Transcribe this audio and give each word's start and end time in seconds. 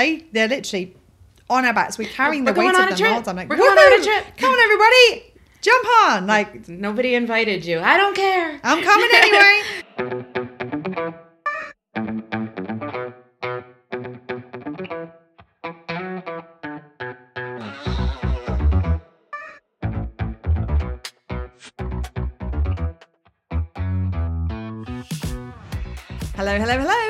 they 0.00 0.24
they're 0.32 0.48
literally 0.48 0.96
on 1.48 1.64
our 1.64 1.74
backs. 1.74 1.98
We're 1.98 2.08
carrying 2.08 2.44
We're 2.44 2.52
the 2.52 2.60
weight 2.60 2.74
of 2.74 2.98
them 2.98 3.12
whole 3.12 3.22
time. 3.22 3.36
Like, 3.36 3.48
We're 3.48 3.56
going 3.56 3.78
on 3.78 4.00
a 4.00 4.04
trip." 4.04 4.24
Come 4.36 4.52
on, 4.52 4.60
everybody, 4.60 5.32
jump 5.60 5.86
on! 6.04 6.26
Like, 6.26 6.68
Nobody 6.68 7.14
invited 7.14 7.64
you. 7.64 7.80
I 7.80 7.96
don't 7.96 8.14
care. 8.14 8.60
I'm 8.62 8.82
coming 8.82 9.10
anyway. 9.12 9.62
Hello, 26.40 26.56
hello, 26.58 26.78
hello, 26.78 27.09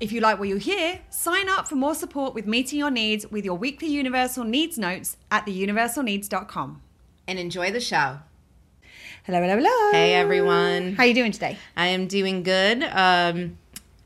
If 0.00 0.12
you 0.12 0.20
like 0.20 0.38
what 0.38 0.48
you 0.48 0.58
hear, 0.58 1.00
sign 1.10 1.48
up 1.48 1.66
for 1.66 1.74
more 1.74 1.94
support 1.94 2.32
with 2.32 2.46
meeting 2.46 2.78
your 2.78 2.90
needs 2.90 3.28
with 3.32 3.44
your 3.44 3.56
weekly 3.56 3.88
Universal 3.88 4.44
Needs 4.44 4.78
notes 4.78 5.16
at 5.28 5.44
theuniversalneeds.com. 5.44 6.80
And 7.26 7.38
enjoy 7.38 7.72
the 7.72 7.80
show. 7.80 8.20
Hello, 9.24 9.42
hello, 9.42 9.56
hello. 9.56 9.90
Hey, 9.90 10.14
everyone. 10.14 10.94
How 10.94 11.02
are 11.02 11.06
you 11.06 11.14
doing 11.14 11.32
today? 11.32 11.58
I 11.76 11.88
am 11.88 12.06
doing 12.06 12.44
good. 12.44 12.84
Um, 12.84 13.58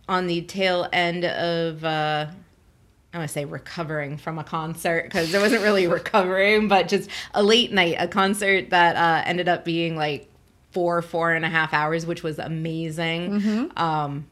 on 0.08 0.28
the 0.28 0.40
tail 0.42 0.88
end 0.94 1.26
of, 1.26 1.84
uh, 1.84 2.26
I 3.12 3.18
want 3.18 3.28
to 3.28 3.32
say 3.32 3.44
recovering 3.44 4.16
from 4.16 4.38
a 4.38 4.44
concert 4.44 5.04
because 5.04 5.32
it 5.34 5.40
wasn't 5.42 5.62
really 5.62 5.86
recovering, 5.88 6.68
but 6.68 6.88
just 6.88 7.10
a 7.34 7.42
late 7.42 7.70
night, 7.70 7.96
a 7.98 8.08
concert 8.08 8.70
that 8.70 8.96
uh, 8.96 9.28
ended 9.28 9.46
up 9.46 9.62
being 9.66 9.96
like 9.96 10.32
four, 10.70 11.02
four 11.02 11.32
and 11.32 11.44
a 11.44 11.50
half 11.50 11.74
hours, 11.74 12.06
which 12.06 12.22
was 12.22 12.38
amazing. 12.38 13.70
Um, 13.76 14.26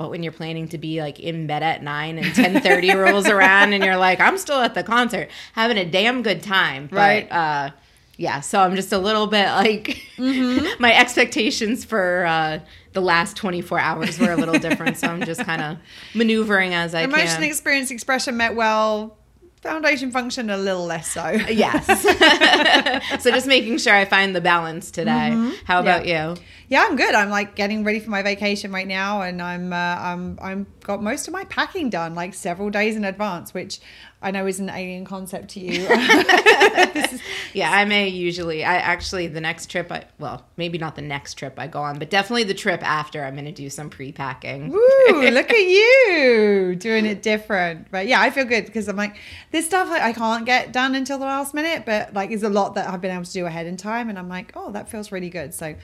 but 0.00 0.08
when 0.10 0.22
you're 0.22 0.32
planning 0.32 0.66
to 0.68 0.78
be 0.78 1.02
like 1.02 1.20
in 1.20 1.46
bed 1.46 1.62
at 1.62 1.82
nine 1.82 2.16
and 2.16 2.34
ten 2.34 2.62
thirty 2.62 2.90
rolls 2.94 3.28
around 3.28 3.74
and 3.74 3.84
you're 3.84 3.98
like, 3.98 4.18
I'm 4.18 4.38
still 4.38 4.58
at 4.60 4.74
the 4.74 4.82
concert, 4.82 5.28
having 5.52 5.76
a 5.76 5.84
damn 5.84 6.22
good 6.22 6.42
time. 6.42 6.88
But, 6.90 6.96
Right. 6.96 7.30
Uh, 7.30 7.70
yeah, 8.16 8.40
so 8.40 8.60
I'm 8.60 8.76
just 8.76 8.92
a 8.92 8.98
little 8.98 9.26
bit 9.26 9.46
like 9.46 9.98
my 10.18 10.94
expectations 10.94 11.84
for 11.84 12.24
uh, 12.26 12.60
the 12.94 13.00
last 13.02 13.36
24 13.36 13.78
hours 13.78 14.18
were 14.18 14.32
a 14.32 14.36
little 14.36 14.58
different. 14.58 14.96
so 14.96 15.06
I'm 15.08 15.22
just 15.22 15.42
kind 15.44 15.60
of 15.62 15.78
maneuvering 16.14 16.72
as 16.74 16.94
I 16.94 17.02
Emotion, 17.02 17.26
can. 17.26 17.42
experience, 17.44 17.90
expression 17.90 18.36
met 18.38 18.54
well. 18.54 19.16
Foundation 19.62 20.10
function 20.10 20.48
a 20.48 20.56
little 20.56 20.86
less 20.86 21.12
so. 21.12 21.28
yes. 21.28 21.86
so 23.22 23.30
just 23.30 23.46
making 23.46 23.76
sure 23.76 23.94
I 23.94 24.06
find 24.06 24.34
the 24.34 24.40
balance 24.40 24.90
today. 24.90 25.52
How 25.64 25.80
about 25.80 26.06
you? 26.06 26.36
Yeah, 26.68 26.86
I'm 26.88 26.96
good. 26.96 27.14
I'm 27.14 27.30
like 27.30 27.56
getting 27.56 27.84
ready 27.84 27.98
for 27.98 28.10
my 28.10 28.22
vacation 28.22 28.72
right 28.72 28.86
now, 28.86 29.22
and 29.22 29.42
I'm 29.42 29.72
uh, 29.72 29.76
I'm 29.76 30.38
I'm 30.40 30.66
got 30.84 31.02
most 31.02 31.26
of 31.28 31.34
my 31.34 31.44
packing 31.44 31.90
done 31.90 32.14
like 32.14 32.32
several 32.32 32.70
days 32.70 32.96
in 32.96 33.04
advance, 33.04 33.52
which 33.52 33.80
I 34.22 34.30
know 34.30 34.46
is 34.46 34.60
an 34.60 34.68
alien 34.68 35.04
concept 35.04 35.50
to 35.50 35.60
you. 35.60 35.86
Yeah, 37.52 37.70
I 37.70 37.84
may 37.84 38.08
usually. 38.08 38.64
I 38.64 38.76
actually 38.76 39.26
the 39.26 39.40
next 39.40 39.66
trip. 39.66 39.90
I 39.90 40.04
well, 40.18 40.46
maybe 40.56 40.78
not 40.78 40.94
the 40.96 41.02
next 41.02 41.34
trip 41.34 41.58
I 41.58 41.66
go 41.66 41.80
on, 41.80 41.98
but 41.98 42.10
definitely 42.10 42.44
the 42.44 42.54
trip 42.54 42.82
after. 42.82 43.24
I'm 43.24 43.34
going 43.34 43.46
to 43.46 43.52
do 43.52 43.68
some 43.70 43.90
pre-packing. 43.90 44.68
Woo! 44.70 44.80
Look 45.30 45.50
at 45.50 45.58
you 45.58 46.76
doing 46.78 47.06
it 47.06 47.22
different. 47.22 47.90
But 47.90 48.06
yeah, 48.06 48.20
I 48.20 48.30
feel 48.30 48.44
good 48.44 48.66
because 48.66 48.88
I'm 48.88 48.96
like 48.96 49.16
this 49.50 49.66
stuff 49.66 49.88
I, 49.88 50.10
I 50.10 50.12
can't 50.12 50.46
get 50.46 50.72
done 50.72 50.94
until 50.94 51.18
the 51.18 51.24
last 51.24 51.54
minute, 51.54 51.84
but 51.84 52.14
like 52.14 52.28
there's 52.28 52.42
a 52.42 52.48
lot 52.48 52.74
that 52.74 52.88
I've 52.88 53.00
been 53.00 53.10
able 53.14 53.24
to 53.24 53.32
do 53.32 53.46
ahead 53.46 53.66
in 53.66 53.76
time, 53.76 54.08
and 54.08 54.18
I'm 54.18 54.28
like, 54.28 54.52
oh, 54.54 54.70
that 54.72 54.88
feels 54.88 55.10
really 55.10 55.30
good. 55.30 55.52
So 55.54 55.74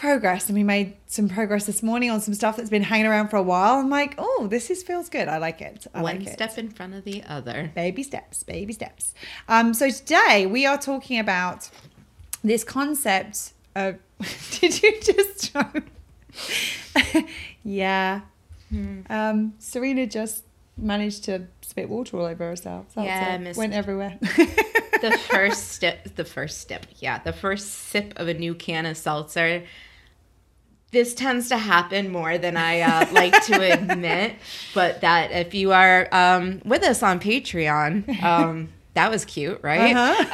progress, 0.00 0.48
and 0.48 0.56
we 0.56 0.64
made 0.64 0.94
some 1.06 1.28
progress 1.28 1.66
this 1.66 1.82
morning 1.82 2.10
on 2.10 2.22
some 2.22 2.32
stuff 2.32 2.56
that's 2.56 2.70
been 2.70 2.82
hanging 2.82 3.06
around 3.06 3.28
for 3.28 3.36
a 3.36 3.42
while. 3.42 3.74
I'm 3.78 3.90
like, 3.90 4.14
oh, 4.16 4.46
this 4.50 4.70
is 4.70 4.82
feels 4.82 5.10
good. 5.10 5.28
I 5.28 5.36
like 5.36 5.60
it. 5.60 5.86
I 5.94 6.00
One 6.02 6.16
like 6.18 6.26
it. 6.26 6.32
step 6.32 6.56
in 6.56 6.70
front 6.70 6.94
of 6.94 7.04
the 7.04 7.22
other. 7.24 7.70
Baby 7.74 8.02
steps, 8.02 8.42
baby 8.42 8.72
steps. 8.72 9.12
Um, 9.46 9.74
so 9.74 9.90
today 9.90 10.46
we 10.46 10.64
are 10.64 10.78
talking 10.78 11.18
about 11.18 11.68
this 12.42 12.64
concept 12.64 13.52
of. 13.76 13.98
Did 14.60 14.82
you 14.82 15.00
just 15.02 15.54
yeah. 17.64 18.20
Um, 19.10 19.54
Serena 19.58 20.06
just 20.06 20.44
managed 20.76 21.24
to 21.24 21.46
spit 21.62 21.88
water 21.90 22.16
all 22.18 22.24
over 22.24 22.46
herself. 22.48 22.86
That's 22.94 23.06
Yeah, 23.06 23.28
I 23.32 23.34
it. 23.34 23.38
missed 23.40 23.58
went 23.58 23.72
everywhere. 23.74 24.16
the 24.20 25.18
first 25.30 25.72
step 25.72 26.14
the 26.16 26.24
first 26.24 26.60
step 26.60 26.86
yeah 26.98 27.18
the 27.18 27.32
first 27.32 27.68
sip 27.70 28.12
of 28.16 28.28
a 28.28 28.34
new 28.34 28.54
can 28.54 28.86
of 28.86 28.96
seltzer 28.96 29.64
this 30.92 31.14
tends 31.14 31.48
to 31.48 31.56
happen 31.56 32.10
more 32.10 32.36
than 32.38 32.56
i 32.56 32.80
uh, 32.80 33.06
like 33.12 33.32
to 33.44 33.60
admit 33.72 34.34
but 34.74 35.00
that 35.02 35.30
if 35.30 35.54
you 35.54 35.72
are 35.72 36.08
um, 36.12 36.60
with 36.64 36.82
us 36.82 37.02
on 37.02 37.18
patreon 37.20 38.22
um, 38.22 38.68
that 38.94 39.10
was 39.10 39.24
cute 39.24 39.60
right 39.62 39.94
Uh-huh. 39.94 40.24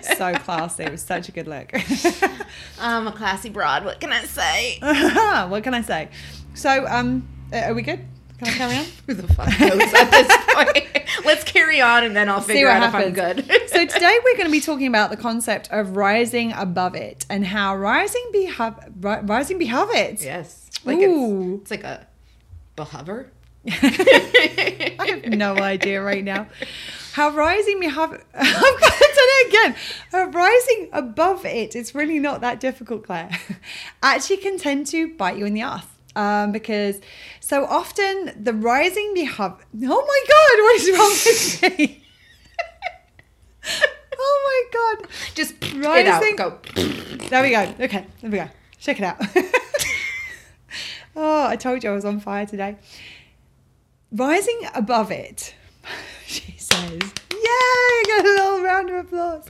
so 0.16 0.32
classy. 0.34 0.84
It 0.84 0.90
was 0.92 1.02
such 1.02 1.28
a 1.28 1.32
good 1.32 1.46
look. 1.46 1.70
i'm 2.80 3.06
a 3.06 3.12
classy 3.12 3.50
broad 3.50 3.84
what 3.84 4.00
can 4.00 4.12
i 4.12 4.22
say 4.24 4.78
what 4.80 5.62
can 5.62 5.74
I 5.74 5.82
say? 5.82 6.08
So, 6.54 6.86
um, 6.88 7.28
are 7.52 7.74
we 7.74 7.82
good? 7.82 8.00
Can 8.38 8.48
I 8.48 8.50
carry 8.52 8.76
on? 8.76 8.84
who 9.06 9.14
the 9.14 9.32
fuck 9.34 9.48
knows 9.60 9.94
at 9.94 10.10
this 10.10 10.36
point 10.54 11.24
let's 11.24 11.44
carry 11.44 11.80
on 11.80 12.04
and 12.04 12.14
then 12.14 12.28
i'll 12.28 12.40
figure 12.40 12.66
what 12.68 12.76
out 12.82 12.88
if 12.88 12.94
i'm 12.94 13.14
happens. 13.14 13.46
good 13.46 13.68
so 13.70 13.86
today 13.86 14.18
we're 14.24 14.34
going 14.34 14.46
to 14.46 14.50
be 14.52 14.60
talking 14.60 14.86
about 14.86 15.10
the 15.10 15.16
concept 15.16 15.68
of 15.72 15.96
rising 15.96 16.52
above 16.52 16.94
it 16.94 17.24
and 17.30 17.46
how 17.46 17.74
rising 17.76 18.24
behave 18.32 18.74
ri- 19.00 19.20
rising 19.22 19.56
above 19.62 19.90
it. 19.92 20.22
yes 20.22 20.68
like 20.84 20.98
Ooh. 20.98 21.54
it's, 21.54 21.62
it's 21.62 21.70
like 21.70 21.84
a 21.84 22.06
behover 22.76 23.30
I 23.68 24.94
have 25.08 25.24
no 25.26 25.56
idea 25.56 26.00
right 26.00 26.22
now. 26.22 26.46
How 27.14 27.30
rising 27.30 27.80
behave 27.80 27.98
I've 28.34 28.50
going 28.52 28.78
to 28.78 28.90
say 28.90 29.08
it 29.16 29.48
again. 29.48 29.74
How 30.12 30.24
rising 30.26 30.88
above 30.92 31.44
it. 31.44 31.74
It's 31.74 31.92
really 31.92 32.20
not 32.20 32.42
that 32.42 32.60
difficult, 32.60 33.02
Claire. 33.04 33.28
Actually, 34.04 34.36
can 34.36 34.56
tend 34.56 34.86
to 34.88 35.12
bite 35.16 35.36
you 35.36 35.46
in 35.46 35.54
the 35.54 35.62
ass. 35.62 35.84
Um, 36.16 36.50
because 36.50 36.98
so 37.40 37.66
often 37.66 38.32
the 38.42 38.54
rising 38.54 39.12
behave. 39.12 39.38
Oh 39.38 39.56
my 39.74 40.24
God! 40.32 40.56
What 40.62 40.76
is 40.80 40.90
wrong 40.98 41.10
with 41.10 41.78
me? 41.78 42.02
oh 44.18 44.66
my 44.72 44.96
God! 44.98 45.08
just 45.34 45.52
it 45.62 45.74
Rising- 45.84 46.40
out 46.40 46.64
go 46.74 46.82
There 47.28 47.42
we 47.42 47.50
go. 47.50 47.62
Okay, 47.78 48.06
there 48.22 48.30
we 48.30 48.38
go. 48.38 48.48
Check 48.78 48.98
it 48.98 49.04
out. 49.04 49.20
oh, 51.16 51.46
I 51.48 51.56
told 51.56 51.84
you 51.84 51.90
I 51.90 51.92
was 51.92 52.06
on 52.06 52.18
fire 52.18 52.46
today. 52.46 52.76
Rising 54.10 54.60
above 54.74 55.10
it, 55.10 55.54
she 56.26 56.56
says, 56.56 56.98
Yay! 57.30 58.02
Got 58.06 58.24
a 58.24 58.28
little 58.28 58.62
round 58.62 58.88
of 58.88 59.04
applause. 59.04 59.44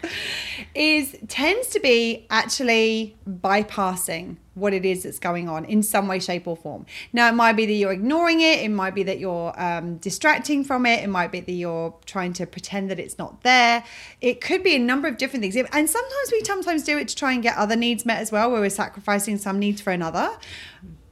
Is 0.74 1.16
tends 1.28 1.68
to 1.68 1.80
be 1.80 2.26
actually 2.28 3.16
bypassing 3.28 4.38
what 4.56 4.72
it 4.72 4.86
is 4.86 5.02
that's 5.02 5.18
going 5.18 5.50
on 5.50 5.66
in 5.66 5.82
some 5.82 6.08
way, 6.08 6.18
shape, 6.18 6.46
or 6.48 6.56
form. 6.56 6.86
Now, 7.12 7.28
it 7.28 7.34
might 7.34 7.52
be 7.52 7.66
that 7.66 7.74
you're 7.74 7.92
ignoring 7.92 8.40
it. 8.40 8.60
It 8.60 8.70
might 8.70 8.94
be 8.94 9.02
that 9.02 9.18
you're 9.18 9.52
um, 9.60 9.98
distracting 9.98 10.64
from 10.64 10.86
it. 10.86 11.04
It 11.04 11.08
might 11.08 11.30
be 11.30 11.40
that 11.40 11.52
you're 11.52 11.94
trying 12.06 12.32
to 12.32 12.46
pretend 12.46 12.90
that 12.90 12.98
it's 12.98 13.18
not 13.18 13.42
there. 13.42 13.84
It 14.22 14.40
could 14.40 14.62
be 14.62 14.74
a 14.74 14.78
number 14.78 15.08
of 15.08 15.18
different 15.18 15.42
things. 15.42 15.56
And 15.56 15.90
sometimes 15.90 16.32
we 16.32 16.42
sometimes 16.42 16.84
do 16.84 16.96
it 16.96 17.08
to 17.08 17.14
try 17.14 17.34
and 17.34 17.42
get 17.42 17.54
other 17.58 17.76
needs 17.76 18.06
met 18.06 18.18
as 18.18 18.32
well, 18.32 18.50
where 18.50 18.60
we're 18.62 18.70
sacrificing 18.70 19.36
some 19.36 19.58
needs 19.58 19.82
for 19.82 19.92
another. 19.92 20.30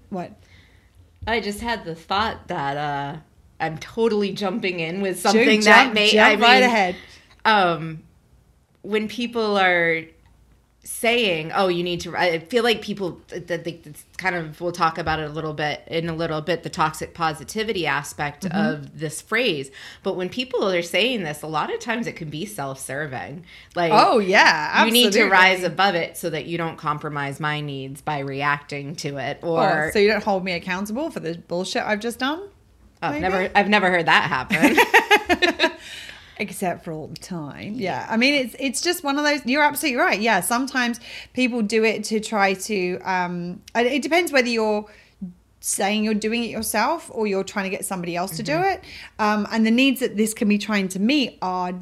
What? 0.08 0.32
I 1.26 1.40
just 1.40 1.60
had 1.60 1.84
the 1.84 1.94
thought 1.94 2.48
that 2.48 2.76
uh, 2.78 3.18
I'm 3.60 3.76
totally 3.76 4.32
jumping 4.32 4.80
in 4.80 5.02
with 5.02 5.20
something 5.20 5.60
Jump, 5.60 5.64
that 5.64 5.94
may 5.94 6.10
jump 6.10 6.26
I 6.26 6.30
mean, 6.36 6.40
right 6.40 6.62
ahead. 6.62 6.96
Um, 7.44 8.02
when 8.80 9.06
people 9.06 9.58
are 9.58 10.04
saying, 10.84 11.50
"Oh, 11.54 11.68
you 11.68 11.82
need 11.82 12.00
to," 12.02 12.16
I 12.16 12.38
feel 12.38 12.62
like 12.62 12.82
people 12.82 13.20
that 13.28 13.48
they 13.64 13.80
it's 13.84 14.04
kind 14.18 14.36
of 14.36 14.60
we'll 14.60 14.70
talk 14.72 14.98
about 14.98 15.18
it 15.18 15.28
a 15.28 15.32
little 15.32 15.54
bit 15.54 15.82
in 15.86 16.08
a 16.08 16.14
little 16.14 16.40
bit 16.40 16.62
the 16.62 16.70
toxic 16.70 17.14
positivity 17.14 17.86
aspect 17.86 18.44
Mm-hmm. 18.44 18.58
of 18.58 18.98
this 18.98 19.20
phrase. 19.22 19.70
But 20.02 20.14
when 20.16 20.28
people 20.28 20.68
are 20.70 20.82
saying 20.82 21.22
this, 21.24 21.42
a 21.42 21.46
lot 21.46 21.72
of 21.72 21.80
times 21.80 22.06
it 22.06 22.14
can 22.16 22.30
be 22.30 22.44
self-serving. 22.46 23.44
Like, 23.74 23.92
Oh 23.94 24.18
yeah, 24.18 24.84
you 24.84 24.92
need 24.92 25.12
to 25.12 25.24
rise 25.28 25.62
above 25.62 25.94
it 25.94 26.16
so 26.16 26.30
that 26.30 26.46
you 26.46 26.58
don't 26.58 26.76
compromise 26.76 27.40
my 27.40 27.60
needs 27.60 28.00
by 28.02 28.18
reacting 28.20 28.94
to 28.96 29.16
it 29.18 29.38
or 29.42 29.86
Oh, 29.86 29.90
so 29.92 29.98
you 29.98 30.08
don't 30.08 30.22
hold 30.22 30.44
me 30.44 30.52
accountable 30.52 31.10
for 31.10 31.20
the 31.20 31.36
bullshit 31.38 31.82
I've 31.82 32.00
just 32.00 32.18
done. 32.18 32.40
Oh, 33.02 33.08
I've 33.08 33.20
never 33.20 33.50
I've 33.54 33.68
never 33.68 33.90
heard 33.90 34.06
that 34.06 34.24
happen. 34.28 35.70
except 36.38 36.84
for 36.84 36.92
all 36.92 37.08
the 37.08 37.16
time. 37.16 37.74
Yeah. 37.74 38.06
I 38.08 38.16
mean, 38.16 38.34
it's 38.34 38.56
it's 38.58 38.80
just 38.80 39.04
one 39.04 39.18
of 39.18 39.24
those. 39.24 39.44
You're 39.46 39.62
absolutely 39.62 40.00
right. 40.00 40.20
Yeah. 40.20 40.40
Sometimes 40.40 41.00
people 41.32 41.62
do 41.62 41.84
it 41.84 42.04
to 42.04 42.20
try 42.20 42.54
to. 42.54 42.98
Um, 43.04 43.62
it 43.74 44.02
depends 44.02 44.32
whether 44.32 44.48
you're 44.48 44.86
saying 45.60 46.04
you're 46.04 46.12
doing 46.12 46.44
it 46.44 46.50
yourself 46.50 47.10
or 47.12 47.26
you're 47.26 47.44
trying 47.44 47.64
to 47.64 47.70
get 47.70 47.84
somebody 47.84 48.14
else 48.14 48.36
to 48.36 48.42
do 48.42 48.60
it. 48.60 48.84
Um, 49.18 49.48
and 49.50 49.64
the 49.64 49.70
needs 49.70 50.00
that 50.00 50.16
this 50.16 50.34
can 50.34 50.46
be 50.46 50.58
trying 50.58 50.88
to 50.88 51.00
meet 51.00 51.38
are 51.40 51.72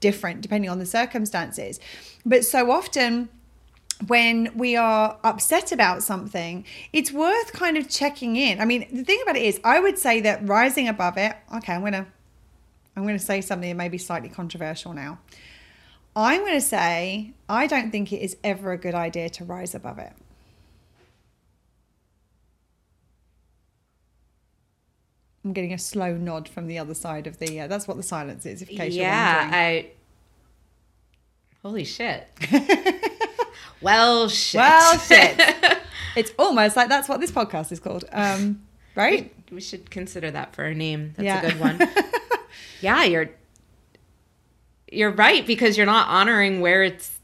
different 0.00 0.40
depending 0.40 0.70
on 0.70 0.78
the 0.78 0.86
circumstances. 0.86 1.78
But 2.24 2.44
so 2.44 2.70
often 2.70 3.28
when 4.06 4.50
we 4.54 4.76
are 4.76 5.18
upset 5.24 5.72
about 5.72 6.02
something, 6.02 6.64
it's 6.92 7.12
worth 7.12 7.52
kind 7.52 7.76
of 7.76 7.88
checking 7.88 8.36
in. 8.36 8.60
I 8.60 8.64
mean, 8.64 8.86
the 8.92 9.04
thing 9.04 9.20
about 9.22 9.36
it 9.36 9.42
is, 9.42 9.60
I 9.64 9.80
would 9.80 9.98
say 9.98 10.20
that 10.22 10.46
rising 10.46 10.88
above 10.88 11.16
it. 11.16 11.34
Okay, 11.56 11.72
I'm 11.72 11.82
gonna, 11.82 12.06
I'm 12.96 13.04
gonna 13.06 13.18
say 13.18 13.40
something 13.42 13.68
that 13.68 13.76
may 13.76 13.88
be 13.88 13.98
slightly 13.98 14.28
controversial 14.28 14.92
now. 14.94 15.18
I'm 16.14 16.44
gonna 16.44 16.60
say 16.62 17.32
I 17.48 17.66
don't 17.66 17.90
think 17.90 18.12
it 18.12 18.22
is 18.22 18.36
ever 18.42 18.72
a 18.72 18.78
good 18.78 18.94
idea 18.94 19.28
to 19.30 19.44
rise 19.44 19.74
above 19.74 19.98
it. 19.98 20.12
I'm 25.44 25.52
getting 25.52 25.72
a 25.72 25.78
slow 25.78 26.16
nod 26.16 26.48
from 26.48 26.66
the 26.66 26.78
other 26.78 26.94
side 26.94 27.26
of 27.26 27.38
the. 27.38 27.60
Uh, 27.60 27.66
that's 27.68 27.86
what 27.86 27.96
the 27.96 28.02
silence 28.02 28.46
is, 28.46 28.62
in 28.62 28.68
case 28.68 28.94
yeah, 28.94 29.32
you're 29.34 29.42
wondering. 29.42 29.62
I. 29.62 29.90
Holy 31.62 31.84
shit. 31.84 32.28
well, 33.80 34.28
shit. 34.28 34.58
Well, 34.58 34.98
shit. 34.98 35.38
it's 36.16 36.32
almost 36.38 36.76
like 36.76 36.88
that's 36.88 37.08
what 37.08 37.20
this 37.20 37.30
podcast 37.30 37.70
is 37.72 37.78
called. 37.80 38.04
Um, 38.10 38.62
right? 38.94 39.32
we 39.52 39.60
should 39.60 39.88
consider 39.90 40.30
that 40.32 40.54
for 40.56 40.64
a 40.64 40.74
name. 40.74 41.14
That's 41.16 41.24
Yeah. 41.24 41.42
a 41.42 41.50
good 41.50 41.60
one. 41.60 41.78
yeah, 42.80 43.04
you're. 43.04 43.30
You're 44.92 45.10
right 45.10 45.44
because 45.44 45.76
you're 45.76 45.84
not 45.84 46.08
honoring 46.08 46.60
where 46.60 46.84
it's 46.84 47.16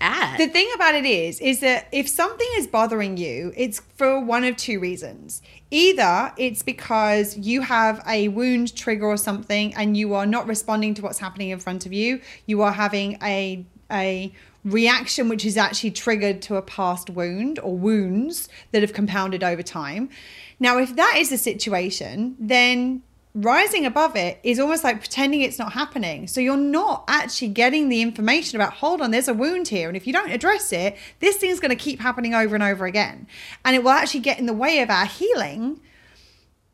at. 0.00 0.36
The 0.36 0.48
thing 0.48 0.68
about 0.74 0.94
it 0.94 1.04
is, 1.04 1.40
is 1.40 1.60
that 1.60 1.88
if 1.92 2.08
something 2.08 2.46
is 2.56 2.66
bothering 2.66 3.16
you, 3.16 3.52
it's 3.56 3.80
for 3.96 4.20
one 4.20 4.44
of 4.44 4.56
two 4.56 4.80
reasons. 4.80 5.42
Either 5.70 6.32
it's 6.36 6.62
because 6.62 7.36
you 7.36 7.62
have 7.62 8.02
a 8.06 8.28
wound 8.28 8.74
trigger 8.76 9.06
or 9.06 9.16
something 9.16 9.74
and 9.74 9.96
you 9.96 10.14
are 10.14 10.26
not 10.26 10.46
responding 10.46 10.94
to 10.94 11.02
what's 11.02 11.18
happening 11.18 11.50
in 11.50 11.58
front 11.58 11.86
of 11.86 11.92
you. 11.92 12.20
You 12.46 12.62
are 12.62 12.72
having 12.72 13.18
a 13.22 13.64
a 13.90 14.32
reaction 14.64 15.28
which 15.28 15.44
is 15.44 15.56
actually 15.58 15.90
triggered 15.90 16.40
to 16.40 16.56
a 16.56 16.62
past 16.62 17.10
wound 17.10 17.58
or 17.58 17.76
wounds 17.76 18.48
that 18.72 18.80
have 18.80 18.94
compounded 18.94 19.44
over 19.44 19.62
time. 19.62 20.08
Now, 20.58 20.78
if 20.78 20.96
that 20.96 21.16
is 21.18 21.28
the 21.28 21.36
situation, 21.36 22.34
then 22.38 23.02
rising 23.34 23.84
above 23.84 24.14
it 24.14 24.38
is 24.44 24.60
almost 24.60 24.84
like 24.84 25.00
pretending 25.00 25.40
it's 25.40 25.58
not 25.58 25.72
happening. 25.72 26.28
So 26.28 26.40
you're 26.40 26.56
not 26.56 27.04
actually 27.08 27.48
getting 27.48 27.88
the 27.88 28.00
information 28.00 28.60
about, 28.60 28.74
hold 28.74 29.00
on, 29.00 29.10
there's 29.10 29.28
a 29.28 29.34
wound 29.34 29.68
here. 29.68 29.88
And 29.88 29.96
if 29.96 30.06
you 30.06 30.12
don't 30.12 30.30
address 30.30 30.72
it, 30.72 30.96
this 31.18 31.36
thing's 31.36 31.60
going 31.60 31.70
to 31.70 31.76
keep 31.76 32.00
happening 32.00 32.34
over 32.34 32.54
and 32.54 32.62
over 32.62 32.86
again. 32.86 33.26
And 33.64 33.74
it 33.74 33.82
will 33.82 33.90
actually 33.90 34.20
get 34.20 34.38
in 34.38 34.46
the 34.46 34.52
way 34.52 34.80
of 34.80 34.90
our 34.90 35.06
healing 35.06 35.80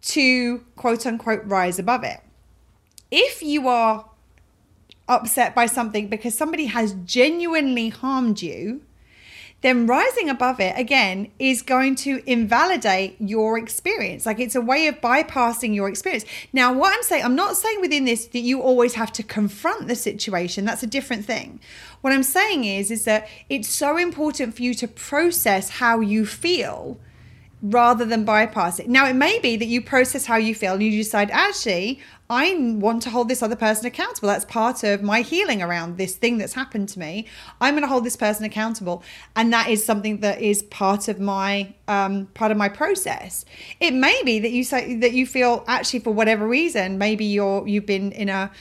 to 0.02 0.58
quote 0.76 1.06
unquote 1.06 1.42
rise 1.44 1.78
above 1.78 2.04
it. 2.04 2.20
If 3.10 3.42
you 3.42 3.66
are 3.68 4.08
upset 5.08 5.54
by 5.54 5.66
something 5.66 6.08
because 6.08 6.34
somebody 6.34 6.66
has 6.66 6.92
genuinely 7.04 7.88
harmed 7.88 8.42
you, 8.42 8.82
then 9.62 9.86
rising 9.86 10.30
above 10.30 10.58
it 10.60 10.78
again 10.78 11.30
is 11.38 11.62
going 11.62 11.94
to 11.94 12.22
invalidate 12.26 13.16
your 13.20 13.58
experience. 13.58 14.24
Like 14.24 14.40
it's 14.40 14.54
a 14.54 14.60
way 14.60 14.86
of 14.86 15.00
bypassing 15.00 15.74
your 15.74 15.88
experience. 15.88 16.24
Now, 16.52 16.72
what 16.72 16.94
I'm 16.94 17.02
saying, 17.02 17.24
I'm 17.24 17.34
not 17.34 17.56
saying 17.56 17.80
within 17.80 18.04
this 18.04 18.26
that 18.26 18.40
you 18.40 18.62
always 18.62 18.94
have 18.94 19.12
to 19.12 19.22
confront 19.22 19.88
the 19.88 19.94
situation. 19.94 20.64
That's 20.64 20.82
a 20.82 20.86
different 20.86 21.24
thing. 21.24 21.60
What 22.00 22.12
I'm 22.12 22.22
saying 22.22 22.64
is, 22.64 22.90
is 22.90 23.04
that 23.04 23.28
it's 23.48 23.68
so 23.68 23.98
important 23.98 24.56
for 24.56 24.62
you 24.62 24.72
to 24.74 24.88
process 24.88 25.68
how 25.70 26.00
you 26.00 26.24
feel 26.24 26.98
rather 27.62 28.06
than 28.06 28.24
bypass 28.24 28.78
it. 28.78 28.88
Now, 28.88 29.06
it 29.06 29.14
may 29.14 29.38
be 29.38 29.56
that 29.56 29.66
you 29.66 29.82
process 29.82 30.24
how 30.24 30.36
you 30.36 30.54
feel 30.54 30.74
and 30.74 30.82
you 30.82 30.90
decide, 30.90 31.30
actually, 31.30 32.00
I 32.30 32.54
want 32.56 33.02
to 33.02 33.10
hold 33.10 33.28
this 33.28 33.42
other 33.42 33.56
person 33.56 33.86
accountable. 33.86 34.28
That's 34.28 34.44
part 34.44 34.84
of 34.84 35.02
my 35.02 35.22
healing 35.22 35.62
around 35.62 35.98
this 35.98 36.14
thing 36.14 36.38
that's 36.38 36.52
happened 36.52 36.88
to 36.90 36.98
me. 37.00 37.26
I'm 37.60 37.74
going 37.74 37.82
to 37.82 37.88
hold 37.88 38.04
this 38.04 38.14
person 38.14 38.44
accountable, 38.44 39.02
and 39.34 39.52
that 39.52 39.68
is 39.68 39.84
something 39.84 40.20
that 40.20 40.40
is 40.40 40.62
part 40.62 41.08
of 41.08 41.18
my 41.18 41.74
um, 41.88 42.26
part 42.26 42.52
of 42.52 42.56
my 42.56 42.68
process. 42.68 43.44
It 43.80 43.94
may 43.94 44.22
be 44.24 44.38
that 44.38 44.52
you 44.52 44.62
say 44.62 44.94
that 44.96 45.12
you 45.12 45.26
feel 45.26 45.64
actually 45.66 46.00
for 46.00 46.12
whatever 46.14 46.46
reason, 46.46 46.98
maybe 46.98 47.24
you're 47.24 47.66
you've 47.66 47.86
been 47.86 48.12
in 48.12 48.28
a 48.28 48.52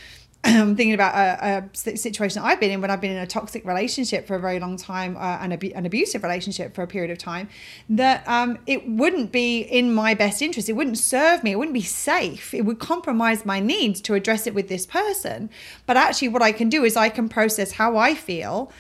I'm 0.44 0.78
thinking 0.78 0.94
about 0.94 1.16
a, 1.16 1.70
a 1.74 1.98
situation 1.98 2.42
I've 2.42 2.62
been 2.62 2.72
in 2.72 2.80
when 2.80 2.90
I've 2.90 3.02
been 3.02 3.12
in 3.12 3.18
a 3.18 3.28
toxic 3.28 3.66
relationship 3.66 4.26
for 4.26 4.36
a 4.36 4.40
very 4.40 4.58
long 4.60 4.78
time, 4.78 5.18
uh, 5.18 5.38
an, 5.42 5.52
abu- 5.52 5.74
an 5.76 5.86
abusive 5.86 6.24
relationship 6.24 6.74
for 6.74 6.82
a 6.82 6.88
period 6.88 7.12
of 7.12 7.18
time, 7.18 7.50
that 7.90 8.26
um, 8.26 8.58
it 8.66 8.88
wouldn't 8.88 9.34
be 9.34 9.60
in 9.60 9.94
my 9.94 10.14
best 10.14 10.42
interest. 10.42 10.70
It 10.70 10.74
wouldn't 10.74 10.98
serve 10.98 11.44
me. 11.44 11.52
It 11.52 11.58
wouldn't 11.58 11.74
be 11.74 11.82
safe. 11.82 12.54
It 12.54 12.62
would 12.62 12.80
compromise 12.80 13.46
my 13.46 13.60
needs 13.60 14.00
to 14.02 14.14
address 14.14 14.48
it 14.48 14.54
with 14.54 14.70
this 14.70 14.86
person. 14.86 15.50
But 15.86 15.98
actually, 15.98 16.30
what 16.30 16.42
I 16.42 16.54
can 16.54 16.70
do 16.70 16.86
is 16.86 16.96
I 16.96 17.10
can 17.10 17.28
process 17.28 17.74
how 17.74 17.98
I 17.98 18.16
feel 18.16 18.72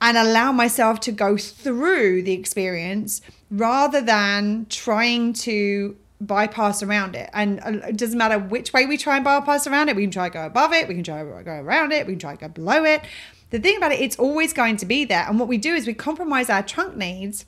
and 0.00 0.16
allow 0.16 0.50
myself 0.50 0.98
to 1.00 1.12
go 1.12 1.36
through 1.36 2.22
the 2.22 2.32
experience 2.32 3.20
rather 3.50 4.00
than 4.00 4.66
trying 4.68 5.32
to 5.32 5.96
bypass 6.26 6.82
around 6.82 7.16
it. 7.16 7.30
And 7.32 7.60
it 7.84 7.96
doesn't 7.96 8.18
matter 8.18 8.38
which 8.38 8.72
way 8.72 8.86
we 8.86 8.96
try 8.96 9.16
and 9.16 9.24
bypass 9.24 9.66
around 9.66 9.88
it. 9.88 9.96
We 9.96 10.02
can 10.02 10.10
try 10.10 10.28
go 10.28 10.44
above 10.44 10.72
it. 10.72 10.88
We 10.88 10.94
can 10.94 11.04
try 11.04 11.22
go 11.22 11.52
around 11.52 11.92
it. 11.92 12.06
We 12.06 12.14
can 12.14 12.20
try 12.20 12.36
go 12.36 12.48
below 12.48 12.84
it. 12.84 13.02
The 13.50 13.60
thing 13.60 13.76
about 13.76 13.92
it, 13.92 14.00
it's 14.00 14.16
always 14.18 14.52
going 14.52 14.76
to 14.78 14.86
be 14.86 15.04
there. 15.04 15.26
And 15.28 15.38
what 15.38 15.48
we 15.48 15.58
do 15.58 15.74
is 15.74 15.86
we 15.86 15.94
compromise 15.94 16.50
our 16.50 16.62
trunk 16.62 16.96
needs 16.96 17.46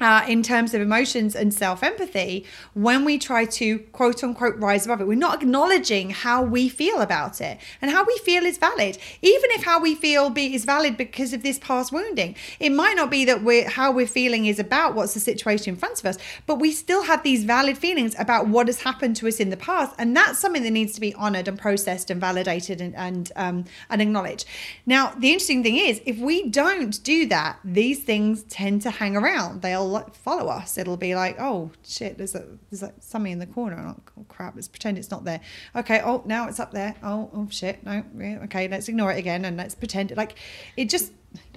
uh, 0.00 0.24
in 0.28 0.42
terms 0.42 0.74
of 0.74 0.80
emotions 0.80 1.34
and 1.34 1.52
self 1.54 1.82
empathy 1.82 2.44
when 2.74 3.04
we 3.04 3.18
try 3.18 3.44
to 3.44 3.78
quote 3.92 4.22
unquote 4.24 4.56
rise 4.56 4.84
above 4.84 5.00
it. 5.00 5.06
We're 5.06 5.14
not 5.14 5.42
acknowledging 5.42 6.10
how 6.10 6.42
we 6.42 6.68
feel 6.68 7.00
about 7.00 7.40
it 7.40 7.58
and 7.80 7.90
how 7.90 8.04
we 8.04 8.16
feel 8.18 8.44
is 8.44 8.58
valid, 8.58 8.98
even 9.22 9.50
if 9.52 9.64
how 9.64 9.80
we 9.80 9.94
feel 9.94 10.30
be 10.30 10.54
is 10.54 10.64
valid 10.64 10.96
because 10.96 11.32
of 11.32 11.42
this 11.42 11.58
past 11.58 11.92
wounding. 11.92 12.34
It 12.58 12.70
might 12.70 12.96
not 12.96 13.10
be 13.10 13.24
that 13.24 13.42
we're 13.42 13.68
how 13.68 13.92
we're 13.92 14.06
feeling 14.06 14.46
is 14.46 14.58
about 14.58 14.94
what's 14.94 15.14
the 15.14 15.20
situation 15.20 15.74
in 15.74 15.76
front 15.76 16.00
of 16.00 16.06
us, 16.06 16.18
but 16.46 16.56
we 16.56 16.72
still 16.72 17.04
have 17.04 17.22
these 17.22 17.44
valid 17.44 17.78
feelings 17.78 18.14
about 18.18 18.48
what 18.48 18.66
has 18.66 18.82
happened 18.82 19.16
to 19.16 19.28
us 19.28 19.40
in 19.40 19.50
the 19.50 19.56
past, 19.56 19.94
and 19.98 20.16
that's 20.16 20.38
something 20.38 20.62
that 20.62 20.70
needs 20.70 20.94
to 20.94 21.00
be 21.00 21.14
honored 21.14 21.48
and 21.48 21.58
processed 21.58 22.10
and 22.10 22.20
validated 22.20 22.80
and 22.80 22.94
and 22.96 23.32
um, 23.36 23.64
and 23.90 24.02
acknowledged. 24.02 24.46
Now, 24.86 25.14
the 25.18 25.28
interesting 25.32 25.62
thing 25.62 25.76
is, 25.76 26.00
if 26.04 26.18
we 26.18 26.48
don't 26.48 27.02
do 27.02 27.26
that, 27.26 27.58
these 27.64 28.02
things 28.02 28.42
tend 28.44 28.82
to 28.82 28.90
hang 28.90 29.16
around. 29.16 29.62
They'll 29.62 29.83
like 29.88 30.14
follow 30.14 30.48
us. 30.48 30.78
It'll 30.78 30.96
be 30.96 31.14
like, 31.14 31.36
oh 31.38 31.70
shit, 31.86 32.18
there's 32.18 32.34
a 32.34 32.44
there's 32.70 32.82
like 32.82 32.94
something 33.00 33.32
in 33.32 33.38
the 33.38 33.46
corner. 33.46 33.76
Oh, 33.78 34.00
oh 34.18 34.24
crap, 34.28 34.54
let's 34.54 34.68
pretend 34.68 34.98
it's 34.98 35.10
not 35.10 35.24
there. 35.24 35.40
Okay, 35.74 36.00
oh 36.04 36.22
now 36.26 36.48
it's 36.48 36.60
up 36.60 36.72
there. 36.72 36.94
Oh 37.02 37.30
oh 37.34 37.48
shit, 37.50 37.84
no, 37.84 38.04
yeah, 38.18 38.40
okay, 38.44 38.68
let's 38.68 38.88
ignore 38.88 39.12
it 39.12 39.18
again 39.18 39.44
and 39.44 39.56
let's 39.56 39.74
pretend 39.74 40.10
it. 40.10 40.16
like 40.16 40.36
it 40.76 40.88
just 40.88 41.12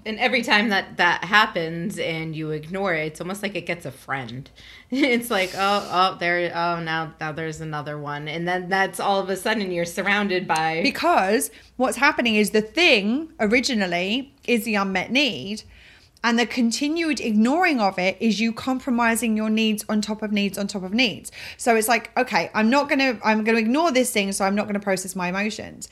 and 0.08 0.20
every 0.20 0.42
time 0.42 0.70
that 0.70 0.98
that 0.98 1.26
happens 1.26 2.00
and 2.00 2.34
you 2.34 2.52
ignore 2.52 2.94
it, 2.94 3.08
it's 3.08 3.22
almost 3.22 3.44
like 3.44 3.56
it 3.56 3.66
gets 3.66 3.86
a 3.86 3.92
friend. 3.92 4.50
It's 4.90 5.30
like, 5.30 5.52
oh, 5.54 5.90
oh, 5.92 6.18
there, 6.18 6.50
oh, 6.56 6.80
now, 6.80 7.14
now 7.20 7.34
there's 7.34 7.60
another 7.60 7.98
one, 7.98 8.30
and 8.30 8.48
then 8.48 8.70
that's 8.70 9.02
all 9.02 9.20
of 9.20 9.30
a 9.30 9.36
sudden 9.36 9.70
you're 9.70 9.84
surrounded 9.84 10.48
by. 10.48 10.82
because 10.82 11.52
what's 11.76 11.98
happening 11.98 12.36
is 12.36 12.52
the 12.52 12.62
thing 12.62 13.34
originally 13.42 14.34
is 14.48 14.64
the 14.64 14.76
unmet 14.76 15.12
need 15.12 15.64
and 16.24 16.38
the 16.38 16.46
continued 16.46 17.20
ignoring 17.20 17.80
of 17.80 18.00
it 18.00 18.18
is 18.20 18.40
you 18.40 18.52
compromising 18.52 19.38
your 19.38 19.50
needs 19.50 19.86
on 19.88 20.02
top 20.02 20.22
of 20.22 20.32
needs 20.32 20.58
on 20.58 20.68
top 20.68 20.84
of 20.84 20.94
needs. 20.94 21.32
So 21.58 21.76
it's 21.76 21.88
like 21.88 22.12
okay 22.18 22.50
i'm 22.54 22.70
not 22.70 22.90
going 22.90 23.00
to 23.00 23.20
i'm 23.28 23.44
going 23.44 23.56
to 23.56 23.62
ignore 23.62 23.92
this 23.92 24.12
thing 24.12 24.32
so 24.32 24.46
i'm 24.46 24.56
not 24.56 24.64
going 24.64 24.74
to 24.74 24.80
process 24.80 25.16
my 25.16 25.30
emotions. 25.30 25.90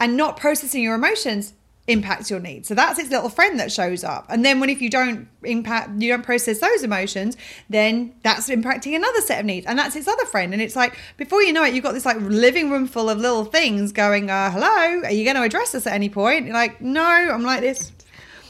And 0.00 0.16
not 0.16 0.36
processing 0.36 0.82
your 0.82 0.94
emotions 0.94 1.54
impacts 1.88 2.30
your 2.30 2.38
needs. 2.38 2.68
So 2.68 2.74
that's 2.74 2.98
its 2.98 3.10
little 3.10 3.30
friend 3.30 3.58
that 3.58 3.72
shows 3.72 4.04
up. 4.04 4.26
And 4.28 4.44
then 4.44 4.60
when 4.60 4.68
if 4.68 4.82
you 4.82 4.90
don't 4.90 5.26
impact 5.42 6.00
you 6.00 6.12
don't 6.12 6.22
process 6.22 6.58
those 6.60 6.82
emotions 6.82 7.36
then 7.70 8.14
that's 8.22 8.48
impacting 8.50 8.94
another 8.94 9.20
set 9.22 9.40
of 9.40 9.46
needs. 9.46 9.66
And 9.66 9.78
that's 9.78 9.96
its 9.96 10.06
other 10.06 10.26
friend. 10.26 10.52
And 10.52 10.60
it's 10.60 10.76
like 10.76 10.98
before 11.16 11.42
you 11.42 11.52
know 11.52 11.64
it 11.64 11.72
you've 11.72 11.84
got 11.84 11.92
this 11.92 12.04
like 12.04 12.18
living 12.20 12.70
room 12.70 12.86
full 12.86 13.08
of 13.08 13.18
little 13.18 13.44
things 13.44 13.92
going 13.92 14.30
uh 14.30 14.50
hello 14.50 15.02
are 15.04 15.12
you 15.12 15.24
to 15.32 15.42
address 15.42 15.72
this 15.72 15.86
at 15.86 15.94
any 15.94 16.10
point? 16.10 16.46
You're 16.46 16.54
like 16.54 16.80
no 16.80 17.02
i'm 17.02 17.42
like 17.42 17.60
this 17.60 17.92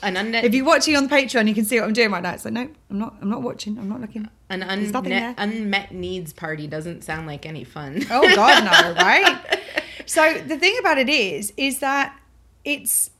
an 0.02 0.34
if 0.34 0.54
you're 0.54 0.64
watching 0.64 0.96
on 0.96 1.06
the 1.06 1.14
Patreon, 1.14 1.48
you 1.48 1.54
can 1.54 1.64
see 1.64 1.78
what 1.78 1.86
I'm 1.86 1.92
doing 1.92 2.10
right 2.10 2.22
now. 2.22 2.32
It's 2.32 2.44
like, 2.44 2.54
no, 2.54 2.68
I'm 2.90 2.98
not. 2.98 3.16
I'm 3.20 3.30
not 3.30 3.42
watching. 3.42 3.78
I'm 3.78 3.88
not 3.88 4.00
looking. 4.00 4.28
an 4.50 4.60
There's 4.60 4.92
nothing 4.92 5.12
unmet, 5.12 5.34
unmet 5.38 5.92
needs 5.92 6.32
party 6.32 6.66
doesn't 6.66 7.04
sound 7.04 7.26
like 7.26 7.46
any 7.46 7.64
fun. 7.64 8.04
Oh 8.10 8.34
God, 8.34 8.64
no, 8.64 8.94
right? 9.02 9.60
So 10.06 10.34
the 10.46 10.58
thing 10.58 10.76
about 10.78 10.98
it 10.98 11.08
is, 11.08 11.52
is 11.56 11.80
that 11.80 12.18
it's 12.64 13.10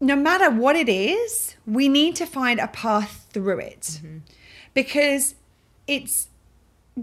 no 0.00 0.16
matter 0.16 0.50
what 0.50 0.76
it 0.76 0.88
is, 0.88 1.56
we 1.66 1.88
need 1.88 2.16
to 2.16 2.26
find 2.26 2.60
a 2.60 2.68
path 2.68 3.26
through 3.30 3.58
it 3.58 3.80
mm-hmm. 3.80 4.18
because 4.74 5.34
it's 5.86 6.28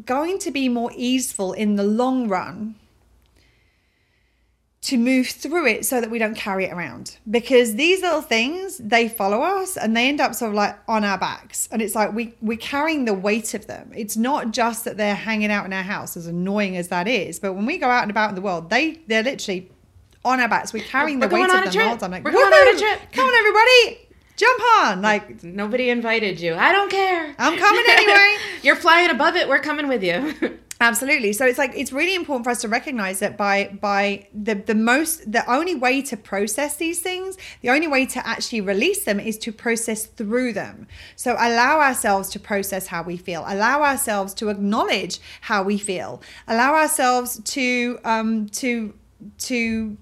going 0.05 0.39
to 0.39 0.51
be 0.51 0.69
more 0.69 0.91
easeful 0.95 1.53
in 1.53 1.75
the 1.75 1.83
long 1.83 2.27
run 2.27 2.75
to 4.83 4.97
move 4.97 5.27
through 5.27 5.65
it 5.65 5.85
so 5.85 6.01
that 6.01 6.11
we 6.11 6.19
don't 6.19 6.35
carry 6.35 6.65
it 6.65 6.73
around 6.73 7.17
because 7.31 7.75
these 7.75 8.01
little 8.01 8.21
things 8.21 8.77
they 8.79 9.07
follow 9.07 9.41
us 9.41 9.77
and 9.77 9.95
they 9.95 10.09
end 10.09 10.19
up 10.19 10.35
sort 10.35 10.49
of 10.49 10.55
like 10.55 10.77
on 10.89 11.05
our 11.05 11.17
backs 11.17 11.69
and 11.71 11.81
it's 11.81 11.95
like 11.95 12.13
we 12.13 12.33
we're 12.41 12.57
carrying 12.57 13.05
the 13.05 13.13
weight 13.13 13.53
of 13.53 13.65
them 13.67 13.89
it's 13.95 14.17
not 14.17 14.51
just 14.51 14.83
that 14.83 14.97
they're 14.97 15.15
hanging 15.15 15.49
out 15.49 15.65
in 15.65 15.71
our 15.71 15.83
house 15.83 16.17
as 16.17 16.27
annoying 16.27 16.75
as 16.75 16.89
that 16.89 17.07
is 17.07 17.39
but 17.39 17.53
when 17.53 17.65
we 17.65 17.77
go 17.77 17.89
out 17.89 18.01
and 18.01 18.11
about 18.11 18.27
in 18.27 18.35
the 18.35 18.41
world 18.41 18.69
they 18.69 18.99
they're 19.07 19.23
literally 19.23 19.71
on 20.25 20.41
our 20.41 20.49
backs 20.49 20.73
we're 20.73 20.83
carrying 20.83 21.17
We're 21.19 21.29
the 21.29 21.35
weight 21.35 21.45
of 21.45 21.51
them 21.51 21.63
the 21.65 21.79
whole 21.79 21.89
trip. 21.91 21.99
time 21.99 22.11
like 22.11 22.23
We're 22.25 22.31
going 22.31 22.53
on 22.53 22.75
a 22.75 22.77
trip." 22.77 22.99
come 23.13 23.25
on 23.25 23.33
everybody 23.35 23.99
jump 24.35 24.61
on 24.79 25.01
like 25.01 25.43
Nobody 25.43 25.89
invited 25.89 26.39
you. 26.39 26.55
I 26.55 26.71
don't 26.71 26.89
care. 26.89 27.35
I'm 27.37 27.57
coming 27.57 27.83
anyway. 27.87 28.35
You're 28.63 28.75
flying 28.75 29.09
above 29.09 29.35
it. 29.35 29.47
We're 29.47 29.59
coming 29.59 29.87
with 29.87 30.03
you. 30.03 30.57
Absolutely. 30.81 31.33
So 31.33 31.45
it's 31.45 31.57
like 31.57 31.71
it's 31.75 31.93
really 31.93 32.15
important 32.15 32.43
for 32.43 32.49
us 32.49 32.61
to 32.61 32.67
recognize 32.67 33.19
that 33.19 33.37
by 33.37 33.77
by 33.79 34.27
the 34.33 34.55
the 34.55 34.75
most 34.75 35.31
the 35.31 35.49
only 35.49 35.75
way 35.75 36.01
to 36.01 36.17
process 36.17 36.75
these 36.75 36.99
things, 36.99 37.37
the 37.61 37.69
only 37.69 37.87
way 37.87 38.05
to 38.07 38.27
actually 38.27 38.61
release 38.61 39.05
them 39.05 39.19
is 39.19 39.37
to 39.39 39.51
process 39.51 40.05
through 40.05 40.53
them. 40.53 40.87
So 41.15 41.33
allow 41.33 41.79
ourselves 41.79 42.29
to 42.31 42.39
process 42.39 42.87
how 42.87 43.03
we 43.03 43.17
feel. 43.17 43.43
Allow 43.47 43.81
ourselves 43.81 44.33
to 44.35 44.49
acknowledge 44.49 45.19
how 45.41 45.63
we 45.63 45.77
feel. 45.77 46.21
Allow 46.47 46.75
ourselves 46.75 47.39
to 47.43 47.99
um 48.03 48.49
to 48.49 48.93
to 49.37 49.97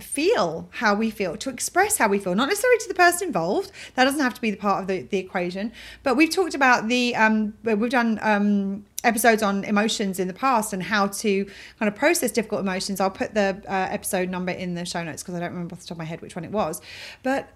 feel 0.00 0.68
how 0.72 0.94
we 0.94 1.10
feel, 1.10 1.36
to 1.36 1.50
express 1.50 1.98
how 1.98 2.08
we 2.08 2.18
feel, 2.18 2.34
not 2.34 2.48
necessarily 2.48 2.78
to 2.78 2.88
the 2.88 2.94
person 2.94 3.28
involved. 3.28 3.70
That 3.94 4.04
doesn't 4.04 4.20
have 4.20 4.34
to 4.34 4.40
be 4.40 4.50
the 4.50 4.56
part 4.56 4.82
of 4.82 4.88
the, 4.88 5.02
the 5.02 5.18
equation. 5.18 5.72
But 6.02 6.16
we've 6.16 6.30
talked 6.30 6.54
about 6.54 6.88
the, 6.88 7.14
um, 7.14 7.54
we've 7.62 7.90
done 7.90 8.18
um, 8.22 8.84
episodes 9.04 9.42
on 9.42 9.64
emotions 9.64 10.18
in 10.18 10.28
the 10.28 10.34
past 10.34 10.72
and 10.72 10.82
how 10.82 11.06
to 11.08 11.44
kind 11.78 11.88
of 11.88 11.94
process 11.94 12.32
difficult 12.32 12.60
emotions. 12.60 13.00
I'll 13.00 13.10
put 13.10 13.34
the 13.34 13.62
uh, 13.68 13.88
episode 13.90 14.28
number 14.28 14.52
in 14.52 14.74
the 14.74 14.84
show 14.84 15.02
notes 15.04 15.22
because 15.22 15.34
I 15.34 15.40
don't 15.40 15.52
remember 15.52 15.74
off 15.74 15.80
the 15.80 15.86
top 15.86 15.92
of 15.92 15.98
my 15.98 16.04
head 16.04 16.20
which 16.20 16.34
one 16.34 16.44
it 16.44 16.50
was. 16.50 16.80
But 17.22 17.50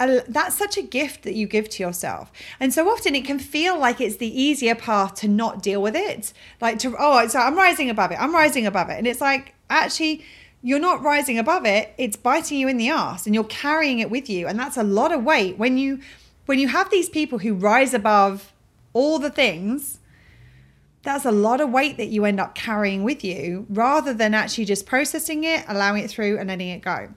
a- 0.00 0.24
that's 0.28 0.56
such 0.56 0.76
a 0.76 0.82
gift 0.82 1.22
that 1.22 1.34
you 1.34 1.46
give 1.46 1.68
to 1.70 1.82
yourself. 1.82 2.32
And 2.58 2.72
so 2.72 2.88
often 2.88 3.14
it 3.14 3.24
can 3.24 3.38
feel 3.38 3.78
like 3.78 4.00
it's 4.00 4.16
the 4.16 4.40
easier 4.40 4.74
path 4.74 5.14
to 5.16 5.28
not 5.28 5.62
deal 5.62 5.80
with 5.80 5.96
it. 5.96 6.32
Like 6.60 6.78
to, 6.80 6.94
oh, 6.98 7.26
so 7.28 7.38
I'm 7.38 7.56
rising 7.56 7.90
above 7.90 8.10
it. 8.10 8.18
I'm 8.20 8.34
rising 8.34 8.66
above 8.66 8.90
it. 8.90 8.98
And 8.98 9.06
it's 9.06 9.20
like, 9.20 9.54
actually, 9.70 10.24
you're 10.62 10.78
not 10.78 11.02
rising 11.02 11.38
above 11.38 11.66
it. 11.66 11.94
It's 11.98 12.16
biting 12.16 12.58
you 12.58 12.68
in 12.68 12.76
the 12.76 12.88
ass 12.88 13.26
and 13.26 13.34
you're 13.34 13.44
carrying 13.44 13.98
it 13.98 14.10
with 14.10 14.30
you. 14.30 14.46
And 14.46 14.58
that's 14.58 14.76
a 14.76 14.84
lot 14.84 15.12
of 15.12 15.24
weight. 15.24 15.58
When 15.58 15.76
you, 15.76 16.00
when 16.46 16.58
you 16.58 16.68
have 16.68 16.90
these 16.90 17.08
people 17.08 17.38
who 17.38 17.54
rise 17.54 17.94
above 17.94 18.52
all 18.92 19.18
the 19.18 19.30
things, 19.30 19.98
that's 21.02 21.24
a 21.24 21.32
lot 21.32 21.60
of 21.60 21.70
weight 21.70 21.96
that 21.96 22.06
you 22.06 22.24
end 22.24 22.40
up 22.40 22.54
carrying 22.54 23.02
with 23.02 23.24
you 23.24 23.66
rather 23.68 24.14
than 24.14 24.34
actually 24.34 24.64
just 24.64 24.86
processing 24.86 25.44
it, 25.44 25.64
allowing 25.68 26.04
it 26.04 26.10
through 26.10 26.38
and 26.38 26.48
letting 26.48 26.68
it 26.68 26.82
go. 26.82 27.08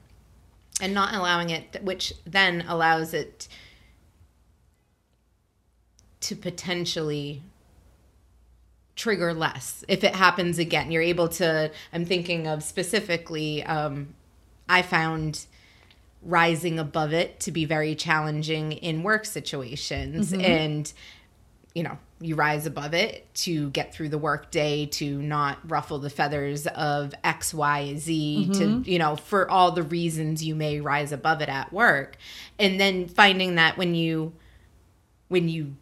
and 0.81 0.93
not 0.93 1.13
allowing 1.13 1.51
it, 1.51 1.81
which 1.83 2.13
then 2.25 2.65
allows 2.67 3.13
it 3.13 3.47
to 6.19 6.35
potentially 6.35 7.41
trigger 8.95 9.33
less 9.33 9.85
if 9.87 10.03
it 10.03 10.15
happens 10.15 10.59
again. 10.59 10.91
You're 10.91 11.01
able 11.01 11.29
to. 11.29 11.71
I'm 11.93 12.05
thinking 12.05 12.47
of 12.47 12.63
specifically. 12.63 13.63
Um, 13.63 14.15
I 14.67 14.81
found 14.81 15.45
rising 16.23 16.79
above 16.79 17.13
it 17.13 17.39
to 17.41 17.51
be 17.51 17.65
very 17.65 17.93
challenging 17.93 18.71
in 18.71 19.03
work 19.03 19.25
situations 19.25 20.33
and 20.33 20.91
you 21.75 21.83
know 21.83 21.99
you 22.21 22.35
rise 22.35 22.65
above 22.65 22.93
it 22.93 23.27
to 23.33 23.69
get 23.71 23.93
through 23.93 24.09
the 24.09 24.17
workday 24.17 24.85
to 24.85 25.21
not 25.21 25.57
ruffle 25.69 25.99
the 25.99 26.09
feathers 26.09 26.65
of 26.67 27.13
x 27.23 27.53
y 27.53 27.95
z 27.95 28.47
to 28.47 28.51
mm-hmm. 28.51 28.89
you 28.89 28.97
know 28.97 29.15
for 29.15 29.49
all 29.49 29.71
the 29.71 29.83
reasons 29.83 30.43
you 30.43 30.55
may 30.55 30.79
rise 30.79 31.11
above 31.11 31.41
it 31.41 31.49
at 31.49 31.73
work. 31.73 32.17
And 32.57 32.79
then 32.79 33.07
finding 33.07 33.55
that 33.55 33.77
when 33.77 33.95
you 33.95 34.33
when 35.27 35.49
you 35.49 35.75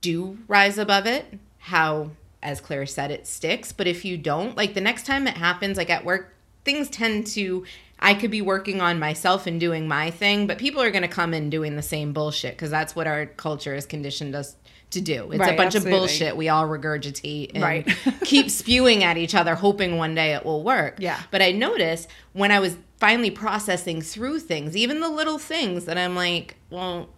do 0.00 0.38
rise 0.46 0.78
above 0.78 1.06
it 1.06 1.38
how 1.58 2.10
as 2.42 2.60
claire 2.60 2.86
said 2.86 3.10
it 3.10 3.26
sticks. 3.26 3.72
But 3.72 3.86
if 3.86 4.04
you 4.04 4.18
don't 4.18 4.56
like 4.56 4.74
the 4.74 4.80
next 4.80 5.06
time 5.06 5.26
it 5.26 5.36
happens 5.36 5.76
like 5.76 5.90
at 5.90 6.04
work 6.04 6.34
things 6.68 6.90
tend 6.90 7.26
to 7.26 7.64
i 7.98 8.12
could 8.12 8.30
be 8.30 8.42
working 8.42 8.82
on 8.82 8.98
myself 8.98 9.46
and 9.46 9.58
doing 9.58 9.88
my 9.88 10.10
thing 10.10 10.46
but 10.46 10.58
people 10.58 10.82
are 10.82 10.90
going 10.90 11.02
to 11.02 11.08
come 11.08 11.32
in 11.32 11.48
doing 11.48 11.76
the 11.76 11.82
same 11.82 12.12
bullshit 12.12 12.54
because 12.54 12.70
that's 12.70 12.94
what 12.94 13.06
our 13.06 13.24
culture 13.24 13.74
has 13.74 13.86
conditioned 13.86 14.34
us 14.34 14.54
to 14.90 15.00
do 15.00 15.30
it's 15.32 15.34
a 15.34 15.52
bunch 15.54 15.74
absolutely. 15.74 15.92
of 15.92 15.98
bullshit 16.00 16.36
we 16.36 16.48
all 16.48 16.66
regurgitate 16.66 17.50
and 17.54 17.62
Right. 17.62 17.86
keep 18.24 18.50
spewing 18.50 19.04
at 19.04 19.16
each 19.18 19.34
other 19.34 19.54
hoping 19.54 19.96
one 19.98 20.14
day 20.14 20.34
it 20.34 20.44
will 20.44 20.62
work 20.62 20.96
Yeah. 20.98 21.20
but 21.30 21.42
i 21.42 21.52
noticed 21.52 22.08
when 22.32 22.50
i 22.50 22.58
was 22.58 22.76
finally 22.96 23.30
processing 23.30 24.00
through 24.02 24.40
things 24.40 24.76
even 24.76 25.00
the 25.00 25.08
little 25.10 25.38
things 25.38 25.84
that 25.84 25.98
i'm 25.98 26.14
like 26.16 26.56
well 26.70 27.10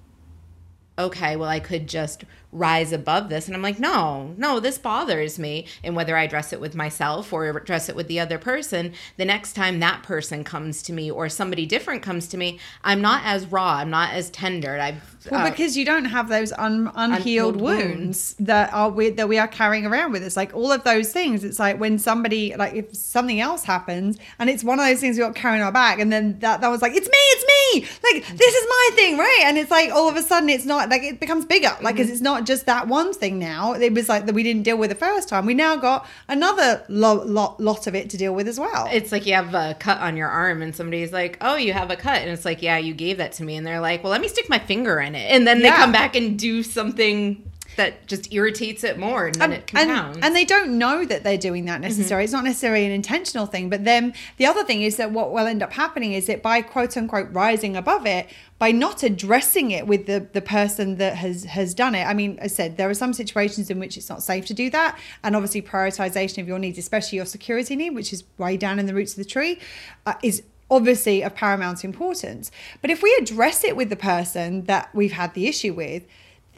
okay, 0.98 1.34
well, 1.34 1.48
I 1.48 1.60
could 1.60 1.88
just 1.88 2.24
rise 2.52 2.92
above 2.92 3.28
this. 3.28 3.46
And 3.46 3.54
I'm 3.54 3.62
like, 3.62 3.78
no, 3.78 4.34
no, 4.36 4.58
this 4.58 4.76
bothers 4.76 5.38
me. 5.38 5.66
And 5.84 5.94
whether 5.94 6.16
I 6.16 6.24
address 6.24 6.52
it 6.52 6.60
with 6.60 6.74
myself 6.74 7.32
or 7.32 7.48
address 7.48 7.88
it 7.88 7.94
with 7.96 8.08
the 8.08 8.18
other 8.18 8.38
person, 8.38 8.92
the 9.16 9.24
next 9.24 9.52
time 9.54 9.78
that 9.80 10.02
person 10.02 10.42
comes 10.42 10.82
to 10.84 10.92
me 10.92 11.10
or 11.10 11.28
somebody 11.28 11.64
different 11.66 12.02
comes 12.02 12.26
to 12.28 12.36
me, 12.36 12.58
I'm 12.82 13.00
not 13.00 13.22
as 13.24 13.46
raw, 13.46 13.74
I'm 13.76 13.90
not 13.90 14.12
as 14.14 14.30
tender. 14.30 14.78
I've 14.80 15.16
Well, 15.30 15.46
uh, 15.46 15.50
because 15.50 15.76
you 15.76 15.84
don't 15.84 16.06
have 16.06 16.28
those 16.28 16.50
un- 16.52 16.90
unhealed 16.94 17.20
Unhealed 17.20 17.60
wounds, 17.60 17.86
wounds. 17.86 18.34
that 18.40 18.72
are 18.72 18.88
we, 18.90 19.10
that 19.10 19.28
we 19.28 19.38
are 19.38 19.46
carrying 19.48 19.86
around 19.86 20.10
with 20.12 20.22
us. 20.24 20.36
Like 20.36 20.52
all 20.54 20.72
of 20.72 20.82
those 20.82 21.12
things. 21.12 21.44
It's 21.44 21.58
like 21.60 21.78
when 21.78 21.98
somebody 21.98 22.54
like 22.56 22.74
if 22.74 22.96
something 22.96 23.38
else 23.40 23.62
happens 23.64 24.18
and 24.38 24.50
it's 24.50 24.64
one 24.64 24.80
of 24.80 24.86
those 24.86 24.98
things 25.00 25.16
we 25.16 25.22
got 25.22 25.34
carrying 25.36 25.62
our 25.62 25.70
back, 25.72 26.00
and 26.00 26.12
then 26.12 26.38
that 26.40 26.60
that 26.62 26.68
was 26.68 26.82
like 26.82 26.94
it's 26.96 27.06
me, 27.08 27.12
it's 27.14 27.44
me. 27.46 27.88
Like 28.12 28.26
this 28.38 28.54
is 28.54 28.66
my 28.68 28.90
thing, 28.96 29.18
right? 29.18 29.42
And 29.44 29.56
it's 29.56 29.70
like 29.70 29.90
all 29.90 30.08
of 30.08 30.16
a 30.16 30.22
sudden 30.22 30.48
it's 30.48 30.64
not 30.64 30.88
like 30.88 31.02
it 31.02 31.20
becomes 31.20 31.44
bigger, 31.44 31.68
like 31.80 31.90
Mm-hmm. 31.90 31.96
because 31.96 32.10
it's 32.10 32.20
not 32.20 32.39
just 32.46 32.66
that 32.66 32.88
one 32.88 33.12
thing 33.12 33.38
now. 33.38 33.72
It 33.74 33.92
was 33.94 34.08
like 34.08 34.26
that 34.26 34.34
we 34.34 34.42
didn't 34.42 34.62
deal 34.62 34.76
with 34.76 34.90
the 34.90 34.96
first 34.96 35.28
time. 35.28 35.46
We 35.46 35.54
now 35.54 35.76
got 35.76 36.06
another 36.28 36.82
lo- 36.88 37.22
lot 37.24 37.60
lot 37.60 37.86
of 37.86 37.94
it 37.94 38.10
to 38.10 38.16
deal 38.16 38.34
with 38.34 38.48
as 38.48 38.58
well. 38.60 38.88
it's 38.92 39.12
like 39.12 39.26
you 39.26 39.34
have 39.34 39.54
a 39.54 39.74
cut 39.78 39.98
on 40.00 40.16
your 40.16 40.28
arm 40.28 40.62
and 40.62 40.74
somebody's 40.74 41.12
like, 41.12 41.36
"Oh, 41.40 41.56
you 41.56 41.72
have 41.72 41.90
a 41.90 41.96
cut." 41.96 42.20
And 42.22 42.30
it's 42.30 42.44
like, 42.44 42.62
"Yeah, 42.62 42.78
you 42.78 42.94
gave 42.94 43.18
that 43.18 43.32
to 43.32 43.42
me." 43.44 43.56
And 43.56 43.66
they're 43.66 43.80
like, 43.80 44.02
"Well, 44.02 44.10
let 44.10 44.20
me 44.20 44.28
stick 44.28 44.48
my 44.48 44.58
finger 44.58 45.00
in 45.00 45.14
it." 45.14 45.30
And 45.30 45.46
then 45.46 45.58
they 45.60 45.68
Yeah. 45.68 45.76
come 45.76 45.92
back 45.92 46.16
and 46.16 46.38
do 46.38 46.62
something 46.62 47.42
that 47.76 48.06
just 48.06 48.32
irritates 48.32 48.84
it 48.84 48.98
more 48.98 49.26
and 49.26 49.34
then 49.36 49.52
it 49.52 49.66
compounds. 49.66 50.16
And, 50.16 50.24
and 50.26 50.36
they 50.36 50.44
don't 50.44 50.78
know 50.78 51.04
that 51.04 51.24
they're 51.24 51.38
doing 51.38 51.64
that 51.66 51.80
necessarily. 51.80 52.24
It's 52.24 52.32
not 52.32 52.44
necessarily 52.44 52.84
an 52.84 52.92
intentional 52.92 53.46
thing. 53.46 53.70
But 53.70 53.84
then 53.84 54.12
the 54.36 54.46
other 54.46 54.64
thing 54.64 54.82
is 54.82 54.96
that 54.96 55.12
what 55.12 55.32
will 55.32 55.46
end 55.46 55.62
up 55.62 55.72
happening 55.72 56.12
is 56.12 56.26
that 56.26 56.42
by 56.42 56.62
quote 56.62 56.96
unquote 56.96 57.28
rising 57.32 57.76
above 57.76 58.06
it, 58.06 58.28
by 58.58 58.72
not 58.72 59.02
addressing 59.02 59.70
it 59.70 59.86
with 59.86 60.06
the, 60.06 60.26
the 60.32 60.42
person 60.42 60.96
that 60.96 61.16
has 61.16 61.44
has 61.44 61.72
done 61.72 61.94
it. 61.94 62.04
I 62.04 62.12
mean, 62.12 62.38
I 62.42 62.48
said, 62.48 62.76
there 62.76 62.90
are 62.90 62.94
some 62.94 63.12
situations 63.12 63.70
in 63.70 63.78
which 63.78 63.96
it's 63.96 64.08
not 64.08 64.22
safe 64.22 64.46
to 64.46 64.54
do 64.54 64.68
that. 64.70 64.98
And 65.22 65.34
obviously 65.34 65.62
prioritization 65.62 66.38
of 66.38 66.48
your 66.48 66.58
needs, 66.58 66.78
especially 66.78 67.16
your 67.16 67.26
security 67.26 67.76
need, 67.76 67.90
which 67.90 68.12
is 68.12 68.24
way 68.36 68.56
down 68.56 68.78
in 68.78 68.86
the 68.86 68.94
roots 68.94 69.12
of 69.12 69.18
the 69.18 69.24
tree, 69.24 69.58
uh, 70.06 70.14
is 70.22 70.42
obviously 70.70 71.22
of 71.22 71.34
paramount 71.34 71.84
importance. 71.84 72.50
But 72.80 72.90
if 72.90 73.02
we 73.02 73.16
address 73.20 73.64
it 73.64 73.76
with 73.76 73.90
the 73.90 73.96
person 73.96 74.64
that 74.64 74.94
we've 74.94 75.12
had 75.12 75.34
the 75.34 75.48
issue 75.48 75.72
with, 75.72 76.04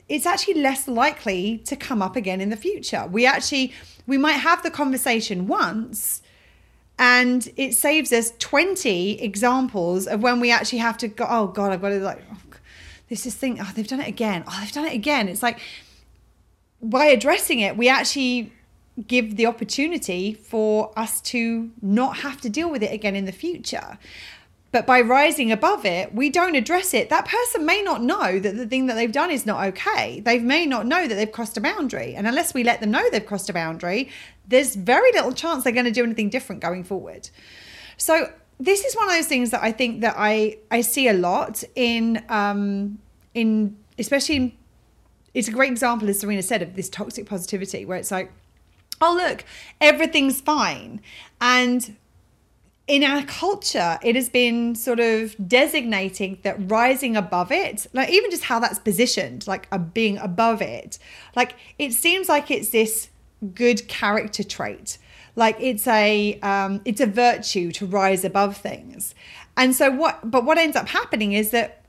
it's 0.09 0.27
actually 0.27 0.55
less 0.55 0.89
likely 0.89 1.59
to 1.59 1.77
come 1.77 2.03
up 2.03 2.17
again 2.17 2.41
in 2.41 2.51
the 2.51 2.57
future. 2.57 3.07
We 3.11 3.27
actually 3.27 3.73
we 4.07 4.19
might 4.19 4.33
have 4.33 4.63
the 4.63 4.71
conversation 4.71 5.47
once 5.47 6.23
and 6.99 7.51
it 7.57 7.75
saves 7.75 8.13
us 8.13 8.33
20 8.39 9.21
examples 9.23 10.07
of 10.07 10.23
when 10.23 10.41
we 10.41 10.51
actually 10.51 10.79
have 10.79 10.99
to 10.99 11.09
go 11.09 11.27
oh 11.29 11.47
god 11.47 11.73
I've 11.73 11.81
got 11.81 11.91
to 11.91 11.99
like 12.01 12.23
oh, 12.33 12.37
this 13.09 13.27
is 13.27 13.35
thing 13.35 13.61
oh 13.61 13.71
they've 13.75 13.87
done 13.87 14.01
it 14.01 14.09
again. 14.09 14.45
Oh 14.47 14.59
they've 14.61 14.73
done 14.73 14.87
it 14.87 14.95
again. 14.95 15.29
It's 15.29 15.43
like 15.43 15.61
by 16.83 17.07
addressing 17.07 17.61
it 17.61 17.77
we 17.77 17.89
actually 17.89 18.53
give 19.07 19.37
the 19.37 19.47
opportunity 19.47 20.35
for 20.35 20.93
us 20.99 21.21
to 21.21 21.71
not 21.81 22.19
have 22.19 22.41
to 22.43 22.51
deal 22.51 22.71
with 22.71 22.83
it 22.83 22.93
again 22.93 23.17
in 23.17 23.25
the 23.25 23.33
future 23.33 23.99
but 24.73 24.87
by 24.87 25.03
rising 25.03 25.53
above 25.53 25.85
it, 25.85 26.15
we 26.15 26.31
don't 26.31 26.55
address 26.57 26.95
it. 26.95 27.11
That 27.11 27.29
person 27.29 27.67
may 27.67 27.83
not 27.83 28.03
know 28.03 28.39
that 28.39 28.57
the 28.57 28.67
thing 28.67 28.87
that 28.87 28.95
they've 28.95 29.13
done 29.13 29.31
is 29.31 29.45
not 29.45 29.67
okay. 29.69 30.21
They 30.21 30.39
may 30.39 30.65
not 30.65 30.87
know 30.87 31.07
that 31.07 31.15
they've 31.15 31.31
crossed 31.31 31.59
a 31.59 31.61
boundary. 31.61 32.15
And 32.15 32.27
unless 32.27 32.55
we 32.55 32.65
let 32.65 32.81
them 32.81 32.91
know 32.91 33.09
they've 33.11 33.25
crossed 33.25 33.51
a 33.51 33.53
boundary, 33.53 34.09
there's 34.49 34.75
very 34.75 35.13
little 35.13 35.33
chance 35.33 35.65
they're 35.65 35.75
going 35.75 35.85
to 35.85 35.93
do 35.93 36.03
anything 36.03 36.31
different 36.31 36.63
going 36.63 36.85
forward. 36.85 37.29
So 37.99 38.33
this 38.59 38.85
is 38.85 38.97
one 38.97 39.09
of 39.09 39.15
those 39.15 39.27
things 39.27 39.51
that 39.51 39.63
I 39.63 39.73
think 39.73 40.01
that 40.01 40.15
I 40.17 40.59
I 40.71 40.81
see 40.81 41.09
a 41.09 41.13
lot 41.13 41.65
in 41.75 42.25
um 42.29 42.99
in 43.35 43.77
especially 43.99 44.37
in, 44.37 44.53
it's 45.35 45.49
a 45.49 45.53
great 45.53 45.71
example 45.71 46.09
as 46.09 46.21
Serena 46.21 46.43
said 46.43 46.63
of 46.63 46.77
this 46.77 46.89
toxic 46.89 47.27
positivity 47.27 47.85
where 47.85 47.99
it's 47.99 48.11
like 48.11 48.33
oh 49.01 49.15
look 49.15 49.45
everything's 49.81 50.41
fine 50.41 51.01
and 51.41 51.97
in 52.87 53.05
our 53.05 53.23
culture, 53.23 53.99
it 54.03 54.17
has 54.17 54.29
been 54.29 54.75
sort 54.75 55.01
of 55.01 55.37
designating 55.49 56.39
that 56.43 56.57
rising 56.71 57.17
above 57.17 57.53
it, 57.53 57.87
like 57.93 58.11
even 58.11 58.31
just 58.31 58.45
how 58.45 58.59
that's 58.59 58.79
positioned, 58.79 59.47
like 59.47 59.69
a 59.71 59.79
being 59.79 60.19
above 60.19 60.61
it, 60.61 60.99
like 61.37 61.55
it 61.79 61.93
seems 61.93 62.29
like 62.29 62.51
it's 62.51 62.71
this 62.71 63.09
good 63.55 63.89
character 63.89 64.45
trait. 64.45 64.99
like 65.37 65.57
it's 65.61 65.87
a 65.87 66.39
um, 66.41 66.81
it's 66.85 67.01
a 67.01 67.07
virtue 67.07 67.73
to 67.73 67.87
rise 67.87 68.25
above 68.25 68.57
things 68.57 69.15
and 69.57 69.75
so 69.75 69.91
what 69.91 70.31
but 70.31 70.45
what 70.45 70.59
ends 70.59 70.77
up 70.77 70.89
happening 70.89 71.33
is 71.33 71.51
that 71.51 71.82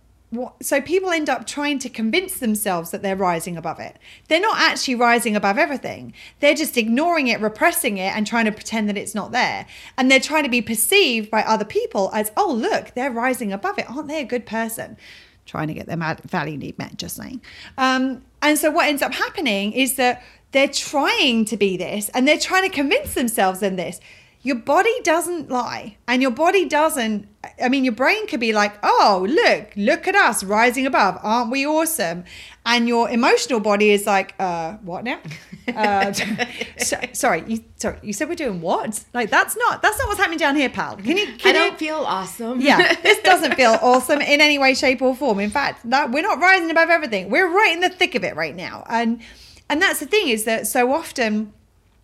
so 0.61 0.81
people 0.81 1.09
end 1.11 1.29
up 1.29 1.45
trying 1.45 1.79
to 1.79 1.89
convince 1.89 2.39
themselves 2.39 2.91
that 2.91 3.01
they're 3.01 3.15
rising 3.15 3.57
above 3.57 3.79
it. 3.79 3.97
They're 4.27 4.39
not 4.39 4.59
actually 4.59 4.95
rising 4.95 5.35
above 5.35 5.57
everything. 5.57 6.13
They're 6.39 6.55
just 6.55 6.77
ignoring 6.77 7.27
it, 7.27 7.41
repressing 7.41 7.97
it, 7.97 8.15
and 8.15 8.25
trying 8.25 8.45
to 8.45 8.51
pretend 8.51 8.89
that 8.89 8.97
it's 8.97 9.15
not 9.15 9.31
there. 9.31 9.65
And 9.97 10.09
they're 10.09 10.19
trying 10.19 10.43
to 10.43 10.49
be 10.49 10.61
perceived 10.61 11.29
by 11.29 11.43
other 11.43 11.65
people 11.65 12.09
as, 12.13 12.31
oh, 12.37 12.53
look, 12.53 12.93
they're 12.93 13.11
rising 13.11 13.51
above 13.51 13.77
it. 13.79 13.89
Aren't 13.89 14.07
they 14.07 14.21
a 14.21 14.25
good 14.25 14.45
person? 14.45 14.97
Trying 15.45 15.67
to 15.67 15.73
get 15.73 15.87
their 15.87 16.17
value 16.25 16.57
need 16.57 16.77
met, 16.77 16.97
just 16.97 17.15
saying. 17.17 17.41
Um, 17.77 18.23
and 18.41 18.57
so 18.57 18.71
what 18.71 18.87
ends 18.87 19.01
up 19.01 19.13
happening 19.13 19.73
is 19.73 19.95
that 19.95 20.23
they're 20.51 20.67
trying 20.67 21.45
to 21.45 21.57
be 21.57 21.77
this 21.77 22.09
and 22.09 22.27
they're 22.27 22.37
trying 22.37 22.69
to 22.69 22.73
convince 22.73 23.13
themselves 23.13 23.61
in 23.61 23.75
this 23.75 23.99
your 24.43 24.57
body 24.57 24.93
doesn't 25.03 25.49
lie 25.49 25.97
and 26.07 26.21
your 26.21 26.31
body 26.31 26.65
doesn't 26.65 27.27
i 27.61 27.69
mean 27.69 27.83
your 27.83 27.93
brain 27.93 28.27
could 28.27 28.39
be 28.39 28.53
like 28.53 28.77
oh 28.83 29.25
look 29.27 29.71
look 29.75 30.07
at 30.07 30.15
us 30.15 30.43
rising 30.43 30.85
above. 30.85 31.17
Aren't 31.23 31.51
we 31.51 31.65
awesome? 31.65 32.23
And 32.65 32.87
your 32.87 33.09
emotional 33.09 33.59
body 33.59 33.91
is 33.91 34.05
like 34.05 34.35
uh 34.39 34.73
what 34.77 35.03
now? 35.03 35.19
Uh, 35.65 36.11
so, 36.77 36.99
sorry 37.13 37.41
you 37.47 37.63
sorry 37.77 37.97
you 38.03 38.11
said 38.11 38.27
we're 38.27 38.35
doing 38.35 38.59
what? 38.59 39.03
Like 39.13 39.29
that's 39.29 39.55
not 39.55 39.81
that's 39.81 39.97
not 39.97 40.09
what's 40.09 40.19
happening 40.19 40.37
down 40.37 40.57
here 40.57 40.69
pal. 40.69 40.97
Can 40.97 41.15
you 41.17 41.25
can 41.37 41.55
i 41.55 41.59
don't 41.59 41.71
you, 41.71 41.77
feel 41.77 42.03
awesome. 42.05 42.59
Yeah 42.59 42.93
this 43.01 43.19
doesn't 43.23 43.55
feel 43.55 43.77
awesome 43.81 44.19
in 44.19 44.41
any 44.41 44.57
way 44.57 44.73
shape 44.73 45.01
or 45.01 45.15
form. 45.15 45.39
In 45.39 45.49
fact 45.49 45.89
that 45.89 46.11
we're 46.11 46.21
not 46.21 46.39
rising 46.39 46.69
above 46.69 46.89
everything. 46.89 47.29
We're 47.29 47.49
right 47.49 47.71
in 47.71 47.79
the 47.79 47.89
thick 47.89 48.13
of 48.13 48.25
it 48.25 48.35
right 48.35 48.55
now. 48.55 48.83
And 48.89 49.21
and 49.69 49.81
that's 49.81 50.01
the 50.01 50.05
thing 50.05 50.27
is 50.27 50.43
that 50.43 50.67
so 50.67 50.93
often 50.93 51.53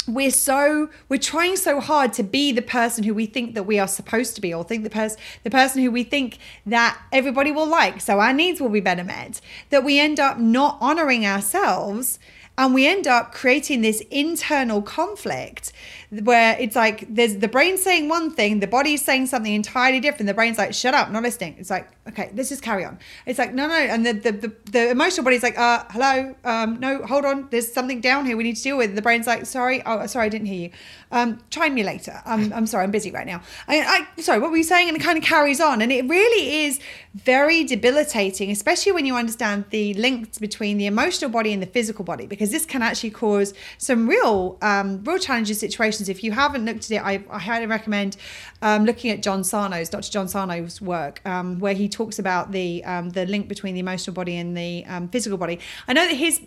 we're 0.08 0.32
so 0.32 0.89
we're 1.08 1.18
trying 1.18 1.56
so 1.56 1.79
hard 1.79 2.13
to 2.13 2.24
be 2.24 2.51
the 2.51 2.62
person 2.62 3.03
who 3.03 3.13
we 3.13 3.25
think 3.25 3.53
that 3.53 3.63
we 3.63 3.77
are 3.77 3.88
supposed 3.88 4.36
to 4.36 4.41
be 4.41 4.53
or 4.53 4.63
think 4.63 4.84
the 4.84 4.89
person 4.89 5.20
the 5.44 5.50
person 5.50 5.82
who 5.82 5.91
we 5.91 6.03
think 6.03 6.39
that 6.65 7.00
everybody 7.12 7.51
will 7.51 7.68
like. 7.68 8.01
So 8.01 8.20
our 8.20 8.34
needs 8.34 8.60
will 8.60 8.70
be 8.70 8.79
better 8.79 9.03
met. 9.03 9.41
That 9.70 9.84
we 9.84 10.00
end 10.00 10.20
up 10.20 10.39
not 10.39 10.77
honoring 10.82 11.25
ourselves 11.25 12.20
and 12.59 12.73
we 12.73 12.85
end 12.85 13.07
up 13.07 13.31
creating 13.31 13.79
this 13.79 14.01
internal 14.11 14.81
conflict 14.81 15.71
where 16.09 16.57
it's 16.59 16.75
like 16.75 17.05
there's 17.07 17.37
the 17.37 17.47
brain 17.47 17.77
saying 17.77 18.09
one 18.09 18.31
thing, 18.31 18.59
the 18.59 18.67
body's 18.67 19.01
saying 19.01 19.27
something 19.27 19.53
entirely 19.53 20.01
different. 20.01 20.27
The 20.27 20.33
brain's 20.33 20.57
like, 20.57 20.73
shut 20.73 20.93
up, 20.93 21.09
not 21.09 21.23
listening. 21.23 21.55
It's 21.57 21.69
like, 21.69 21.87
okay, 22.09 22.31
let's 22.35 22.49
just 22.49 22.61
carry 22.61 22.83
on. 22.83 22.99
It's 23.25 23.39
like, 23.39 23.53
no, 23.53 23.67
no. 23.67 23.75
And 23.75 24.05
the 24.05 24.11
the, 24.11 24.31
the, 24.33 24.53
the 24.71 24.89
emotional 24.89 25.23
body's 25.23 25.41
like, 25.41 25.57
uh, 25.57 25.85
hello, 25.91 26.35
um, 26.43 26.81
no, 26.81 27.05
hold 27.05 27.23
on, 27.23 27.47
there's 27.49 27.71
something 27.71 28.01
down 28.01 28.25
here 28.25 28.35
we 28.35 28.43
need 28.43 28.57
to 28.57 28.63
deal 28.63 28.77
with. 28.77 28.93
The 28.93 29.01
brain's 29.01 29.25
like, 29.25 29.45
sorry, 29.45 29.81
oh, 29.85 30.05
sorry, 30.07 30.25
I 30.25 30.29
didn't 30.29 30.47
hear 30.47 30.63
you. 30.63 30.71
Um, 31.11 31.39
try 31.49 31.69
me 31.69 31.83
later. 31.83 32.21
I'm, 32.25 32.53
I'm 32.53 32.67
sorry, 32.67 32.83
I'm 32.83 32.91
busy 32.91 33.11
right 33.11 33.25
now. 33.25 33.41
I, 33.67 34.05
I 34.17 34.21
sorry, 34.21 34.39
what 34.39 34.51
were 34.51 34.57
you 34.57 34.63
saying? 34.63 34.89
And 34.89 34.97
it 34.97 35.01
kind 35.01 35.17
of 35.17 35.23
carries 35.23 35.59
on. 35.59 35.81
And 35.81 35.91
it 35.91 36.07
really 36.07 36.65
is 36.65 36.79
very 37.15 37.63
debilitating, 37.63 38.51
especially 38.51 38.91
when 38.91 39.05
you 39.05 39.15
understand 39.15 39.65
the 39.71 39.93
links 39.95 40.37
between 40.37 40.77
the 40.77 40.85
emotional 40.85 41.31
body 41.31 41.51
and 41.51 41.61
the 41.61 41.67
physical 41.67 42.05
body, 42.05 42.27
because 42.27 42.51
this 42.51 42.65
can 42.65 42.81
actually 42.81 43.09
cause 43.09 43.53
some 43.77 44.07
real, 44.07 44.57
um, 44.61 45.03
real 45.03 45.17
challenging 45.17 45.55
situations 45.55 46.09
if 46.09 46.23
you 46.23 46.31
haven't 46.31 46.65
looked 46.65 46.85
at 46.85 46.91
it, 46.91 47.03
I, 47.03 47.23
I 47.29 47.39
highly 47.39 47.65
recommend 47.65 48.17
um, 48.61 48.85
looking 48.85 49.11
at 49.11 49.23
John 49.23 49.43
Sarno's, 49.43 49.89
Dr. 49.89 50.11
John 50.11 50.27
Sarno's 50.27 50.81
work, 50.81 51.21
um, 51.25 51.59
where 51.59 51.73
he 51.73 51.89
talks 51.89 52.19
about 52.19 52.51
the 52.51 52.83
um, 52.83 53.09
the 53.09 53.25
link 53.25 53.47
between 53.47 53.73
the 53.73 53.79
emotional 53.79 54.13
body 54.13 54.37
and 54.37 54.55
the 54.55 54.85
um, 54.85 55.07
physical 55.09 55.37
body. 55.37 55.59
I 55.87 55.93
know 55.93 56.05
that 56.07 56.15
his 56.15 56.41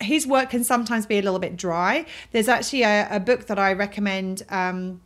his 0.00 0.26
work 0.26 0.50
can 0.50 0.64
sometimes 0.64 1.06
be 1.06 1.18
a 1.18 1.22
little 1.22 1.38
bit 1.38 1.56
dry. 1.56 2.06
There's 2.32 2.48
actually 2.48 2.82
a, 2.82 3.08
a 3.10 3.20
book 3.20 3.46
that 3.46 3.58
I 3.58 3.72
recommend 3.72 4.42
um, 4.48 5.00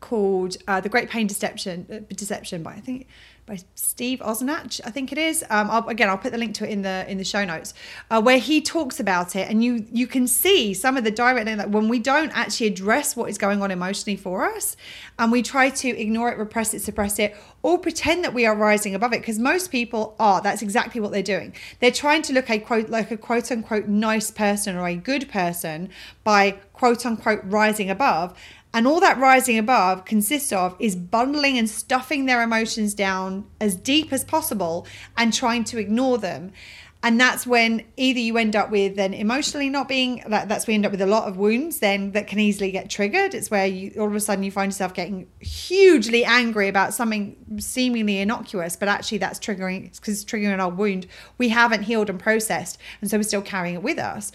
called 0.00 0.56
uh, 0.66 0.80
The 0.80 0.88
Great 0.88 1.10
Pain 1.10 1.26
Deception, 1.26 1.86
uh, 1.90 2.14
Deception 2.14 2.62
by 2.62 2.72
I 2.72 2.80
think 2.80 3.06
by 3.46 3.58
Steve 3.76 4.18
Ozanich, 4.18 4.80
I 4.84 4.90
think 4.90 5.12
it 5.12 5.18
is. 5.18 5.44
Um, 5.50 5.70
I'll, 5.70 5.86
again, 5.88 6.08
I'll 6.08 6.18
put 6.18 6.32
the 6.32 6.38
link 6.38 6.56
to 6.56 6.68
it 6.68 6.70
in 6.70 6.82
the 6.82 7.08
in 7.08 7.16
the 7.16 7.24
show 7.24 7.44
notes, 7.44 7.74
uh, 8.10 8.20
where 8.20 8.38
he 8.38 8.60
talks 8.60 8.98
about 8.98 9.36
it, 9.36 9.48
and 9.48 9.62
you 9.62 9.86
you 9.92 10.08
can 10.08 10.26
see 10.26 10.74
some 10.74 10.96
of 10.96 11.04
the 11.04 11.12
direct 11.12 11.46
that 11.46 11.70
when 11.70 11.88
we 11.88 12.00
don't 12.00 12.36
actually 12.36 12.66
address 12.66 13.16
what 13.16 13.30
is 13.30 13.38
going 13.38 13.62
on 13.62 13.70
emotionally 13.70 14.16
for 14.16 14.44
us, 14.44 14.76
and 15.18 15.30
we 15.30 15.42
try 15.42 15.70
to 15.70 15.88
ignore 15.88 16.28
it, 16.28 16.38
repress 16.38 16.74
it, 16.74 16.82
suppress 16.82 17.20
it, 17.20 17.36
or 17.62 17.78
pretend 17.78 18.24
that 18.24 18.34
we 18.34 18.44
are 18.44 18.54
rising 18.56 18.96
above 18.96 19.12
it, 19.12 19.20
because 19.20 19.38
most 19.38 19.70
people 19.70 20.16
are. 20.18 20.40
That's 20.40 20.60
exactly 20.60 21.00
what 21.00 21.12
they're 21.12 21.22
doing. 21.22 21.54
They're 21.78 21.92
trying 21.92 22.22
to 22.22 22.32
look 22.32 22.50
a 22.50 22.58
quote 22.58 22.88
like 22.88 23.12
a 23.12 23.16
quote 23.16 23.52
unquote 23.52 23.86
nice 23.86 24.32
person 24.32 24.76
or 24.76 24.86
a 24.86 24.96
good 24.96 25.28
person 25.28 25.90
by 26.24 26.58
quote 26.72 27.06
unquote 27.06 27.42
rising 27.44 27.90
above 27.90 28.36
and 28.76 28.86
all 28.86 29.00
that 29.00 29.16
rising 29.16 29.56
above 29.56 30.04
consists 30.04 30.52
of 30.52 30.76
is 30.78 30.94
bundling 30.94 31.56
and 31.56 31.66
stuffing 31.66 32.26
their 32.26 32.42
emotions 32.42 32.92
down 32.92 33.46
as 33.58 33.74
deep 33.74 34.12
as 34.12 34.22
possible 34.22 34.86
and 35.16 35.32
trying 35.32 35.64
to 35.64 35.78
ignore 35.78 36.18
them. 36.18 36.52
And 37.02 37.18
that's 37.18 37.46
when 37.46 37.84
either 37.96 38.20
you 38.20 38.36
end 38.36 38.54
up 38.54 38.70
with 38.70 38.96
then 38.96 39.14
emotionally 39.14 39.70
not 39.70 39.88
being 39.88 40.22
that 40.26 40.50
that's 40.50 40.68
you 40.68 40.74
end 40.74 40.84
up 40.84 40.92
with 40.92 41.00
a 41.00 41.06
lot 41.06 41.26
of 41.26 41.38
wounds 41.38 41.78
then 41.78 42.12
that 42.12 42.26
can 42.26 42.38
easily 42.38 42.70
get 42.70 42.90
triggered. 42.90 43.32
It's 43.32 43.50
where 43.50 43.64
you 43.64 43.98
all 43.98 44.08
of 44.08 44.14
a 44.14 44.20
sudden 44.20 44.44
you 44.44 44.50
find 44.50 44.70
yourself 44.70 44.92
getting 44.92 45.26
hugely 45.40 46.26
angry 46.26 46.68
about 46.68 46.92
something 46.92 47.34
seemingly 47.58 48.18
innocuous, 48.18 48.76
but 48.76 48.88
actually 48.88 49.18
that's 49.18 49.38
triggering 49.38 49.84
because 49.84 50.20
it's 50.22 50.30
triggering 50.30 50.58
our 50.58 50.68
wound 50.68 51.06
we 51.38 51.48
haven't 51.48 51.84
healed 51.84 52.10
and 52.10 52.20
processed, 52.20 52.76
and 53.00 53.10
so 53.10 53.16
we're 53.16 53.22
still 53.22 53.40
carrying 53.40 53.76
it 53.76 53.82
with 53.82 53.98
us. 53.98 54.32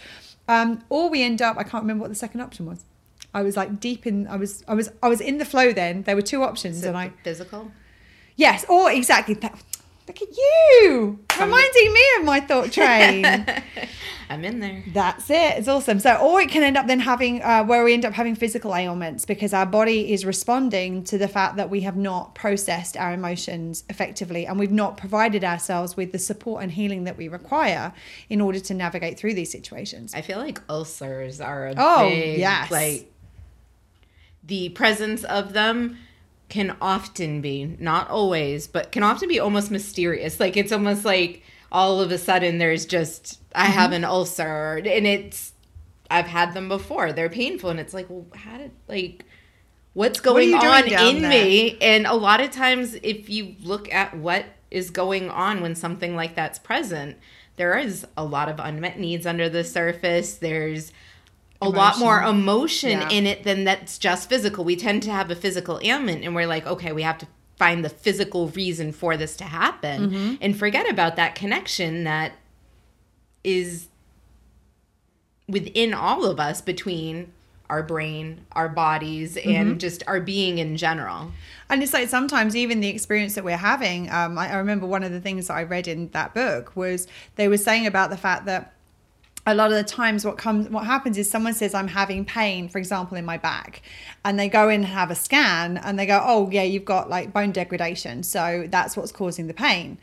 Um, 0.48 0.84
or 0.90 1.12
we 1.12 1.22
end 1.22 1.44
up 1.44 1.58
I 1.60 1.64
can't 1.64 1.84
remember 1.84 2.02
what 2.02 2.10
the 2.10 2.16
second 2.16 2.42
option 2.42 2.66
was. 2.66 2.86
I 3.34 3.42
was 3.42 3.56
like 3.56 3.80
deep 3.80 4.06
in. 4.06 4.28
I 4.28 4.36
was. 4.36 4.64
I 4.68 4.74
was. 4.74 4.92
I 5.02 5.08
was 5.08 5.22
in 5.22 5.38
the 5.38 5.46
flow. 5.46 5.72
Then 5.72 6.04
there 6.04 6.16
were 6.16 6.22
two 6.22 6.44
options, 6.44 6.84
and 6.84 6.98
I 6.98 7.14
physical. 7.24 7.72
Yes. 8.36 8.66
Or 8.70 8.92
exactly. 8.92 9.36
That, 9.36 9.58
Look 10.08 10.22
at 10.24 10.36
you, 10.36 11.20
reminding 11.40 11.94
me 11.94 12.02
of 12.18 12.26
my 12.26 12.40
thought 12.42 12.72
train. 12.72 13.24
I'm 14.30 14.44
in 14.44 14.60
there. 14.60 14.84
That's 14.88 15.30
it. 15.30 15.58
It's 15.58 15.68
awesome. 15.68 16.00
So, 16.00 16.16
or 16.16 16.42
it 16.42 16.50
can 16.50 16.64
end 16.64 16.76
up 16.76 16.88
then 16.88 17.00
having 17.00 17.42
uh, 17.44 17.64
where 17.64 17.84
we 17.84 17.94
end 17.94 18.04
up 18.04 18.14
having 18.14 18.36
physical 18.36 18.76
ailments 18.76 19.26
because 19.26 19.54
our 19.54 19.66
body 19.66 20.12
is 20.12 20.26
responding 20.26 21.04
to 21.06 21.18
the 21.18 21.28
fact 21.28 21.56
that 21.58 21.70
we 21.70 21.82
have 21.82 21.98
not 21.98 22.34
processed 22.34 22.98
our 22.98 23.14
emotions 23.14 23.84
effectively 23.90 24.48
and 24.48 24.58
we've 24.58 24.72
not 24.72 24.98
provided 24.98 25.44
ourselves 25.44 25.96
with 25.96 26.12
the 26.12 26.20
support 26.20 26.64
and 26.64 26.72
healing 26.72 27.04
that 27.04 27.16
we 27.16 27.28
require 27.28 27.94
in 28.30 28.42
order 28.42 28.60
to 28.60 28.74
navigate 28.74 29.20
through 29.20 29.36
these 29.36 29.52
situations. 29.52 30.14
I 30.16 30.22
feel 30.22 30.40
like 30.40 30.60
ulcers 30.68 31.40
are 31.40 31.68
a 31.68 31.76
oh, 31.78 32.10
big, 32.10 32.40
yes. 32.40 32.72
like 32.72 33.11
the 34.52 34.68
presence 34.68 35.24
of 35.24 35.54
them 35.54 35.98
can 36.50 36.76
often 36.82 37.40
be, 37.40 37.78
not 37.80 38.10
always, 38.10 38.68
but 38.68 38.92
can 38.92 39.02
often 39.02 39.30
be 39.30 39.40
almost 39.40 39.72
mysterious. 39.72 40.42
Like 40.42 40.58
it's 40.58 40.74
almost 40.74 41.06
like 41.06 41.42
all 41.72 42.02
of 42.02 42.12
a 42.12 42.18
sudden 42.18 42.58
there's 42.58 42.86
just, 42.86 43.40
I 43.56 43.64
mm-hmm. 43.64 43.72
have 43.72 43.92
an 43.94 44.04
ulcer 44.04 44.76
and 44.86 45.08
it's, 45.08 45.54
I've 46.10 46.26
had 46.26 46.54
them 46.54 46.68
before. 46.68 47.14
They're 47.14 47.30
painful. 47.30 47.70
And 47.70 47.80
it's 47.80 47.94
like, 47.94 48.10
well, 48.10 48.26
how 48.36 48.58
did, 48.58 48.72
like, 48.90 49.24
what's 49.94 50.20
going 50.20 50.52
what 50.52 50.92
on 50.92 51.16
in 51.16 51.22
there? 51.22 51.32
me? 51.32 51.78
And 51.80 52.06
a 52.06 52.16
lot 52.16 52.42
of 52.42 52.52
times, 52.52 52.96
if 52.96 53.30
you 53.30 53.56
look 53.62 53.90
at 53.94 54.18
what 54.18 54.44
is 54.70 54.90
going 54.90 55.30
on 55.30 55.62
when 55.62 55.76
something 55.76 56.14
like 56.14 56.36
that's 56.36 56.60
present, 56.60 57.16
there 57.56 57.78
is 57.78 58.06
a 58.18 58.26
lot 58.26 58.50
of 58.50 58.60
unmet 58.60 59.00
needs 59.00 59.26
under 59.26 59.48
the 59.48 59.64
surface. 59.64 60.34
There's, 60.34 60.92
a 61.62 61.66
emotion. 61.66 61.78
lot 61.78 62.00
more 62.00 62.22
emotion 62.24 63.02
yeah. 63.02 63.10
in 63.10 63.28
it 63.28 63.44
than 63.44 63.64
that's 63.64 63.98
just 63.98 64.28
physical. 64.28 64.64
We 64.64 64.76
tend 64.76 65.04
to 65.04 65.12
have 65.12 65.30
a 65.30 65.36
physical 65.36 65.80
ailment 65.84 66.24
and 66.24 66.34
we're 66.34 66.48
like, 66.48 66.66
okay, 66.66 66.92
we 66.92 67.04
have 67.04 67.18
to 67.20 67.28
find 67.58 67.86
the 67.86 67.90
physical 67.90 68.48
reason 68.50 68.92
for 68.92 69.16
this 69.16 69.36
to 69.38 69.44
happen 69.44 70.10
mm-hmm. 70.10 70.36
and 70.42 70.58
forget 70.58 70.90
about 70.90 71.16
that 71.16 71.36
connection 71.36 72.06
that 72.06 72.34
is 73.44 73.88
within 75.48 75.94
all 75.94 76.26
of 76.26 76.40
us 76.40 76.62
between 76.62 77.32
our 77.70 77.84
brain, 77.84 78.46
our 78.52 78.68
bodies, 78.68 79.38
and 79.38 79.70
mm-hmm. 79.70 79.78
just 79.78 80.04
our 80.06 80.20
being 80.20 80.58
in 80.58 80.76
general. 80.76 81.32
And 81.70 81.82
it's 81.82 81.94
like 81.94 82.10
sometimes 82.10 82.56
even 82.56 82.82
the 82.82 82.90
experience 82.90 83.36
that 83.36 83.46
we're 83.46 83.56
having. 83.56 84.12
Um, 84.12 84.38
I, 84.38 84.52
I 84.52 84.58
remember 84.58 84.86
one 84.86 85.04
of 85.04 85.12
the 85.12 85.22
things 85.22 85.48
that 85.48 85.54
I 85.54 85.64
read 85.64 85.88
in 85.88 86.10
that 86.10 86.34
book 86.34 86.76
was 86.76 87.08
they 87.36 87.48
were 87.48 87.58
saying 87.58 87.86
about 87.88 88.10
the 88.10 88.18
fact 88.18 88.46
that 88.46 88.74
a 89.46 89.56
lot 89.56 89.72
of 89.72 89.78
the 89.78 89.84
times 89.84 90.24
what 90.24 90.38
comes 90.38 90.70
what 90.70 90.86
happens 90.86 91.18
is 91.18 91.30
someone 91.30 91.54
says 91.54 91.74
i'm 91.74 91.88
having 91.88 92.24
pain 92.24 92.70
for 92.70 92.78
example 92.78 93.18
in 93.18 93.26
my 93.26 93.38
back 93.38 93.82
and 94.24 94.40
they 94.40 94.48
go 94.48 94.70
in 94.70 94.82
and 94.82 94.86
have 94.86 95.10
a 95.10 95.16
scan 95.16 95.78
and 95.78 95.98
they 95.98 96.06
go 96.06 96.22
oh 96.24 96.50
yeah 96.52 96.64
you've 96.64 96.86
got 96.86 97.10
like 97.10 97.34
bone 97.34 97.52
degradation 97.52 98.24
so 98.24 98.68
that's 98.70 98.96
what's 98.96 99.12
causing 99.12 99.48
the 99.48 99.54
pain 99.54 99.98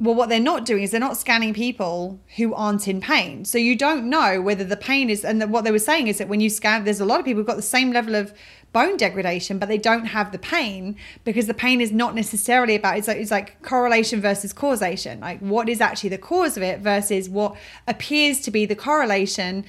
well 0.00 0.14
what 0.14 0.28
they're 0.28 0.40
not 0.40 0.64
doing 0.64 0.82
is 0.82 0.90
they're 0.90 1.00
not 1.00 1.16
scanning 1.16 1.54
people 1.54 2.18
who 2.36 2.52
aren't 2.54 2.88
in 2.88 3.00
pain 3.00 3.44
so 3.44 3.58
you 3.58 3.76
don't 3.76 4.08
know 4.08 4.40
whether 4.40 4.64
the 4.64 4.76
pain 4.76 5.08
is 5.08 5.24
and 5.24 5.40
the, 5.40 5.46
what 5.46 5.64
they 5.64 5.70
were 5.70 5.78
saying 5.78 6.08
is 6.08 6.18
that 6.18 6.28
when 6.28 6.40
you 6.40 6.50
scan 6.50 6.84
there's 6.84 7.00
a 7.00 7.04
lot 7.04 7.20
of 7.20 7.24
people 7.24 7.40
who've 7.40 7.46
got 7.46 7.56
the 7.56 7.62
same 7.62 7.92
level 7.92 8.14
of 8.14 8.34
bone 8.74 8.96
degradation, 8.96 9.58
but 9.58 9.68
they 9.68 9.78
don't 9.78 10.06
have 10.06 10.32
the 10.32 10.38
pain 10.38 10.96
because 11.22 11.46
the 11.46 11.54
pain 11.54 11.80
is 11.80 11.92
not 11.92 12.14
necessarily 12.14 12.74
about 12.74 12.98
it's 12.98 13.08
like, 13.08 13.16
it's 13.16 13.30
like 13.30 13.62
correlation 13.62 14.20
versus 14.20 14.52
causation. 14.52 15.20
Like 15.20 15.38
what 15.38 15.70
is 15.70 15.80
actually 15.80 16.10
the 16.10 16.18
cause 16.18 16.58
of 16.58 16.62
it 16.62 16.80
versus 16.80 17.30
what 17.30 17.56
appears 17.86 18.40
to 18.40 18.50
be 18.50 18.66
the 18.66 18.74
correlation. 18.74 19.64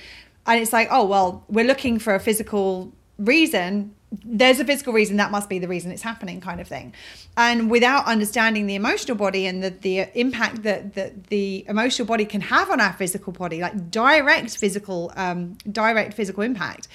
And 0.45 0.59
it's 0.59 0.73
like, 0.73 0.89
oh 0.91 1.05
well, 1.05 1.45
we're 1.47 1.65
looking 1.65 1.99
for 1.99 2.15
a 2.15 2.19
physical 2.19 2.91
reason 3.17 3.95
there's 4.23 4.59
a 4.59 4.65
physical 4.65 4.93
reason 4.93 5.17
that 5.17 5.31
must 5.31 5.49
be 5.49 5.59
the 5.59 5.67
reason 5.67 5.91
it's 5.91 6.01
happening 6.01 6.39
kind 6.41 6.61
of 6.61 6.67
thing. 6.67 6.93
And 7.35 7.69
without 7.69 8.05
understanding 8.05 8.67
the 8.67 8.75
emotional 8.75 9.17
body 9.17 9.45
and 9.47 9.63
the, 9.63 9.69
the 9.69 10.07
impact 10.19 10.63
that, 10.63 10.93
that 10.93 11.25
the 11.25 11.65
emotional 11.67 12.07
body 12.07 12.25
can 12.25 12.41
have 12.41 12.69
on 12.69 12.79
our 12.79 12.93
physical 12.93 13.33
body 13.33 13.61
like 13.61 13.91
direct 13.91 14.57
physical 14.57 15.11
um, 15.15 15.57
direct 15.71 16.13
physical 16.13 16.43
impact 16.43 16.87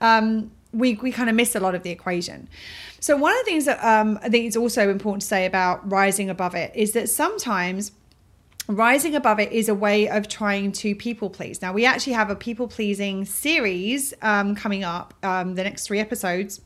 um, 0.00 0.50
we, 0.72 0.94
we 0.94 1.12
kind 1.12 1.28
of 1.28 1.36
miss 1.36 1.54
a 1.54 1.60
lot 1.60 1.74
of 1.74 1.82
the 1.82 1.90
equation. 1.90 2.48
So 3.00 3.16
one 3.16 3.32
of 3.32 3.38
the 3.40 3.44
things 3.44 3.64
that 3.66 3.82
um, 3.84 4.18
i 4.22 4.28
think 4.28 4.46
is 4.46 4.56
also 4.56 4.88
important 4.88 5.22
to 5.22 5.28
say 5.28 5.46
about 5.46 5.90
rising 5.90 6.30
above 6.30 6.54
it 6.54 6.74
is 6.74 6.92
that 6.92 7.08
sometimes 7.08 7.92
rising 8.68 9.14
above 9.14 9.40
it 9.40 9.52
is 9.52 9.68
a 9.68 9.74
way 9.74 10.08
of 10.08 10.28
trying 10.28 10.72
to 10.72 10.94
people 10.94 11.30
please. 11.30 11.60
Now, 11.62 11.72
we 11.72 11.84
actually 11.84 12.14
have 12.14 12.30
a 12.30 12.36
people 12.36 12.68
pleasing 12.68 13.24
series 13.24 14.14
um, 14.22 14.54
coming 14.54 14.84
up, 14.84 15.14
um, 15.22 15.54
the 15.54 15.64
next 15.64 15.86
three 15.86 15.98
episodes 15.98 16.60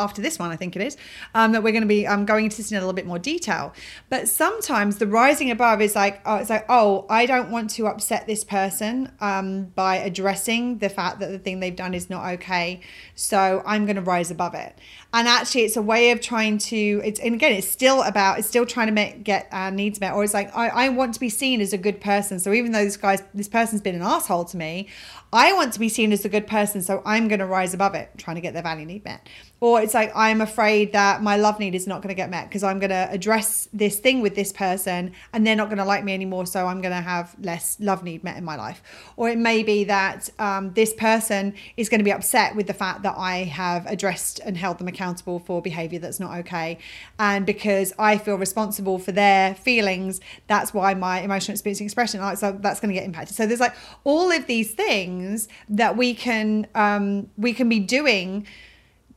after 0.00 0.22
this 0.22 0.38
one, 0.38 0.50
I 0.50 0.56
think 0.56 0.74
it 0.76 0.82
is, 0.82 0.96
um, 1.34 1.52
that 1.52 1.62
we're 1.62 1.72
going 1.72 1.82
to 1.82 1.88
be 1.88 2.06
um, 2.06 2.24
going 2.24 2.46
into 2.46 2.56
this 2.56 2.70
in 2.70 2.76
a 2.76 2.80
little 2.80 2.94
bit 2.94 3.06
more 3.06 3.18
detail. 3.18 3.72
But 4.08 4.28
sometimes 4.28 4.96
the 4.96 5.06
rising 5.06 5.50
above 5.50 5.80
is 5.80 5.94
like, 5.94 6.20
oh, 6.24 6.36
it's 6.36 6.50
like, 6.50 6.64
oh, 6.68 7.06
I 7.08 7.26
don't 7.26 7.50
want 7.50 7.70
to 7.70 7.86
upset 7.86 8.26
this 8.26 8.42
person 8.42 9.12
um, 9.20 9.64
by 9.74 9.96
addressing 9.96 10.78
the 10.78 10.88
fact 10.88 11.20
that 11.20 11.30
the 11.30 11.38
thing 11.38 11.60
they've 11.60 11.76
done 11.76 11.94
is 11.94 12.10
not 12.10 12.26
okay. 12.34 12.80
So 13.14 13.62
I'm 13.66 13.84
going 13.84 13.96
to 13.96 14.02
rise 14.02 14.30
above 14.30 14.54
it. 14.54 14.78
And 15.12 15.26
actually, 15.26 15.62
it's 15.62 15.76
a 15.76 15.82
way 15.82 16.12
of 16.12 16.20
trying 16.20 16.58
to. 16.58 17.00
It's 17.04 17.18
and 17.18 17.34
again, 17.34 17.52
it's 17.52 17.68
still 17.68 18.02
about. 18.02 18.38
It's 18.38 18.46
still 18.46 18.64
trying 18.64 18.86
to 18.86 18.92
make 18.92 19.24
get 19.24 19.48
our 19.50 19.70
needs 19.70 20.00
met. 20.00 20.14
Or 20.14 20.22
it's 20.22 20.34
like 20.34 20.54
I, 20.56 20.68
I 20.68 20.88
want 20.90 21.14
to 21.14 21.20
be 21.20 21.28
seen 21.28 21.60
as 21.60 21.72
a 21.72 21.78
good 21.78 22.00
person. 22.00 22.38
So 22.38 22.52
even 22.52 22.72
though 22.72 22.84
this 22.84 22.96
guy's 22.96 23.22
this 23.34 23.48
person's 23.48 23.80
been 23.80 23.96
an 23.96 24.02
asshole 24.02 24.44
to 24.46 24.56
me, 24.56 24.88
I 25.32 25.52
want 25.52 25.72
to 25.72 25.80
be 25.80 25.88
seen 25.88 26.12
as 26.12 26.24
a 26.24 26.28
good 26.28 26.46
person. 26.46 26.80
So 26.82 27.02
I'm 27.04 27.26
going 27.26 27.40
to 27.40 27.46
rise 27.46 27.74
above 27.74 27.94
it, 27.94 28.10
trying 28.18 28.36
to 28.36 28.40
get 28.40 28.52
their 28.52 28.62
value 28.62 28.86
need 28.86 29.04
met 29.04 29.26
or 29.60 29.80
it's 29.80 29.94
like 29.94 30.10
i'm 30.14 30.40
afraid 30.40 30.92
that 30.92 31.22
my 31.22 31.36
love 31.36 31.58
need 31.60 31.74
is 31.74 31.86
not 31.86 32.02
going 32.02 32.08
to 32.08 32.14
get 32.14 32.30
met 32.30 32.48
because 32.48 32.62
i'm 32.62 32.78
going 32.78 32.90
to 32.90 33.08
address 33.10 33.68
this 33.72 33.98
thing 33.98 34.20
with 34.20 34.34
this 34.34 34.52
person 34.52 35.12
and 35.32 35.46
they're 35.46 35.56
not 35.56 35.68
going 35.68 35.78
to 35.78 35.84
like 35.84 36.02
me 36.02 36.12
anymore 36.12 36.46
so 36.46 36.66
i'm 36.66 36.80
going 36.80 36.94
to 36.94 37.00
have 37.00 37.34
less 37.40 37.76
love 37.80 38.02
need 38.02 38.24
met 38.24 38.36
in 38.36 38.44
my 38.44 38.56
life 38.56 38.82
or 39.16 39.28
it 39.28 39.38
may 39.38 39.62
be 39.62 39.84
that 39.84 40.28
um, 40.38 40.72
this 40.72 40.92
person 40.94 41.54
is 41.76 41.88
going 41.88 42.00
to 42.00 42.04
be 42.04 42.12
upset 42.12 42.56
with 42.56 42.66
the 42.66 42.74
fact 42.74 43.02
that 43.02 43.14
i 43.16 43.38
have 43.44 43.86
addressed 43.86 44.40
and 44.40 44.56
held 44.56 44.78
them 44.78 44.88
accountable 44.88 44.99
for 45.40 45.62
behavior 45.62 45.98
that's 45.98 46.20
not 46.20 46.38
okay 46.38 46.78
and 47.18 47.46
because 47.46 47.92
i 47.98 48.18
feel 48.18 48.36
responsible 48.36 48.98
for 48.98 49.12
their 49.12 49.54
feelings 49.54 50.20
that's 50.46 50.74
why 50.74 50.94
my 50.94 51.20
emotional 51.20 51.54
experience 51.54 51.80
expression 51.80 52.20
like 52.20 52.36
so 52.36 52.52
that's 52.60 52.80
going 52.80 52.88
to 52.88 52.94
get 52.94 53.04
impacted 53.04 53.34
so 53.34 53.46
there's 53.46 53.60
like 53.60 53.74
all 54.04 54.30
of 54.30 54.46
these 54.46 54.72
things 54.72 55.48
that 55.68 55.96
we 55.96 56.14
can 56.14 56.66
um, 56.74 57.28
we 57.36 57.52
can 57.52 57.68
be 57.68 57.80
doing 57.80 58.46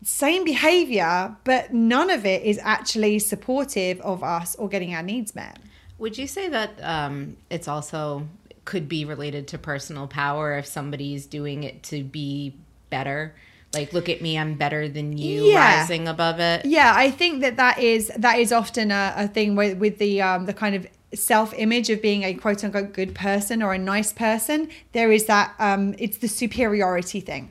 same 0.03 0.43
behavior, 0.43 1.35
but 1.43 1.73
none 1.73 2.09
of 2.09 2.25
it 2.25 2.43
is 2.43 2.59
actually 2.61 3.19
supportive 3.19 4.01
of 4.01 4.23
us 4.23 4.55
or 4.55 4.67
getting 4.67 4.93
our 4.93 5.03
needs 5.03 5.33
met. 5.33 5.59
Would 5.97 6.17
you 6.17 6.27
say 6.27 6.49
that 6.49 6.71
um, 6.83 7.37
it's 7.49 7.67
also 7.67 8.27
could 8.65 8.87
be 8.87 9.05
related 9.05 9.47
to 9.49 9.57
personal 9.57 10.07
power 10.07 10.57
if 10.57 10.65
somebody's 10.65 11.25
doing 11.25 11.63
it 11.63 11.83
to 11.83 12.03
be 12.03 12.55
better? 12.89 13.33
Like, 13.73 13.93
look 13.93 14.09
at 14.09 14.21
me, 14.21 14.37
I'm 14.37 14.55
better 14.55 14.87
than 14.87 15.17
you, 15.17 15.45
yeah. 15.45 15.79
rising 15.79 16.07
above 16.07 16.39
it. 16.39 16.65
Yeah, 16.65 16.93
I 16.95 17.09
think 17.09 17.41
that 17.41 17.57
that 17.57 17.79
is 17.79 18.11
that 18.17 18.39
is 18.39 18.51
often 18.51 18.91
a, 18.91 19.13
a 19.17 19.27
thing 19.27 19.55
with, 19.55 19.77
with 19.77 19.97
the 19.97 20.21
um, 20.21 20.45
the 20.45 20.53
kind 20.53 20.75
of 20.75 20.87
self 21.13 21.53
image 21.57 21.89
of 21.89 22.01
being 22.01 22.23
a 22.23 22.33
quote 22.33 22.63
unquote 22.63 22.93
good 22.93 23.15
person 23.15 23.63
or 23.63 23.73
a 23.73 23.77
nice 23.77 24.13
person. 24.13 24.69
There 24.91 25.11
is 25.11 25.25
that 25.25 25.53
um, 25.59 25.95
it's 25.97 26.17
the 26.17 26.27
superiority 26.27 27.19
thing 27.19 27.49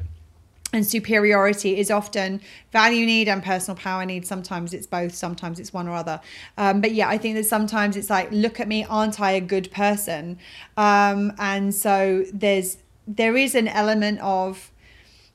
and 0.73 0.87
superiority 0.87 1.79
is 1.79 1.91
often 1.91 2.41
value 2.73 3.05
need 3.05 3.29
and 3.29 3.43
personal 3.43 3.77
power 3.77 4.05
need 4.07 4.27
sometimes 4.27 4.73
it's 4.73 4.87
both 4.87 5.15
sometimes 5.15 5.61
it's 5.61 5.73
one 5.73 5.87
or 5.87 5.95
other 5.95 6.21
um, 6.57 6.81
but 6.81 6.93
yeah 6.93 7.09
i 7.09 7.19
think 7.19 7.37
that 7.37 7.45
sometimes 7.45 7.97
it's 7.97 8.11
like 8.11 8.31
look 8.33 8.59
at 8.59 8.67
me 8.67 8.85
aren't 8.85 9.21
i 9.21 9.33
a 9.33 9.41
good 9.41 9.71
person 9.71 10.39
um, 10.77 11.33
and 11.39 11.75
so 11.75 12.25
there's 12.33 12.79
there 13.07 13.37
is 13.37 13.55
an 13.55 13.69
element 13.69 14.19
of 14.21 14.72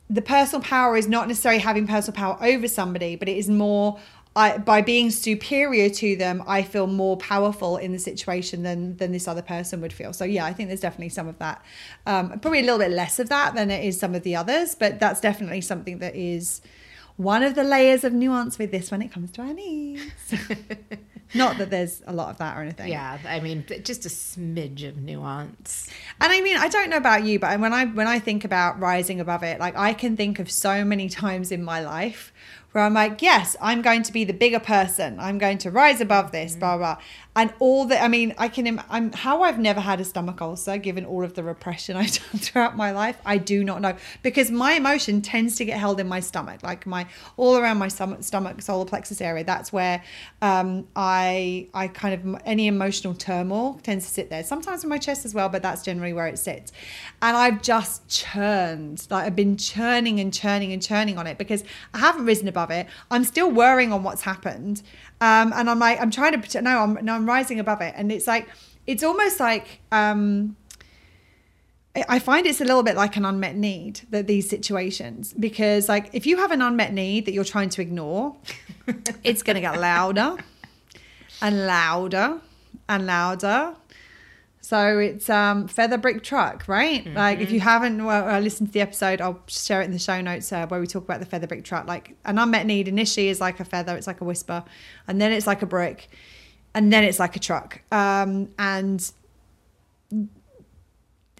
the 0.09 0.21
personal 0.21 0.61
power 0.61 0.95
is 0.95 1.07
not 1.07 1.27
necessarily 1.27 1.59
having 1.59 1.85
personal 1.85 2.15
power 2.15 2.37
over 2.41 2.67
somebody 2.67 3.15
but 3.15 3.27
it 3.27 3.37
is 3.37 3.49
more 3.49 3.99
I, 4.37 4.59
by 4.59 4.83
being 4.83 5.09
superior 5.09 5.89
to 5.89 6.15
them, 6.15 6.43
I 6.45 6.61
feel 6.61 6.85
more 6.85 7.17
powerful 7.17 7.77
in 7.77 7.91
the 7.91 7.97
situation 7.97 8.61
than 8.61 8.95
than 8.97 9.11
this 9.11 9.27
other 9.27 9.41
person 9.41 9.81
would 9.81 9.91
feel. 9.91 10.13
So 10.13 10.25
yeah, 10.25 10.45
I 10.45 10.53
think 10.53 10.69
there's 10.69 10.81
definitely 10.81 11.09
some 11.09 11.27
of 11.27 11.39
that. 11.39 11.65
Um, 12.05 12.39
probably 12.39 12.59
a 12.59 12.61
little 12.61 12.77
bit 12.77 12.91
less 12.91 13.17
of 13.17 13.29
that 13.29 13.55
than 13.55 13.71
it 13.71 13.83
is 13.83 13.99
some 13.99 14.13
of 14.13 14.21
the 14.21 14.35
others, 14.35 14.75
but 14.75 14.99
that's 14.99 15.19
definitely 15.19 15.61
something 15.61 15.97
that 15.99 16.15
is 16.15 16.61
one 17.15 17.41
of 17.41 17.55
the 17.55 17.63
layers 17.63 18.03
of 18.03 18.13
nuance 18.13 18.59
with 18.59 18.69
this 18.69 18.91
when 18.91 19.01
it 19.01 19.11
comes 19.11 19.31
to 19.31 19.41
our 19.41 19.53
needs. 19.53 20.11
Not 21.33 21.57
that 21.57 21.69
there's 21.69 22.01
a 22.07 22.13
lot 22.13 22.29
of 22.29 22.37
that 22.37 22.57
or 22.57 22.61
anything. 22.61 22.89
Yeah, 22.89 23.19
I 23.25 23.39
mean, 23.39 23.65
just 23.83 24.05
a 24.05 24.09
smidge 24.09 24.87
of 24.87 24.97
nuance. 24.97 25.89
And 26.21 26.31
I 26.31 26.41
mean, 26.41 26.57
I 26.57 26.69
don't 26.69 26.89
know 26.89 26.97
about 26.97 27.23
you, 27.23 27.39
but 27.39 27.59
when 27.59 27.73
I 27.73 27.85
when 27.85 28.07
I 28.07 28.19
think 28.19 28.45
about 28.45 28.79
rising 28.79 29.19
above 29.19 29.43
it, 29.43 29.59
like 29.59 29.75
I 29.75 29.93
can 29.93 30.15
think 30.15 30.39
of 30.39 30.49
so 30.49 30.85
many 30.85 31.09
times 31.09 31.51
in 31.51 31.63
my 31.63 31.81
life 31.81 32.31
where 32.71 32.83
I'm 32.83 32.93
like, 32.93 33.21
yes, 33.21 33.55
I'm 33.61 33.81
going 33.81 34.03
to 34.03 34.13
be 34.13 34.23
the 34.23 34.33
bigger 34.33 34.59
person. 34.59 35.19
I'm 35.19 35.37
going 35.37 35.57
to 35.59 35.71
rise 35.71 36.01
above 36.01 36.31
this, 36.31 36.51
mm-hmm. 36.51 36.59
blah, 36.59 36.77
blah. 36.77 36.97
And 37.35 37.53
all 37.59 37.85
that, 37.85 38.03
I 38.03 38.07
mean, 38.07 38.33
I 38.39 38.47
can, 38.47 38.83
I'm, 38.89 39.11
how 39.13 39.43
I've 39.43 39.59
never 39.59 39.79
had 39.79 40.01
a 40.01 40.03
stomach 40.03 40.41
ulcer, 40.41 40.77
given 40.77 41.05
all 41.05 41.23
of 41.23 41.35
the 41.35 41.43
repression 41.43 41.95
I've 41.97 42.11
done 42.11 42.39
throughout 42.39 42.75
my 42.75 42.91
life, 42.91 43.17
I 43.25 43.37
do 43.37 43.63
not 43.63 43.81
know. 43.81 43.95
Because 44.23 44.49
my 44.51 44.73
emotion 44.73 45.21
tends 45.21 45.55
to 45.57 45.65
get 45.65 45.79
held 45.79 45.99
in 45.99 46.07
my 46.07 46.19
stomach, 46.19 46.63
like 46.63 46.85
my, 46.85 47.05
all 47.37 47.57
around 47.57 47.77
my 47.77 47.87
stomach, 47.87 48.23
stomach 48.23 48.61
solar 48.61 48.85
plexus 48.85 49.21
area. 49.21 49.43
That's 49.43 49.71
where 49.71 50.03
um, 50.41 50.87
I, 50.95 51.67
I 51.73 51.89
kind 51.89 52.13
of, 52.35 52.41
any 52.43 52.67
emotional 52.67 53.13
turmoil 53.13 53.79
tends 53.83 54.05
to 54.05 54.11
sit 54.11 54.29
there. 54.29 54.43
Sometimes 54.43 54.83
in 54.83 54.89
my 54.89 54.97
chest 54.97 55.23
as 55.23 55.33
well, 55.33 55.47
but 55.47 55.61
that's 55.61 55.83
generally 55.83 56.13
where 56.13 56.27
it 56.27 56.39
sits. 56.39 56.71
And 57.21 57.37
I've 57.37 57.61
just 57.61 58.07
churned, 58.09 59.05
like 59.11 59.25
I've 59.25 59.35
been 59.35 59.57
churning 59.57 60.19
and 60.19 60.33
churning 60.33 60.73
and 60.73 60.81
churning 60.81 61.19
on 61.19 61.27
it 61.27 61.37
because 61.37 61.63
I 61.93 61.99
haven't 61.99 62.25
risen 62.25 62.47
above 62.47 62.56
it. 62.71 62.87
I'm 63.11 63.23
still 63.23 63.51
worrying 63.51 63.93
on 63.93 64.03
what's 64.03 64.21
happened. 64.23 64.81
Um, 65.21 65.53
and 65.55 65.69
I'm 65.69 65.79
like, 65.79 65.99
I'm 66.01 66.11
trying 66.11 66.39
to, 66.41 66.61
no, 66.61 66.79
I'm, 66.79 66.93
no, 67.05 67.13
I'm 67.13 67.25
rising 67.25 67.59
above 67.59 67.81
it. 67.81 67.93
And 67.97 68.11
it's 68.11 68.27
like, 68.27 68.47
it's 68.85 69.03
almost 69.03 69.39
like, 69.39 69.81
um, 69.91 70.55
I 72.07 72.19
find 72.19 72.45
it's 72.45 72.61
a 72.61 72.65
little 72.65 72.83
bit 72.83 72.95
like 72.95 73.15
an 73.15 73.25
unmet 73.25 73.55
need 73.55 74.01
that 74.11 74.27
these 74.27 74.47
situations 74.47 75.33
because 75.33 75.89
like 75.89 76.09
if 76.13 76.27
you 76.27 76.37
have 76.37 76.51
an 76.51 76.61
unmet 76.61 76.93
need 76.93 77.25
that 77.25 77.33
you're 77.33 77.43
trying 77.43 77.69
to 77.69 77.81
ignore, 77.81 78.35
it's 79.23 79.41
going 79.41 79.55
to 79.55 79.61
get 79.61 79.79
louder 79.79 80.37
and 81.41 81.65
louder 81.65 82.39
and 82.87 83.05
louder 83.05 83.75
so 84.67 84.99
it's 84.99 85.29
um, 85.29 85.69
feather 85.69 85.97
brick 85.97 86.23
truck, 86.23 86.67
right? 86.67 87.05
Mm-hmm. 87.05 87.15
Like 87.15 87.39
if 87.39 87.51
you 87.51 87.61
haven't 87.61 88.03
well, 88.03 88.27
uh, 88.27 88.41
listened 88.41 88.67
to 88.67 88.73
the 88.73 88.81
episode, 88.81 89.21
I'll 89.21 89.39
share 89.47 89.81
it 89.81 89.85
in 89.85 89.91
the 89.91 89.97
show 89.97 90.19
notes 90.19 90.51
uh, 90.51 90.67
where 90.67 90.81
we 90.81 90.87
talk 90.87 91.05
about 91.05 91.21
the 91.21 91.25
feather 91.25 91.47
brick 91.47 91.63
truck. 91.63 91.87
Like 91.87 92.17
an 92.25 92.37
unmet 92.37 92.65
need 92.65 92.89
initially 92.89 93.29
is 93.29 93.39
like 93.39 93.61
a 93.61 93.63
feather, 93.63 93.95
it's 93.95 94.07
like 94.07 94.19
a 94.19 94.25
whisper, 94.25 94.65
and 95.07 95.21
then 95.21 95.31
it's 95.31 95.47
like 95.47 95.61
a 95.61 95.65
brick, 95.65 96.09
and 96.73 96.91
then 96.91 97.05
it's 97.05 97.17
like 97.17 97.37
a 97.37 97.39
truck. 97.39 97.81
Um, 97.93 98.49
and 98.59 99.09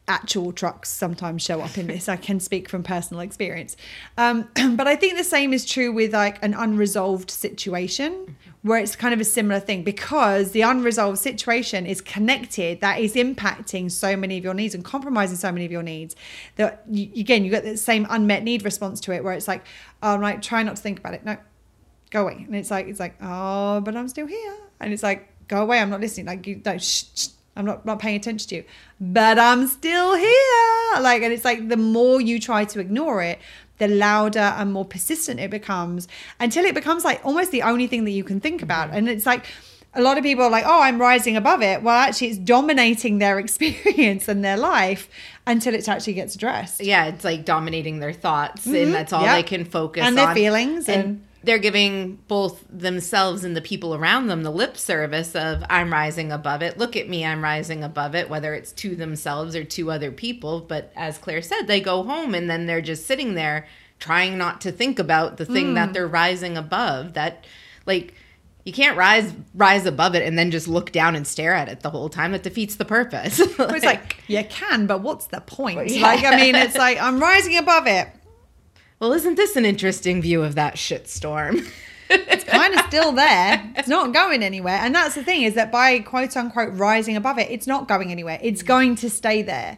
actual 0.07 0.53
trucks 0.53 0.89
sometimes 0.89 1.41
show 1.41 1.61
up 1.61 1.77
in 1.77 1.87
this. 1.87 2.07
I 2.07 2.15
can 2.15 2.39
speak 2.39 2.69
from 2.69 2.83
personal 2.83 3.21
experience. 3.21 3.75
Um, 4.17 4.47
but 4.75 4.87
I 4.87 4.95
think 4.95 5.17
the 5.17 5.23
same 5.23 5.53
is 5.53 5.65
true 5.65 5.91
with 5.91 6.13
like 6.13 6.41
an 6.43 6.53
unresolved 6.53 7.29
situation 7.29 8.37
where 8.61 8.79
it's 8.79 8.95
kind 8.95 9.13
of 9.13 9.19
a 9.19 9.25
similar 9.25 9.59
thing 9.59 9.83
because 9.83 10.51
the 10.51 10.61
unresolved 10.61 11.17
situation 11.17 11.85
is 11.85 12.01
connected 12.01 12.81
that 12.81 12.99
is 12.99 13.13
impacting 13.15 13.91
so 13.91 14.15
many 14.15 14.37
of 14.37 14.43
your 14.43 14.53
needs 14.53 14.73
and 14.73 14.83
compromising 14.83 15.37
so 15.37 15.51
many 15.51 15.65
of 15.65 15.71
your 15.71 15.83
needs 15.83 16.15
that 16.55 16.83
you, 16.89 17.09
again 17.19 17.43
you 17.43 17.51
get 17.51 17.63
the 17.63 17.77
same 17.77 18.07
unmet 18.09 18.43
need 18.43 18.63
response 18.63 18.99
to 18.99 19.11
it 19.11 19.23
where 19.23 19.33
it's 19.33 19.47
like 19.47 19.65
oh, 20.01 20.13
I'm 20.13 20.21
like 20.21 20.41
try 20.41 20.63
not 20.63 20.77
to 20.77 20.81
think 20.81 20.99
about 20.99 21.13
it. 21.13 21.25
No 21.25 21.37
go 22.09 22.23
away. 22.23 22.45
And 22.45 22.55
it's 22.55 22.71
like 22.71 22.87
it's 22.87 22.99
like 22.99 23.15
oh 23.21 23.81
but 23.81 23.95
I'm 23.95 24.07
still 24.07 24.27
here. 24.27 24.57
And 24.79 24.93
it's 24.93 25.03
like 25.03 25.29
go 25.47 25.61
away. 25.61 25.79
I'm 25.79 25.89
not 25.89 26.01
listening. 26.01 26.27
Like 26.27 26.47
you 26.47 26.55
don't 26.55 26.81
shh, 26.81 27.05
shh 27.15 27.27
I'm 27.57 27.65
not, 27.65 27.85
not 27.85 27.99
paying 27.99 28.15
attention 28.15 28.49
to 28.49 28.55
you, 28.57 28.63
but 29.01 29.39
I'm 29.39 29.67
still 29.67 30.15
here. 30.15 31.01
Like, 31.01 31.21
and 31.23 31.33
it's 31.33 31.45
like 31.45 31.69
the 31.69 31.77
more 31.77 32.21
you 32.21 32.39
try 32.39 32.65
to 32.65 32.79
ignore 32.79 33.21
it, 33.21 33.39
the 33.79 33.87
louder 33.87 34.39
and 34.39 34.71
more 34.73 34.85
persistent 34.85 35.39
it 35.39 35.49
becomes 35.51 36.07
until 36.39 36.65
it 36.65 36.73
becomes 36.73 37.03
like 37.03 37.23
almost 37.25 37.51
the 37.51 37.61
only 37.61 37.87
thing 37.87 38.05
that 38.05 38.11
you 38.11 38.23
can 38.23 38.39
think 38.39 38.61
about. 38.61 38.87
Mm-hmm. 38.87 38.97
And 38.97 39.09
it's 39.09 39.25
like, 39.25 39.45
a 39.93 40.01
lot 40.01 40.17
of 40.17 40.23
people 40.23 40.43
are 40.43 40.49
like, 40.49 40.65
oh, 40.65 40.81
I'm 40.81 41.01
rising 41.01 41.35
above 41.35 41.61
it. 41.61 41.81
Well, 41.81 41.95
actually, 41.95 42.27
it's 42.27 42.37
dominating 42.37 43.17
their 43.17 43.39
experience 43.45 44.27
and 44.27 44.43
their 44.43 44.57
life 44.57 45.09
until 45.45 45.73
it 45.73 45.87
actually 45.87 46.13
gets 46.13 46.35
addressed. 46.35 46.81
Yeah, 46.81 47.05
it's 47.05 47.23
like 47.23 47.45
dominating 47.45 47.99
their 47.99 48.13
thoughts, 48.13 48.65
mm-hmm. 48.65 48.75
and 48.75 48.93
that's 48.93 49.11
all 49.11 49.23
yep. 49.23 49.35
they 49.35 49.43
can 49.43 49.65
focus 49.65 50.03
and 50.03 50.17
on. 50.17 50.19
And 50.19 50.27
their 50.27 50.35
feelings. 50.35 50.89
And, 50.89 51.03
and 51.03 51.26
they're 51.47 51.57
giving 51.57 52.17
both 52.27 52.63
themselves 52.69 53.43
and 53.43 53.55
the 53.55 53.61
people 53.61 53.95
around 53.95 54.27
them 54.27 54.43
the 54.43 54.51
lip 54.51 54.77
service 54.77 55.33
of 55.35 55.63
I'm 55.69 55.91
rising 55.91 56.31
above 56.31 56.61
it. 56.61 56.77
Look 56.77 56.95
at 56.95 57.09
me, 57.09 57.25
I'm 57.25 57.43
rising 57.43 57.83
above 57.83 58.13
it, 58.13 58.29
whether 58.29 58.53
it's 58.53 58.71
to 58.73 58.95
themselves 58.95 59.55
or 59.55 59.63
to 59.63 59.89
other 59.91 60.11
people. 60.11 60.59
But 60.61 60.91
as 60.95 61.17
Claire 61.17 61.41
said, 61.41 61.63
they 61.65 61.81
go 61.81 62.03
home 62.03 62.35
and 62.35 62.49
then 62.49 62.67
they're 62.67 62.81
just 62.81 63.07
sitting 63.07 63.33
there 63.33 63.65
trying 63.99 64.37
not 64.37 64.61
to 64.61 64.71
think 64.71 64.99
about 64.99 65.37
the 65.37 65.45
thing 65.45 65.67
Mm. 65.71 65.75
that 65.75 65.93
they're 65.93 66.07
rising 66.07 66.55
above. 66.57 67.13
That, 67.13 67.45
like, 67.87 68.13
you 68.63 68.73
can't 68.73 68.97
rise 68.97 69.33
rise 69.55 69.85
above 69.85 70.13
it 70.13 70.23
and 70.27 70.37
then 70.37 70.51
just 70.51 70.67
look 70.67 70.91
down 70.91 71.15
and 71.15 71.25
stare 71.25 71.53
at 71.53 71.69
it 71.69 71.79
the 71.79 71.89
whole 71.89 72.09
time. 72.09 72.33
That 72.33 72.43
defeats 72.43 72.75
the 72.75 72.83
purpose. 72.85 73.39
It's 73.59 73.85
like 73.85 74.17
you 74.27 74.43
can, 74.43 74.85
but 74.87 75.01
what's 75.01 75.27
the 75.27 75.39
point? 75.39 75.89
Yeah. 75.89 76.01
Like 76.11 76.25
I 76.25 76.35
mean, 76.35 76.53
it's 76.53 76.75
like 76.75 77.01
I'm 77.01 77.19
rising 77.19 77.57
above 77.57 77.87
it. 77.87 78.09
Well, 78.99 79.13
isn't 79.13 79.35
this 79.35 79.55
an 79.55 79.65
interesting 79.65 80.21
view 80.21 80.43
of 80.43 80.55
that 80.55 80.75
shitstorm? 80.75 81.67
It's 82.09 82.45
kind 82.45 82.73
of 82.73 82.81
still 82.85 83.11
there. 83.11 83.69
It's 83.75 83.87
not 83.87 84.13
going 84.13 84.41
anywhere. 84.41 84.79
And 84.81 84.95
that's 84.95 85.15
the 85.15 85.23
thing 85.23 85.43
is 85.43 85.55
that 85.55 85.71
by 85.71 85.99
quote 85.99 86.37
unquote 86.37 86.73
rising 86.73 87.17
above 87.17 87.37
it, 87.37 87.51
it's 87.51 87.67
not 87.67 87.87
going 87.87 88.11
anywhere. 88.11 88.39
It's 88.41 88.63
going 88.63 88.95
to 88.95 89.09
stay 89.09 89.41
there. 89.41 89.77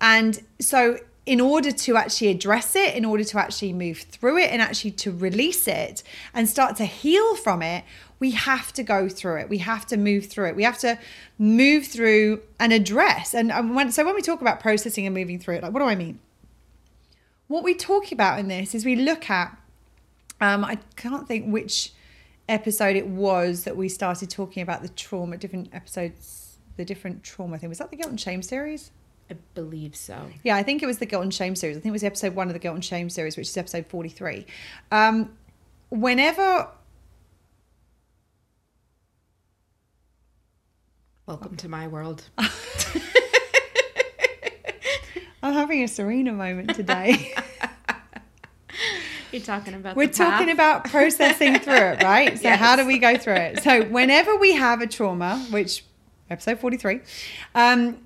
And 0.00 0.38
so 0.60 0.98
in 1.24 1.40
order 1.40 1.70
to 1.70 1.96
actually 1.96 2.28
address 2.28 2.74
it, 2.74 2.94
in 2.94 3.04
order 3.04 3.24
to 3.24 3.38
actually 3.38 3.72
move 3.72 3.98
through 3.98 4.38
it 4.38 4.50
and 4.50 4.60
actually 4.60 4.90
to 4.90 5.12
release 5.12 5.68
it 5.68 6.02
and 6.34 6.48
start 6.48 6.76
to 6.76 6.84
heal 6.84 7.36
from 7.36 7.62
it, 7.62 7.84
we 8.18 8.32
have 8.32 8.72
to 8.72 8.82
go 8.82 9.08
through 9.08 9.40
it. 9.40 9.48
We 9.48 9.58
have 9.58 9.86
to 9.86 9.96
move 9.96 10.26
through 10.26 10.48
it. 10.48 10.56
We 10.56 10.64
have 10.64 10.78
to 10.78 10.98
move 11.38 11.86
through 11.86 12.42
and 12.58 12.72
address. 12.72 13.34
And 13.34 13.52
um, 13.52 13.74
when, 13.74 13.92
so 13.92 14.04
when 14.04 14.14
we 14.14 14.22
talk 14.22 14.40
about 14.40 14.60
processing 14.60 15.06
and 15.06 15.14
moving 15.14 15.38
through 15.38 15.56
it, 15.56 15.62
like 15.62 15.72
what 15.72 15.80
do 15.80 15.86
I 15.86 15.94
mean? 15.94 16.18
What 17.48 17.64
we 17.64 17.74
talk 17.74 18.12
about 18.12 18.38
in 18.38 18.48
this 18.48 18.74
is 18.74 18.84
we 18.84 18.96
look 18.96 19.28
at 19.30 19.56
um, 20.40 20.64
I 20.64 20.78
can't 20.96 21.28
think 21.28 21.52
which 21.52 21.92
episode 22.48 22.96
it 22.96 23.06
was 23.06 23.64
that 23.64 23.76
we 23.76 23.88
started 23.88 24.28
talking 24.28 24.62
about 24.62 24.82
the 24.82 24.88
trauma, 24.88 25.36
different 25.36 25.72
episodes, 25.72 26.58
the 26.76 26.84
different 26.84 27.22
trauma 27.22 27.58
thing. 27.58 27.68
Was 27.68 27.78
that 27.78 27.90
the 27.90 27.96
guilt 27.96 28.10
and 28.10 28.20
shame 28.20 28.42
series? 28.42 28.90
I 29.30 29.36
believe 29.54 29.94
so. 29.94 30.30
Yeah, 30.42 30.56
I 30.56 30.62
think 30.62 30.82
it 30.82 30.86
was 30.86 30.98
the 30.98 31.06
guilt 31.06 31.22
and 31.22 31.32
shame 31.32 31.54
series. 31.54 31.76
I 31.76 31.80
think 31.80 31.90
it 31.90 31.92
was 31.92 32.04
episode 32.04 32.34
one 32.34 32.48
of 32.48 32.54
the 32.54 32.58
guilt 32.58 32.74
and 32.74 32.84
shame 32.84 33.08
series, 33.08 33.36
which 33.36 33.48
is 33.48 33.56
episode 33.56 33.86
43. 33.86 34.44
Um, 34.90 35.30
whenever, 35.90 36.68
Welcome 41.24 41.56
to 41.58 41.68
my 41.68 41.86
world. 41.86 42.24
I'm 45.42 45.52
having 45.54 45.82
a 45.82 45.88
Serena 45.88 46.32
moment 46.32 46.74
today. 46.74 47.34
You're 49.32 49.42
talking 49.42 49.74
about. 49.74 49.96
We're 49.96 50.08
talking 50.08 50.50
about 50.50 50.84
processing 50.84 51.58
through 51.58 51.74
it, 51.74 52.02
right? 52.02 52.36
So, 52.36 52.44
Yes. 52.44 52.58
how 52.58 52.76
do 52.76 52.86
we 52.86 52.98
go 52.98 53.16
through 53.16 53.34
it? 53.34 53.62
So, 53.62 53.84
whenever 53.84 54.36
we 54.36 54.52
have 54.52 54.82
a 54.82 54.86
trauma, 54.86 55.44
which 55.50 55.84
episode 56.30 56.58
43, 56.60 57.00
um, 57.54 57.98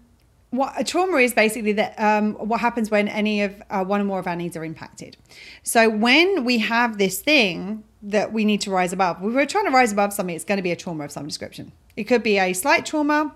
what 0.50 0.72
a 0.78 0.84
trauma 0.84 1.16
is 1.18 1.34
basically 1.34 1.72
that 1.72 1.98
um, 2.00 2.34
what 2.34 2.60
happens 2.60 2.90
when 2.92 3.08
any 3.08 3.42
of 3.42 3.60
uh, 3.70 3.84
one 3.84 4.00
or 4.00 4.04
more 4.04 4.20
of 4.20 4.28
our 4.28 4.36
needs 4.36 4.56
are 4.56 4.64
impacted. 4.64 5.16
So, 5.64 5.90
when 5.90 6.44
we 6.44 6.58
have 6.58 6.96
this 6.96 7.20
thing 7.20 7.82
that 8.02 8.32
we 8.32 8.44
need 8.44 8.60
to 8.62 8.70
rise 8.70 8.92
above, 8.92 9.20
we 9.20 9.32
were 9.32 9.46
trying 9.46 9.64
to 9.64 9.72
rise 9.72 9.90
above 9.92 10.12
something, 10.12 10.34
it's 10.36 10.44
going 10.44 10.58
to 10.58 10.62
be 10.62 10.70
a 10.70 10.76
trauma 10.76 11.04
of 11.04 11.10
some 11.10 11.26
description. 11.26 11.72
It 11.96 12.04
could 12.04 12.22
be 12.22 12.38
a 12.38 12.52
slight 12.52 12.86
trauma, 12.86 13.34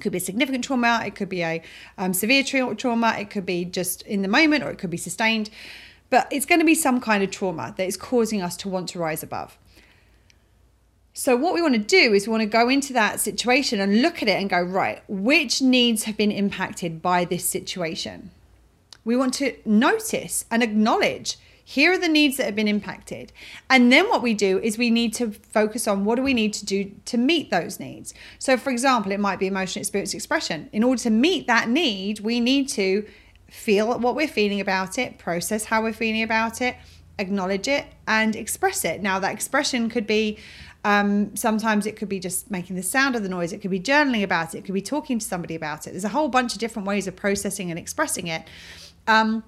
could 0.00 0.12
be 0.12 0.18
a 0.18 0.20
significant 0.20 0.64
trauma, 0.64 1.02
it 1.04 1.14
could 1.14 1.28
be 1.28 1.42
a 1.42 1.62
um, 1.96 2.12
severe 2.12 2.42
tra- 2.42 2.74
trauma, 2.74 3.16
it 3.18 3.30
could 3.30 3.46
be 3.46 3.64
just 3.64 4.02
in 4.02 4.22
the 4.22 4.28
moment, 4.28 4.64
or 4.64 4.70
it 4.70 4.78
could 4.78 4.90
be 4.90 4.96
sustained. 4.96 5.50
But 6.10 6.26
it's 6.32 6.46
going 6.46 6.60
to 6.60 6.64
be 6.64 6.74
some 6.74 7.00
kind 7.00 7.22
of 7.22 7.30
trauma 7.30 7.74
that 7.76 7.86
is 7.86 7.96
causing 7.96 8.40
us 8.40 8.56
to 8.58 8.68
want 8.68 8.88
to 8.90 8.98
rise 8.98 9.22
above. 9.22 9.58
So, 11.12 11.36
what 11.36 11.52
we 11.52 11.60
want 11.60 11.74
to 11.74 11.80
do 11.80 12.14
is 12.14 12.26
we 12.26 12.30
want 12.30 12.42
to 12.42 12.48
go 12.48 12.68
into 12.68 12.92
that 12.92 13.18
situation 13.18 13.80
and 13.80 14.02
look 14.02 14.22
at 14.22 14.28
it 14.28 14.40
and 14.40 14.48
go, 14.48 14.62
right, 14.62 15.02
which 15.08 15.60
needs 15.60 16.04
have 16.04 16.16
been 16.16 16.30
impacted 16.30 17.02
by 17.02 17.24
this 17.24 17.44
situation? 17.44 18.30
We 19.04 19.16
want 19.16 19.34
to 19.34 19.56
notice 19.64 20.44
and 20.50 20.62
acknowledge 20.62 21.36
here 21.68 21.92
are 21.92 21.98
the 21.98 22.08
needs 22.08 22.38
that 22.38 22.46
have 22.46 22.56
been 22.56 22.66
impacted. 22.66 23.30
And 23.68 23.92
then 23.92 24.08
what 24.08 24.22
we 24.22 24.32
do 24.32 24.58
is 24.60 24.78
we 24.78 24.90
need 24.90 25.12
to 25.16 25.32
focus 25.32 25.86
on 25.86 26.06
what 26.06 26.14
do 26.14 26.22
we 26.22 26.32
need 26.32 26.54
to 26.54 26.64
do 26.64 26.90
to 27.04 27.18
meet 27.18 27.50
those 27.50 27.78
needs. 27.78 28.14
So, 28.38 28.56
for 28.56 28.70
example, 28.70 29.12
it 29.12 29.20
might 29.20 29.38
be 29.38 29.46
emotional 29.48 29.82
experience 29.82 30.14
expression. 30.14 30.70
In 30.72 30.82
order 30.82 31.02
to 31.02 31.10
meet 31.10 31.46
that 31.46 31.68
need, 31.68 32.20
we 32.20 32.40
need 32.40 32.70
to 32.70 33.06
feel 33.50 33.98
what 33.98 34.16
we're 34.16 34.26
feeling 34.26 34.62
about 34.62 34.96
it, 34.96 35.18
process 35.18 35.66
how 35.66 35.82
we're 35.82 35.92
feeling 35.92 36.22
about 36.22 36.62
it, 36.62 36.74
acknowledge 37.18 37.68
it, 37.68 37.84
and 38.06 38.34
express 38.34 38.82
it. 38.86 39.02
Now, 39.02 39.18
that 39.18 39.34
expression 39.34 39.90
could 39.90 40.06
be 40.06 40.38
um, 40.84 41.36
sometimes 41.36 41.84
it 41.84 41.96
could 41.96 42.08
be 42.08 42.18
just 42.18 42.50
making 42.50 42.76
the 42.76 42.82
sound 42.82 43.14
of 43.14 43.22
the 43.22 43.28
noise, 43.28 43.52
it 43.52 43.58
could 43.58 43.70
be 43.70 43.80
journaling 43.80 44.22
about 44.22 44.54
it, 44.54 44.58
it 44.60 44.64
could 44.64 44.72
be 44.72 44.80
talking 44.80 45.18
to 45.18 45.26
somebody 45.26 45.54
about 45.54 45.86
it. 45.86 45.90
There's 45.90 46.04
a 46.04 46.08
whole 46.08 46.28
bunch 46.28 46.54
of 46.54 46.60
different 46.60 46.88
ways 46.88 47.06
of 47.06 47.14
processing 47.14 47.68
and 47.68 47.78
expressing 47.78 48.26
it. 48.26 48.48
Um, 49.06 49.44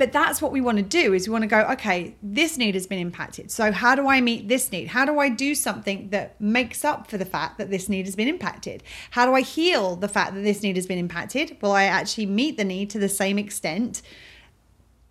but 0.00 0.12
that's 0.12 0.40
what 0.40 0.50
we 0.50 0.62
want 0.62 0.78
to 0.78 0.82
do 0.82 1.12
is 1.12 1.28
we 1.28 1.32
want 1.32 1.42
to 1.42 1.46
go 1.46 1.60
okay 1.60 2.14
this 2.22 2.56
need 2.56 2.74
has 2.74 2.86
been 2.86 2.98
impacted. 2.98 3.50
So 3.50 3.70
how 3.70 3.94
do 3.94 4.08
i 4.08 4.22
meet 4.22 4.48
this 4.48 4.72
need? 4.72 4.88
How 4.88 5.04
do 5.04 5.18
i 5.18 5.28
do 5.28 5.54
something 5.54 6.08
that 6.08 6.40
makes 6.40 6.86
up 6.86 7.10
for 7.10 7.18
the 7.18 7.26
fact 7.26 7.58
that 7.58 7.68
this 7.68 7.86
need 7.86 8.06
has 8.06 8.16
been 8.16 8.26
impacted? 8.26 8.82
How 9.10 9.26
do 9.26 9.34
i 9.34 9.42
heal 9.42 9.96
the 9.96 10.08
fact 10.08 10.32
that 10.34 10.40
this 10.40 10.62
need 10.62 10.76
has 10.76 10.86
been 10.86 10.96
impacted? 10.96 11.58
Will 11.60 11.72
i 11.72 11.84
actually 11.84 12.24
meet 12.24 12.56
the 12.56 12.64
need 12.64 12.88
to 12.90 12.98
the 12.98 13.10
same 13.10 13.38
extent 13.38 14.00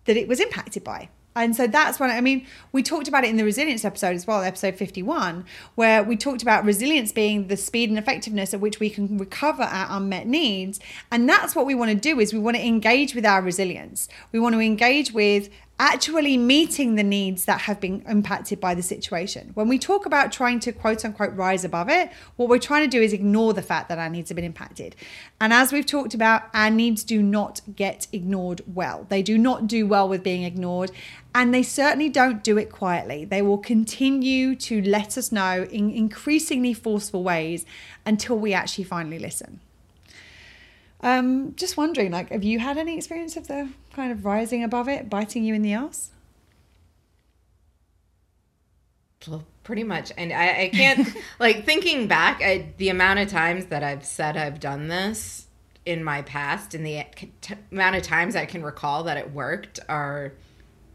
that 0.06 0.16
it 0.16 0.26
was 0.26 0.40
impacted 0.40 0.82
by 0.82 1.08
and 1.44 1.56
so 1.56 1.66
that's 1.66 1.98
when 1.98 2.10
I 2.10 2.20
mean, 2.20 2.46
we 2.72 2.82
talked 2.82 3.08
about 3.08 3.24
it 3.24 3.30
in 3.30 3.36
the 3.36 3.44
resilience 3.44 3.84
episode 3.84 4.14
as 4.14 4.26
well, 4.26 4.42
episode 4.42 4.76
51, 4.76 5.44
where 5.74 6.02
we 6.02 6.16
talked 6.16 6.42
about 6.42 6.64
resilience 6.64 7.12
being 7.12 7.48
the 7.48 7.56
speed 7.56 7.88
and 7.88 7.98
effectiveness 7.98 8.52
at 8.52 8.60
which 8.60 8.78
we 8.78 8.90
can 8.90 9.16
recover 9.16 9.62
our 9.62 9.86
unmet 9.96 10.26
needs. 10.26 10.80
And 11.10 11.28
that's 11.28 11.56
what 11.56 11.66
we 11.66 11.74
want 11.74 11.90
to 11.90 11.96
do 11.96 12.20
is 12.20 12.32
we 12.32 12.38
want 12.38 12.56
to 12.56 12.66
engage 12.66 13.14
with 13.14 13.24
our 13.24 13.40
resilience. 13.40 14.08
We 14.32 14.38
want 14.38 14.54
to 14.54 14.60
engage 14.60 15.12
with 15.12 15.48
actually 15.80 16.36
meeting 16.36 16.96
the 16.96 17.02
needs 17.02 17.46
that 17.46 17.62
have 17.62 17.80
been 17.80 18.04
impacted 18.06 18.60
by 18.60 18.74
the 18.74 18.82
situation. 18.82 19.50
When 19.54 19.66
we 19.66 19.78
talk 19.78 20.04
about 20.04 20.30
trying 20.30 20.60
to 20.60 20.72
quote 20.72 21.06
unquote 21.06 21.34
rise 21.34 21.64
above 21.64 21.88
it, 21.88 22.12
what 22.36 22.50
we're 22.50 22.58
trying 22.58 22.82
to 22.82 22.96
do 22.96 23.00
is 23.00 23.14
ignore 23.14 23.54
the 23.54 23.62
fact 23.62 23.88
that 23.88 23.98
our 23.98 24.10
needs 24.10 24.28
have 24.28 24.36
been 24.36 24.44
impacted. 24.44 24.94
And 25.40 25.54
as 25.54 25.72
we've 25.72 25.86
talked 25.86 26.12
about, 26.12 26.42
our 26.52 26.68
needs 26.68 27.02
do 27.02 27.22
not 27.22 27.62
get 27.74 28.08
ignored 28.12 28.60
well. 28.66 29.06
They 29.08 29.22
do 29.22 29.38
not 29.38 29.66
do 29.66 29.86
well 29.86 30.06
with 30.06 30.22
being 30.22 30.42
ignored, 30.42 30.90
and 31.34 31.54
they 31.54 31.62
certainly 31.62 32.10
don't 32.10 32.44
do 32.44 32.58
it 32.58 32.70
quietly. 32.70 33.24
They 33.24 33.40
will 33.40 33.58
continue 33.58 34.54
to 34.56 34.82
let 34.82 35.16
us 35.16 35.32
know 35.32 35.66
in 35.70 35.90
increasingly 35.90 36.74
forceful 36.74 37.22
ways 37.22 37.64
until 38.04 38.38
we 38.38 38.52
actually 38.52 38.84
finally 38.84 39.18
listen. 39.18 39.60
Um, 41.02 41.54
just 41.56 41.78
wondering, 41.78 42.12
like, 42.12 42.28
have 42.30 42.44
you 42.44 42.58
had 42.58 42.76
any 42.76 42.98
experience 42.98 43.38
of 43.38 43.48
the 43.48 43.70
kind 43.92 44.12
of 44.12 44.24
rising 44.24 44.62
above 44.64 44.88
it, 44.88 45.10
biting 45.10 45.44
you 45.44 45.54
in 45.54 45.62
the 45.62 45.72
ass? 45.74 46.10
Well, 49.28 49.44
pretty 49.64 49.84
much. 49.84 50.12
And 50.16 50.32
I, 50.32 50.62
I 50.62 50.68
can't, 50.72 51.08
like, 51.38 51.64
thinking 51.64 52.06
back, 52.06 52.42
I, 52.42 52.72
the 52.78 52.88
amount 52.88 53.18
of 53.20 53.28
times 53.28 53.66
that 53.66 53.82
I've 53.82 54.04
said 54.04 54.36
I've 54.36 54.60
done 54.60 54.88
this 54.88 55.46
in 55.86 56.04
my 56.04 56.22
past 56.22 56.74
and 56.74 56.84
the 56.84 57.04
t- 57.40 57.54
amount 57.72 57.96
of 57.96 58.02
times 58.02 58.36
I 58.36 58.46
can 58.46 58.62
recall 58.62 59.04
that 59.04 59.16
it 59.16 59.32
worked 59.32 59.80
are 59.88 60.32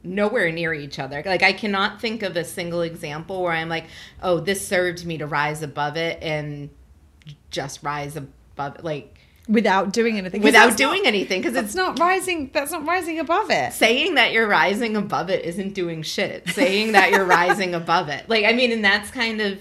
nowhere 0.03 0.51
near 0.51 0.73
each 0.73 0.99
other. 0.99 1.21
Like, 1.25 1.43
I 1.43 1.53
cannot 1.53 1.99
think 1.99 2.23
of 2.23 2.37
a 2.37 2.43
single 2.43 2.81
example 2.81 3.41
where 3.41 3.51
I'm 3.51 3.69
like, 3.69 3.85
oh, 4.21 4.39
this 4.39 4.65
served 4.65 5.05
me 5.05 5.17
to 5.17 5.27
rise 5.27 5.61
above 5.61 5.97
it 5.97 6.19
and 6.21 6.69
just 7.49 7.83
rise 7.83 8.15
above 8.15 8.75
it. 8.75 8.83
Like, 8.83 9.14
Without 9.47 9.93
doing 9.93 10.17
anything 10.17 10.41
without 10.41 10.75
doing 10.75 11.03
not, 11.03 11.07
anything 11.07 11.39
because 11.39 11.55
it's 11.55 11.75
not 11.75 11.99
rising. 11.99 12.49
That's 12.51 12.71
not 12.71 12.85
rising 12.87 13.19
above 13.19 13.51
it. 13.51 13.73
saying 13.73 14.15
that 14.15 14.31
you're 14.31 14.47
rising 14.47 14.95
above 14.95 15.29
it 15.29 15.45
isn't 15.45 15.75
doing 15.75 16.01
shit. 16.01 16.49
Saying 16.49 16.93
that 16.93 17.11
you're 17.11 17.25
rising 17.25 17.75
above 17.81 18.09
it. 18.09 18.27
Like, 18.27 18.45
I 18.45 18.53
mean, 18.53 18.71
and 18.71 18.83
that's 18.83 19.11
kind 19.11 19.41
of 19.41 19.59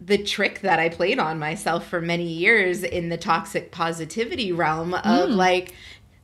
the 0.00 0.18
trick 0.18 0.60
that 0.60 0.78
I 0.78 0.88
played 0.88 1.18
on 1.18 1.38
myself 1.38 1.86
for 1.86 2.00
many 2.00 2.28
years 2.28 2.82
in 2.82 3.10
the 3.10 3.16
toxic 3.16 3.70
positivity 3.70 4.52
realm 4.52 4.94
of 4.94 5.28
hmm. 5.28 5.34
like, 5.34 5.74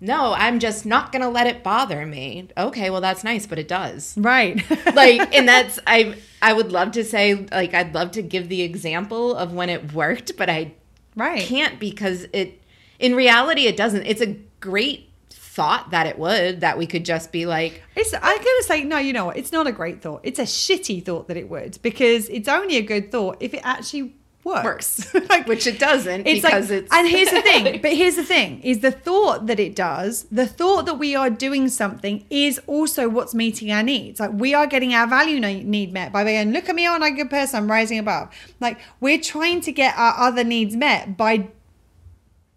no, 0.00 0.34
I'm 0.34 0.58
just 0.58 0.84
not 0.84 1.12
going 1.12 1.22
to 1.22 1.28
let 1.28 1.46
it 1.46 1.62
bother 1.62 2.04
me. 2.04 2.48
Okay, 2.56 2.90
well, 2.90 3.00
that's 3.00 3.22
nice, 3.22 3.46
but 3.46 3.58
it 3.58 3.68
does. 3.68 4.14
Right. 4.16 4.62
Like, 4.94 5.34
and 5.34 5.48
that's, 5.48 5.78
I, 5.86 6.16
I 6.42 6.52
would 6.52 6.72
love 6.72 6.92
to 6.92 7.04
say, 7.04 7.34
like, 7.34 7.72
I'd 7.72 7.94
love 7.94 8.10
to 8.12 8.22
give 8.22 8.48
the 8.48 8.62
example 8.62 9.34
of 9.34 9.52
when 9.52 9.68
it 9.68 9.92
worked, 9.92 10.36
but 10.36 10.50
I 10.50 10.74
right. 11.14 11.42
can't 11.42 11.78
because 11.78 12.26
it 12.32 12.61
in 12.98 13.14
reality 13.14 13.66
it 13.66 13.76
doesn't 13.76 14.04
it's 14.04 14.20
a 14.20 14.36
great 14.60 15.08
thought 15.52 15.90
that 15.90 16.06
it 16.06 16.18
would 16.18 16.60
that 16.60 16.78
we 16.78 16.86
could 16.86 17.04
just 17.04 17.30
be 17.30 17.44
like 17.44 17.82
It's, 17.94 18.14
I'm 18.14 18.20
going 18.22 18.42
to 18.42 18.64
say, 18.66 18.84
no, 18.84 18.96
you 18.96 19.12
know 19.12 19.26
what? 19.26 19.36
It's 19.36 19.52
not 19.52 19.66
a 19.66 19.72
great 19.72 20.00
thought. 20.00 20.20
It's 20.22 20.38
a 20.38 20.44
shitty 20.44 21.04
thought 21.04 21.28
that 21.28 21.36
it 21.36 21.50
would 21.50 21.78
because 21.82 22.30
it's 22.30 22.48
only 22.48 22.76
a 22.78 22.82
good 22.82 23.12
thought 23.12 23.36
if 23.40 23.52
it 23.52 23.60
actually 23.62 24.14
works. 24.44 25.14
like, 25.28 25.46
which 25.46 25.66
it 25.66 25.78
doesn't 25.78 26.26
it's 26.26 26.40
because 26.40 26.70
like, 26.70 26.84
it's 26.84 26.92
and 26.92 27.06
here's 27.06 27.30
the 27.30 27.42
thing, 27.42 27.64
but 27.82 27.92
here's 27.92 28.16
the 28.16 28.24
thing 28.24 28.62
is 28.62 28.80
the 28.80 28.90
thought 28.90 29.46
that 29.46 29.60
it 29.60 29.76
does, 29.76 30.24
the 30.32 30.46
thought 30.46 30.86
that 30.86 30.94
we 30.94 31.14
are 31.14 31.28
doing 31.28 31.68
something 31.68 32.24
is 32.30 32.58
also 32.66 33.10
what's 33.10 33.34
meeting 33.34 33.70
our 33.70 33.82
needs. 33.82 34.20
Like 34.20 34.32
we 34.32 34.54
are 34.54 34.66
getting 34.66 34.94
our 34.94 35.06
value 35.06 35.38
need 35.38 35.92
met 35.92 36.12
by 36.12 36.24
going, 36.24 36.52
look 36.52 36.70
at 36.70 36.74
me, 36.74 36.88
I'm 36.88 37.02
a 37.02 37.10
good 37.10 37.28
person, 37.28 37.58
I'm 37.58 37.70
rising 37.70 37.98
above. 37.98 38.30
Like 38.58 38.78
we're 39.00 39.20
trying 39.20 39.60
to 39.62 39.72
get 39.72 39.96
our 39.98 40.14
other 40.18 40.44
needs 40.44 40.74
met 40.74 41.18
by 41.18 41.48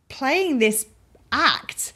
playing 0.09 0.59
this 0.59 0.87
act 1.31 1.93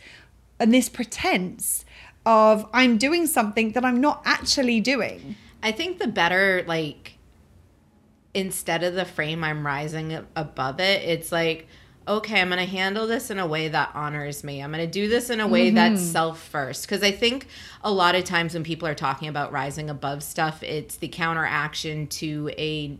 and 0.59 0.73
this 0.73 0.89
pretense 0.89 1.85
of 2.25 2.67
I'm 2.73 2.97
doing 2.97 3.27
something 3.27 3.71
that 3.71 3.85
I'm 3.85 4.01
not 4.01 4.21
actually 4.25 4.81
doing. 4.81 5.35
I 5.63 5.71
think 5.71 5.99
the 5.99 6.07
better 6.07 6.63
like 6.67 7.17
instead 8.33 8.83
of 8.83 8.93
the 8.93 9.05
frame 9.05 9.43
I'm 9.43 9.65
rising 9.65 10.25
above 10.35 10.79
it, 10.79 11.03
it's 11.03 11.31
like 11.31 11.67
okay, 12.09 12.41
I'm 12.41 12.49
going 12.49 12.57
to 12.57 12.65
handle 12.65 13.05
this 13.05 13.29
in 13.29 13.37
a 13.37 13.45
way 13.45 13.67
that 13.67 13.91
honors 13.93 14.43
me. 14.43 14.63
I'm 14.63 14.71
going 14.71 14.83
to 14.83 14.91
do 14.91 15.07
this 15.07 15.29
in 15.29 15.39
a 15.39 15.47
way 15.47 15.67
mm-hmm. 15.67 15.75
that's 15.75 16.01
self 16.01 16.41
first. 16.41 16.87
Because 16.87 17.03
I 17.03 17.11
think 17.11 17.47
a 17.83 17.91
lot 17.91 18.15
of 18.15 18.23
times 18.23 18.55
when 18.55 18.63
people 18.63 18.87
are 18.87 18.95
talking 18.95 19.27
about 19.27 19.51
rising 19.51 19.89
above 19.91 20.23
stuff, 20.23 20.63
it's 20.63 20.95
the 20.95 21.07
counteraction 21.07 22.07
to 22.07 22.49
a 22.57 22.97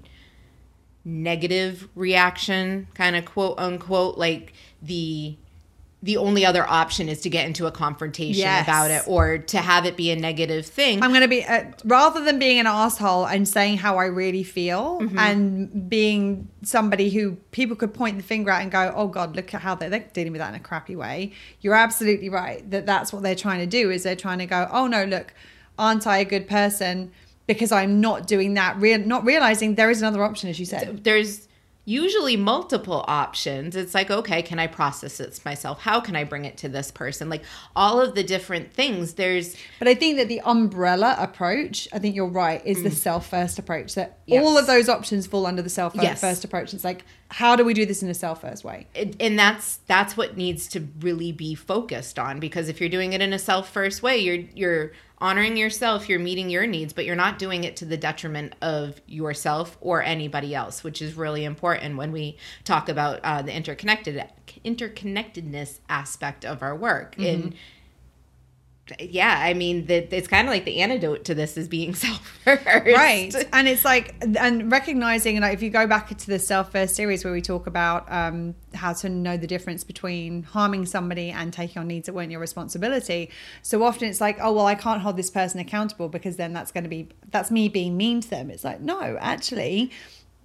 negative 1.03 1.89
reaction, 1.95 2.87
kind 2.93 3.15
of 3.15 3.25
quote 3.25 3.57
unquote, 3.57 4.17
like 4.17 4.53
the 4.81 5.37
the 6.01 6.15
only 6.15 6.45
other 6.45 6.65
option 6.67 7.09
is 7.09 7.19
to 7.21 7.29
get 7.29 7.45
into 7.45 7.67
a 7.67 7.71
confrontation 7.71 8.39
yes. 8.39 8.63
about 8.63 8.89
it 8.89 9.03
or 9.05 9.37
to 9.37 9.57
have 9.57 9.85
it 9.85 9.97
be 9.97 10.11
a 10.11 10.15
negative 10.15 10.65
thing. 10.65 11.03
I'm 11.03 11.09
going 11.09 11.23
to 11.23 11.27
be, 11.27 11.43
uh, 11.43 11.65
rather 11.83 12.23
than 12.23 12.39
being 12.39 12.57
an 12.57 12.67
asshole 12.67 13.25
and 13.25 13.45
saying 13.45 13.79
how 13.79 13.97
I 13.97 14.05
really 14.05 14.43
feel 14.43 15.01
mm-hmm. 15.01 15.19
and 15.19 15.89
being 15.89 16.47
somebody 16.61 17.09
who 17.09 17.35
people 17.51 17.75
could 17.75 17.93
point 17.93 18.15
the 18.15 18.23
finger 18.23 18.49
at 18.49 18.61
and 18.61 18.71
go, 18.71 18.93
oh 18.95 19.07
God, 19.07 19.35
look 19.35 19.53
at 19.53 19.61
how 19.61 19.75
they're, 19.75 19.89
they're 19.89 20.05
dealing 20.13 20.31
with 20.31 20.39
that 20.39 20.49
in 20.49 20.55
a 20.55 20.63
crappy 20.63 20.95
way. 20.95 21.33
You're 21.59 21.75
absolutely 21.75 22.29
right 22.29 22.69
that 22.71 22.85
that's 22.85 23.11
what 23.11 23.21
they're 23.21 23.35
trying 23.35 23.59
to 23.59 23.67
do 23.67 23.91
is 23.91 24.03
they're 24.03 24.15
trying 24.15 24.39
to 24.39 24.45
go, 24.45 24.69
oh 24.71 24.87
no, 24.87 25.03
look, 25.03 25.33
aren't 25.77 26.07
I 26.07 26.19
a 26.19 26.25
good 26.25 26.47
person? 26.47 27.11
Because 27.45 27.73
I'm 27.73 27.99
not 27.99 28.25
doing 28.25 28.53
that, 28.53 28.77
re- 28.77 28.95
not 28.95 29.25
realizing 29.25 29.75
there 29.75 29.89
is 29.89 30.01
another 30.01 30.23
option, 30.23 30.49
as 30.49 30.61
you 30.61 30.65
said. 30.65 31.03
There's, 31.03 31.48
usually 31.85 32.37
multiple 32.37 33.03
options. 33.07 33.75
It's 33.75 33.95
like, 33.95 34.11
okay, 34.11 34.43
can 34.43 34.59
I 34.59 34.67
process 34.67 35.17
this 35.17 35.43
myself? 35.43 35.81
How 35.81 35.99
can 35.99 36.15
I 36.15 36.23
bring 36.23 36.45
it 36.45 36.57
to 36.57 36.69
this 36.69 36.91
person? 36.91 37.29
Like 37.29 37.43
all 37.75 37.99
of 37.99 38.13
the 38.13 38.23
different 38.23 38.71
things. 38.71 39.15
There's 39.15 39.55
But 39.79 39.87
I 39.87 39.95
think 39.95 40.17
that 40.17 40.27
the 40.27 40.41
umbrella 40.41 41.15
approach, 41.17 41.87
I 41.91 41.99
think 41.99 42.15
you're 42.15 42.27
right, 42.27 42.61
is 42.65 42.79
mm. 42.79 42.83
the 42.83 42.91
self 42.91 43.29
first 43.29 43.57
approach. 43.57 43.95
That 43.95 44.19
yes. 44.27 44.45
all 44.45 44.57
of 44.57 44.67
those 44.67 44.87
options 44.87 45.25
fall 45.25 45.45
under 45.45 45.61
the 45.61 45.69
self 45.69 45.95
yes. 45.95 46.21
first 46.21 46.43
approach. 46.43 46.73
It's 46.73 46.83
like, 46.83 47.03
how 47.29 47.55
do 47.55 47.63
we 47.63 47.73
do 47.73 47.85
this 47.85 48.03
in 48.03 48.09
a 48.09 48.13
self 48.13 48.41
first 48.41 48.63
way? 48.63 48.87
And 49.19 49.37
that's 49.37 49.77
that's 49.87 50.15
what 50.15 50.37
needs 50.37 50.67
to 50.69 50.87
really 50.99 51.31
be 51.31 51.55
focused 51.55 52.19
on 52.19 52.39
because 52.39 52.69
if 52.69 52.79
you're 52.79 52.89
doing 52.89 53.13
it 53.13 53.21
in 53.21 53.33
a 53.33 53.39
self 53.39 53.69
first 53.69 54.03
way, 54.03 54.17
you're 54.17 54.43
you're 54.53 54.91
honoring 55.21 55.57
yourself, 55.57 56.07
you're 56.07 56.19
meeting 56.19 56.49
your 56.49 56.65
needs, 56.65 56.93
but 56.93 57.05
you're 57.05 57.15
not 57.15 57.39
doing 57.39 57.63
it 57.63 57.75
to 57.77 57.85
the 57.85 57.97
detriment 57.97 58.53
of 58.61 59.01
yourself 59.05 59.77
or 59.81 60.01
anybody 60.01 60.55
else, 60.55 60.83
which 60.83 61.01
is 61.01 61.15
really 61.15 61.43
important 61.43 61.97
when 61.97 62.11
we 62.11 62.37
talk 62.63 62.89
about 62.89 63.19
uh, 63.23 63.41
the 63.41 63.53
interconnected 63.53 64.23
interconnectedness 64.65 65.79
aspect 65.89 66.45
of 66.45 66.61
our 66.61 66.75
work. 66.75 67.15
Mm-hmm. 67.15 67.25
And 67.25 67.55
yeah, 68.99 69.39
I 69.39 69.53
mean, 69.53 69.85
that 69.87 70.13
it's 70.13 70.27
kind 70.27 70.47
of 70.47 70.51
like 70.51 70.65
the 70.65 70.81
antidote 70.81 71.25
to 71.25 71.35
this 71.35 71.57
is 71.57 71.67
being 71.67 71.93
self 71.95 72.39
first. 72.43 72.65
Right. 72.65 73.33
And 73.53 73.67
it's 73.67 73.85
like, 73.85 74.15
and 74.21 74.71
recognizing, 74.71 75.39
like, 75.41 75.53
if 75.53 75.61
you 75.61 75.69
go 75.69 75.87
back 75.87 76.11
into 76.11 76.27
the 76.27 76.39
self 76.39 76.71
first 76.71 76.95
series 76.95 77.23
where 77.23 77.33
we 77.33 77.41
talk 77.41 77.67
about 77.67 78.11
um, 78.11 78.55
how 78.73 78.93
to 78.93 79.09
know 79.09 79.37
the 79.37 79.47
difference 79.47 79.83
between 79.83 80.43
harming 80.43 80.85
somebody 80.85 81.29
and 81.31 81.51
taking 81.53 81.79
on 81.79 81.87
needs 81.87 82.05
that 82.07 82.13
weren't 82.13 82.31
your 82.31 82.41
responsibility. 82.41 83.29
So 83.61 83.83
often 83.83 84.09
it's 84.09 84.21
like, 84.21 84.37
oh, 84.41 84.53
well, 84.53 84.65
I 84.65 84.75
can't 84.75 85.01
hold 85.01 85.17
this 85.17 85.29
person 85.29 85.59
accountable 85.59 86.09
because 86.09 86.35
then 86.35 86.53
that's 86.53 86.71
going 86.71 86.83
to 86.83 86.89
be, 86.89 87.09
that's 87.31 87.51
me 87.51 87.69
being 87.69 87.97
mean 87.97 88.21
to 88.21 88.29
them. 88.29 88.49
It's 88.49 88.63
like, 88.63 88.81
no, 88.81 89.17
actually, 89.19 89.91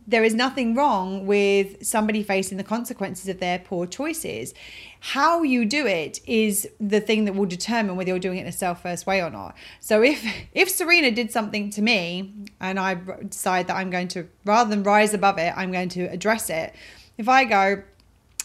there 0.07 0.25
is 0.25 0.35
nothing 0.35 0.75
wrong 0.75 1.27
with 1.27 1.85
somebody 1.85 2.23
facing 2.23 2.59
the 2.59 2.65
consequences 2.65 3.29
of 3.29 3.41
their 3.41 3.59
poor 3.59 3.87
choices. 3.87 4.53
How 5.01 5.43
you 5.43 5.65
do 5.65 5.87
it 5.87 6.21
is 6.27 6.69
the 6.79 7.01
thing 7.01 7.25
that 7.25 7.35
will 7.35 7.47
determine 7.47 7.97
whether 7.97 8.11
you're 8.11 8.19
doing 8.19 8.39
it 8.39 8.43
in 8.43 8.47
a 8.47 8.53
self 8.53 8.83
first 8.83 9.07
way 9.07 9.23
or 9.23 9.31
not. 9.31 9.57
So 9.81 10.03
if 10.03 10.25
if 10.53 10.69
Serena 10.69 11.11
did 11.11 11.31
something 11.31 11.71
to 11.71 11.83
me 11.83 12.35
and 12.61 12.79
I 12.79 12.95
decide 13.29 13.67
that 13.69 13.77
I'm 13.77 13.91
going 13.91 14.09
to 14.09 14.29
rather 14.45 14.69
than 14.69 14.83
rise 14.83 15.15
above 15.15 15.39
it, 15.39 15.53
I'm 15.57 15.73
going 15.73 15.89
to 15.91 16.05
address 16.05 16.51
it. 16.51 16.75
If 17.17 17.29
I 17.29 17.45
go, 17.45 17.83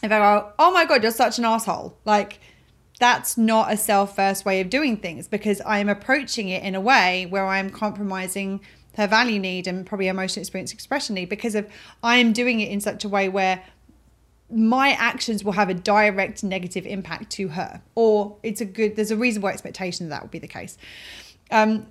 if 0.01 0.11
I 0.11 0.19
go, 0.19 0.53
oh 0.59 0.71
my 0.71 0.85
god, 0.85 1.03
you're 1.03 1.11
such 1.11 1.39
an 1.39 1.45
asshole, 1.45 1.97
like 2.05 2.39
that's 2.99 3.37
not 3.37 3.71
a 3.71 3.77
self 3.77 4.15
first 4.15 4.45
way 4.45 4.61
of 4.61 4.69
doing 4.69 4.97
things 4.97 5.27
because 5.27 5.61
I'm 5.65 5.89
approaching 5.89 6.49
it 6.49 6.63
in 6.63 6.75
a 6.75 6.81
way 6.81 7.25
where 7.25 7.47
I'm 7.47 7.69
compromising 7.69 8.61
her 8.99 9.07
value 9.07 9.39
need 9.39 9.65
and 9.65 9.85
probably 9.85 10.07
emotional 10.07 10.41
experience 10.41 10.73
expression 10.73 11.15
need 11.15 11.29
because 11.29 11.55
of 11.55 11.67
I 12.03 12.17
am 12.17 12.33
doing 12.33 12.59
it 12.59 12.69
in 12.69 12.81
such 12.81 13.05
a 13.05 13.09
way 13.09 13.29
where 13.29 13.63
my 14.51 14.89
actions 14.91 15.43
will 15.43 15.53
have 15.53 15.69
a 15.69 15.73
direct 15.73 16.43
negative 16.43 16.85
impact 16.85 17.31
to 17.31 17.49
her 17.49 17.81
or 17.95 18.37
it's 18.43 18.61
a 18.61 18.65
good 18.65 18.95
there's 18.95 19.11
a 19.11 19.15
reasonable 19.15 19.49
expectation 19.49 20.09
that 20.09 20.15
that 20.15 20.21
would 20.23 20.31
be 20.31 20.39
the 20.39 20.47
case 20.47 20.77
um, 21.51 21.87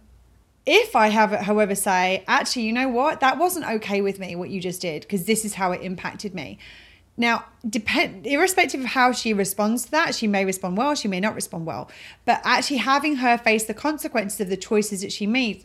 if 0.70 0.94
I 0.94 1.08
have, 1.08 1.30
however, 1.30 1.74
say, 1.74 2.22
actually, 2.28 2.64
you 2.64 2.74
know 2.74 2.88
what, 2.88 3.20
that 3.20 3.38
wasn't 3.38 3.66
okay 3.66 4.02
with 4.02 4.18
me, 4.18 4.36
what 4.36 4.50
you 4.50 4.60
just 4.60 4.82
did, 4.82 5.00
because 5.00 5.24
this 5.24 5.46
is 5.46 5.54
how 5.54 5.72
it 5.72 5.80
impacted 5.80 6.34
me. 6.34 6.58
Now, 7.20 7.46
depend 7.68 8.28
irrespective 8.28 8.80
of 8.80 8.86
how 8.86 9.10
she 9.10 9.34
responds 9.34 9.86
to 9.86 9.90
that, 9.90 10.14
she 10.14 10.28
may 10.28 10.44
respond 10.44 10.76
well, 10.76 10.94
she 10.94 11.08
may 11.08 11.18
not 11.18 11.34
respond 11.34 11.66
well. 11.66 11.90
But 12.24 12.40
actually 12.44 12.76
having 12.76 13.16
her 13.16 13.36
face 13.36 13.64
the 13.64 13.74
consequences 13.74 14.40
of 14.40 14.48
the 14.48 14.56
choices 14.56 15.02
that 15.02 15.10
she 15.10 15.26
made 15.26 15.64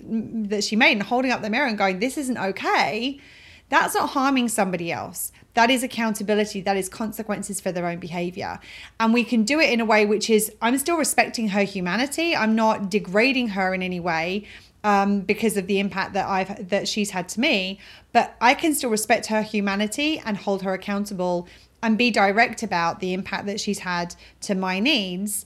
that 0.49 0.63
she 0.63 0.75
made 0.75 0.93
and 0.93 1.03
holding 1.03 1.31
up 1.31 1.43
the 1.43 1.51
mirror 1.51 1.67
and 1.67 1.77
going, 1.77 1.99
This 1.99 2.17
isn't 2.17 2.39
okay, 2.39 3.21
that's 3.69 3.93
not 3.93 4.09
harming 4.09 4.49
somebody 4.49 4.91
else. 4.91 5.31
That 5.53 5.69
is 5.69 5.83
accountability, 5.83 6.61
that 6.61 6.75
is 6.75 6.89
consequences 6.89 7.61
for 7.61 7.71
their 7.71 7.85
own 7.85 7.99
behavior. 7.99 8.59
And 8.99 9.13
we 9.13 9.23
can 9.23 9.43
do 9.43 9.59
it 9.59 9.69
in 9.69 9.79
a 9.79 9.85
way 9.85 10.07
which 10.07 10.31
is 10.31 10.51
I'm 10.59 10.79
still 10.79 10.97
respecting 10.97 11.49
her 11.49 11.61
humanity. 11.61 12.35
I'm 12.35 12.55
not 12.55 12.89
degrading 12.89 13.49
her 13.49 13.75
in 13.75 13.83
any 13.83 13.99
way 13.99 14.45
um, 14.83 15.21
because 15.21 15.57
of 15.57 15.67
the 15.67 15.79
impact 15.79 16.13
that 16.13 16.27
I've 16.27 16.69
that 16.69 16.87
she's 16.87 17.11
had 17.11 17.29
to 17.29 17.39
me. 17.39 17.79
But 18.11 18.35
I 18.41 18.53
can 18.53 18.73
still 18.73 18.89
respect 18.89 19.27
her 19.27 19.41
humanity 19.41 20.21
and 20.25 20.37
hold 20.37 20.63
her 20.63 20.73
accountable 20.73 21.47
and 21.81 21.97
be 21.97 22.11
direct 22.11 22.63
about 22.63 22.99
the 22.99 23.13
impact 23.13 23.45
that 23.45 23.59
she's 23.59 23.79
had 23.79 24.15
to 24.41 24.55
my 24.55 24.79
needs 24.79 25.45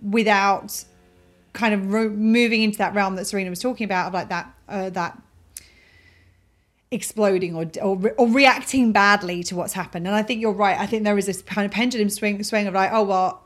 without 0.00 0.84
kind 1.52 1.74
of 1.74 1.92
re- 1.92 2.08
moving 2.08 2.62
into 2.62 2.78
that 2.78 2.94
realm 2.94 3.16
that 3.16 3.26
Serena 3.26 3.50
was 3.50 3.60
talking 3.60 3.84
about 3.84 4.08
of 4.08 4.14
like 4.14 4.28
that 4.28 4.54
uh, 4.68 4.90
that 4.90 5.20
exploding 6.90 7.54
or, 7.54 7.70
or 7.82 8.14
or 8.18 8.28
reacting 8.28 8.92
badly 8.92 9.42
to 9.44 9.56
what's 9.56 9.72
happened. 9.72 10.06
And 10.06 10.14
I 10.14 10.22
think 10.22 10.40
you're 10.40 10.52
right. 10.52 10.78
I 10.78 10.86
think 10.86 11.04
there 11.04 11.16
is 11.18 11.26
this 11.26 11.42
kind 11.42 11.64
of 11.64 11.72
pendulum 11.72 12.10
swing 12.10 12.42
swing 12.42 12.66
of 12.66 12.74
like, 12.74 12.90
oh 12.92 13.02
well, 13.02 13.42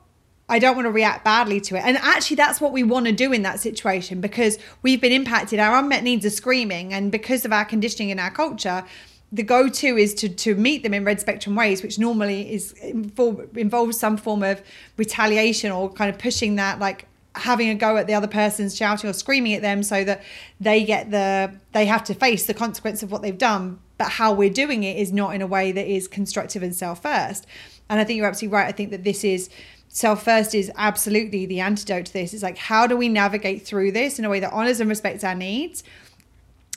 I 0.48 0.58
don't 0.60 0.76
want 0.76 0.86
to 0.86 0.92
react 0.92 1.24
badly 1.24 1.60
to 1.62 1.76
it. 1.76 1.82
And 1.84 1.96
actually, 1.96 2.36
that's 2.36 2.60
what 2.60 2.72
we 2.72 2.84
want 2.84 3.06
to 3.06 3.12
do 3.12 3.32
in 3.32 3.42
that 3.42 3.58
situation 3.58 4.20
because 4.20 4.58
we've 4.82 5.00
been 5.00 5.12
impacted. 5.12 5.58
Our 5.58 5.76
unmet 5.76 6.04
needs 6.04 6.24
are 6.24 6.30
screaming. 6.30 6.94
And 6.94 7.10
because 7.10 7.44
of 7.44 7.52
our 7.52 7.64
conditioning 7.64 8.10
in 8.10 8.18
our 8.18 8.30
culture, 8.30 8.84
the 9.32 9.42
go-to 9.42 9.96
is 9.96 10.14
to 10.14 10.28
to 10.28 10.54
meet 10.54 10.84
them 10.84 10.94
in 10.94 11.04
red 11.04 11.20
spectrum 11.20 11.56
ways, 11.56 11.82
which 11.82 11.98
normally 11.98 12.52
is 12.52 12.72
involves 12.72 13.98
some 13.98 14.16
form 14.16 14.42
of 14.44 14.62
retaliation 14.96 15.72
or 15.72 15.90
kind 15.92 16.12
of 16.14 16.18
pushing 16.18 16.54
that, 16.56 16.78
like 16.78 17.06
having 17.34 17.68
a 17.68 17.74
go 17.74 17.96
at 17.96 18.06
the 18.06 18.14
other 18.14 18.28
person, 18.28 18.70
shouting 18.70 19.10
or 19.10 19.12
screaming 19.12 19.52
at 19.54 19.62
them, 19.62 19.82
so 19.82 20.04
that 20.04 20.22
they 20.60 20.84
get 20.84 21.10
the 21.10 21.52
they 21.72 21.86
have 21.86 22.04
to 22.04 22.14
face 22.14 22.46
the 22.46 22.54
consequence 22.54 23.02
of 23.02 23.10
what 23.10 23.22
they've 23.22 23.36
done. 23.36 23.80
But 23.98 24.10
how 24.10 24.32
we're 24.32 24.50
doing 24.50 24.84
it 24.84 24.96
is 24.96 25.12
not 25.12 25.34
in 25.34 25.42
a 25.42 25.46
way 25.46 25.72
that 25.72 25.86
is 25.86 26.06
constructive 26.06 26.62
and 26.62 26.74
self 26.74 27.02
first. 27.02 27.46
And 27.88 27.98
I 27.98 28.04
think 28.04 28.18
you're 28.18 28.26
absolutely 28.26 28.54
right. 28.54 28.68
I 28.68 28.72
think 28.72 28.90
that 28.90 29.04
this 29.04 29.24
is 29.24 29.50
self 29.96 30.22
first 30.22 30.54
is 30.54 30.70
absolutely 30.76 31.46
the 31.46 31.58
antidote 31.58 32.04
to 32.04 32.12
this. 32.12 32.34
It's 32.34 32.42
like, 32.42 32.58
how 32.58 32.86
do 32.86 32.98
we 32.98 33.08
navigate 33.08 33.66
through 33.66 33.92
this 33.92 34.18
in 34.18 34.26
a 34.26 34.28
way 34.28 34.40
that 34.40 34.52
honors 34.52 34.78
and 34.78 34.90
respects 34.90 35.24
our 35.24 35.34
needs 35.34 35.82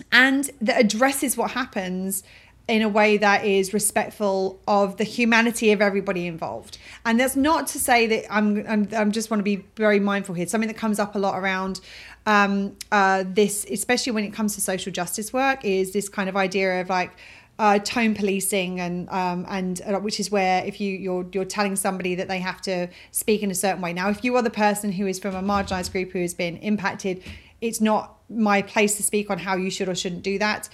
and 0.10 0.50
that 0.62 0.80
addresses 0.80 1.36
what 1.36 1.52
happens 1.52 2.24
in 2.70 2.82
a 2.82 2.88
way 2.88 3.18
that 3.18 3.44
is 3.44 3.74
respectful 3.74 4.62
of 4.70 4.96
the 4.96 5.04
humanity 5.04 5.74
of 5.74 5.82
everybody 5.82 6.28
involved. 6.28 6.78
And 7.06 7.20
that's 7.20 7.36
not 7.36 7.68
to 7.68 7.80
say 7.80 8.08
that 8.08 8.34
I'm, 8.34 8.66
I'm, 8.66 8.88
I'm 8.96 9.12
just 9.12 9.30
want 9.30 9.40
to 9.40 9.44
be 9.44 9.66
very 9.76 10.00
mindful 10.00 10.34
here. 10.34 10.48
Something 10.48 10.70
that 10.70 10.78
comes 10.78 10.98
up 10.98 11.14
a 11.14 11.20
lot 11.20 11.38
around 11.38 11.82
um, 12.26 12.78
uh, 12.90 13.26
this, 13.28 13.66
especially 13.70 14.14
when 14.14 14.24
it 14.24 14.32
comes 14.32 14.56
to 14.56 14.62
social 14.62 14.94
justice 14.94 15.34
work, 15.34 15.66
is 15.66 15.92
this 15.92 16.08
kind 16.08 16.30
of 16.30 16.38
idea 16.38 16.80
of 16.80 16.88
like, 16.88 17.12
uh, 17.60 17.78
tone 17.80 18.16
policing 18.16 18.80
and 18.80 19.10
um, 19.10 19.46
and 19.50 19.82
uh, 19.82 20.00
which 20.00 20.20
is 20.20 20.32
where 20.32 20.64
if 20.66 20.80
you 20.80 20.98
you're 20.98 21.28
you're 21.34 21.46
telling 21.46 21.76
somebody 21.76 22.16
that 22.16 22.30
they 22.30 22.40
have 22.40 22.62
to 22.62 22.88
speak 23.12 23.44
in 23.44 23.52
a 23.52 23.56
certain 23.56 23.82
way. 23.82 23.92
Now, 23.92 24.10
if 24.10 24.24
you 24.24 24.36
are 24.38 24.42
the 24.42 24.50
person 24.50 24.94
who 24.94 25.06
is 25.06 25.20
from 25.20 25.36
a 25.36 25.44
marginalised 25.44 25.92
group 25.92 26.12
who 26.12 26.22
has 26.22 26.34
been 26.34 26.56
impacted, 26.58 27.22
it's 27.60 27.82
not 27.82 28.16
my 28.30 28.62
place 28.62 28.96
to 28.96 29.04
speak 29.04 29.30
on 29.30 29.38
how 29.38 29.58
you 29.58 29.70
should 29.70 29.90
or 29.90 29.96
shouldn't 29.96 30.24
do 30.24 30.40
that 30.40 30.70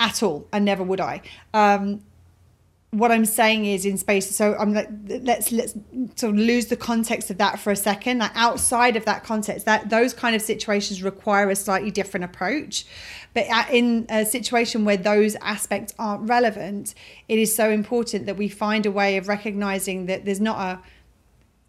at 0.00 0.22
all, 0.22 0.48
and 0.52 0.64
never 0.64 0.82
would 0.82 1.00
I. 1.00 1.20
Um, 1.52 2.02
what 2.92 3.10
I'm 3.10 3.24
saying 3.24 3.64
is 3.64 3.86
in 3.86 3.96
space. 3.96 4.34
So 4.36 4.54
I'm 4.54 4.74
like, 4.74 4.88
let's 5.08 5.50
let's 5.50 5.72
sort 6.14 6.34
of 6.34 6.36
lose 6.36 6.66
the 6.66 6.76
context 6.76 7.30
of 7.30 7.38
that 7.38 7.58
for 7.58 7.70
a 7.70 7.76
second. 7.76 8.18
Like 8.18 8.32
outside 8.34 8.96
of 8.96 9.06
that 9.06 9.24
context, 9.24 9.64
that 9.64 9.88
those 9.88 10.12
kind 10.12 10.36
of 10.36 10.42
situations 10.42 11.02
require 11.02 11.48
a 11.48 11.56
slightly 11.56 11.90
different 11.90 12.24
approach. 12.24 12.84
But 13.32 13.46
in 13.70 14.04
a 14.10 14.26
situation 14.26 14.84
where 14.84 14.98
those 14.98 15.36
aspects 15.36 15.94
aren't 15.98 16.28
relevant, 16.28 16.94
it 17.28 17.38
is 17.38 17.56
so 17.56 17.70
important 17.70 18.26
that 18.26 18.36
we 18.36 18.48
find 18.48 18.84
a 18.84 18.90
way 18.90 19.16
of 19.16 19.26
recognizing 19.26 20.04
that 20.06 20.26
there's 20.26 20.40
not 20.40 20.58
a 20.58 20.82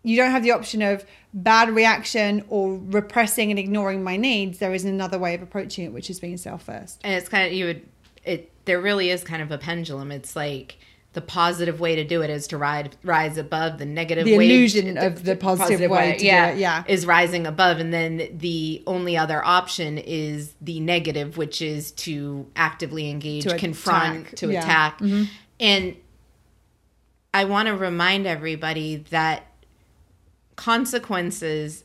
you 0.06 0.18
don't 0.18 0.32
have 0.32 0.44
the 0.44 0.52
option 0.52 0.82
of 0.82 1.06
bad 1.34 1.70
reaction 1.70 2.44
or 2.50 2.78
repressing 2.88 3.50
and 3.50 3.58
ignoring 3.58 4.04
my 4.04 4.18
needs. 4.18 4.60
There 4.60 4.74
is 4.74 4.84
another 4.84 5.18
way 5.18 5.36
of 5.36 5.42
approaching 5.42 5.86
it, 5.86 5.94
which 5.94 6.10
is 6.10 6.20
being 6.20 6.36
self 6.36 6.64
first. 6.64 7.00
And 7.06 7.14
it's 7.14 7.30
kind 7.30 7.48
of 7.48 7.54
you 7.54 7.68
would 7.68 7.88
it. 8.26 8.52
There 8.66 8.82
really 8.82 9.10
is 9.10 9.24
kind 9.24 9.42
of 9.42 9.52
a 9.52 9.58
pendulum. 9.58 10.12
It's 10.12 10.36
like 10.36 10.78
the 11.14 11.22
positive 11.22 11.80
way 11.80 11.96
to 11.96 12.04
do 12.04 12.22
it 12.24 12.30
is 12.32 12.48
to 12.48 12.58
ride, 12.58 12.98
rise 13.04 13.38
above 13.38 13.78
the 13.78 13.86
negative 13.86 14.26
The 14.26 14.36
way 14.38 14.46
illusion 14.46 14.98
of 14.98 15.24
the 15.24 15.36
positive 15.36 15.90
way 15.92 16.14
to 16.14 16.18
do 16.18 16.26
it, 16.26 16.58
yeah. 16.58 16.84
is 16.88 17.06
rising 17.06 17.46
above 17.46 17.78
and 17.78 17.94
then 17.94 18.30
the 18.36 18.82
only 18.88 19.16
other 19.16 19.44
option 19.46 20.00
is 20.00 20.54
the 20.60 20.80
negative 20.80 21.38
which 21.38 21.62
is 21.62 21.92
to 21.92 22.48
actively 22.56 23.10
engage 23.12 23.44
To 23.44 23.58
confront 23.58 24.22
attack, 24.28 24.36
to 24.38 24.52
yeah. 24.52 24.62
Mm-hmm. 25.00 25.22
attack 25.22 25.30
and 25.60 25.96
i 27.32 27.46
want 27.46 27.68
to 27.68 27.76
remind 27.76 28.26
everybody 28.26 28.96
that 29.12 29.46
consequences 30.56 31.84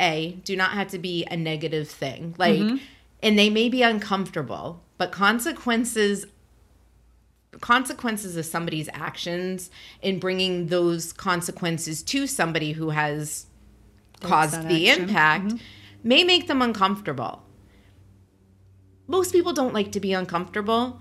a 0.00 0.38
do 0.44 0.56
not 0.56 0.70
have 0.72 0.88
to 0.88 0.98
be 0.98 1.24
a 1.30 1.36
negative 1.36 1.88
thing 1.88 2.34
like 2.38 2.58
Mm-hmm. 2.58 2.76
and 3.22 3.38
they 3.38 3.50
may 3.50 3.68
be 3.68 3.82
uncomfortable 3.82 4.82
but 4.98 5.10
consequences 5.12 6.26
consequences 7.60 8.36
of 8.36 8.44
somebody's 8.46 8.88
actions 8.92 9.70
in 10.02 10.18
bringing 10.18 10.66
those 10.66 11.12
consequences 11.12 12.02
to 12.02 12.26
somebody 12.26 12.72
who 12.72 12.90
has 12.90 13.46
caused 14.20 14.68
the 14.68 14.88
action. 14.88 15.08
impact 15.08 15.46
mm-hmm. 15.46 16.08
may 16.08 16.24
make 16.24 16.46
them 16.46 16.62
uncomfortable 16.62 17.42
most 19.06 19.32
people 19.32 19.52
don't 19.52 19.74
like 19.74 19.92
to 19.92 20.00
be 20.00 20.12
uncomfortable 20.12 21.00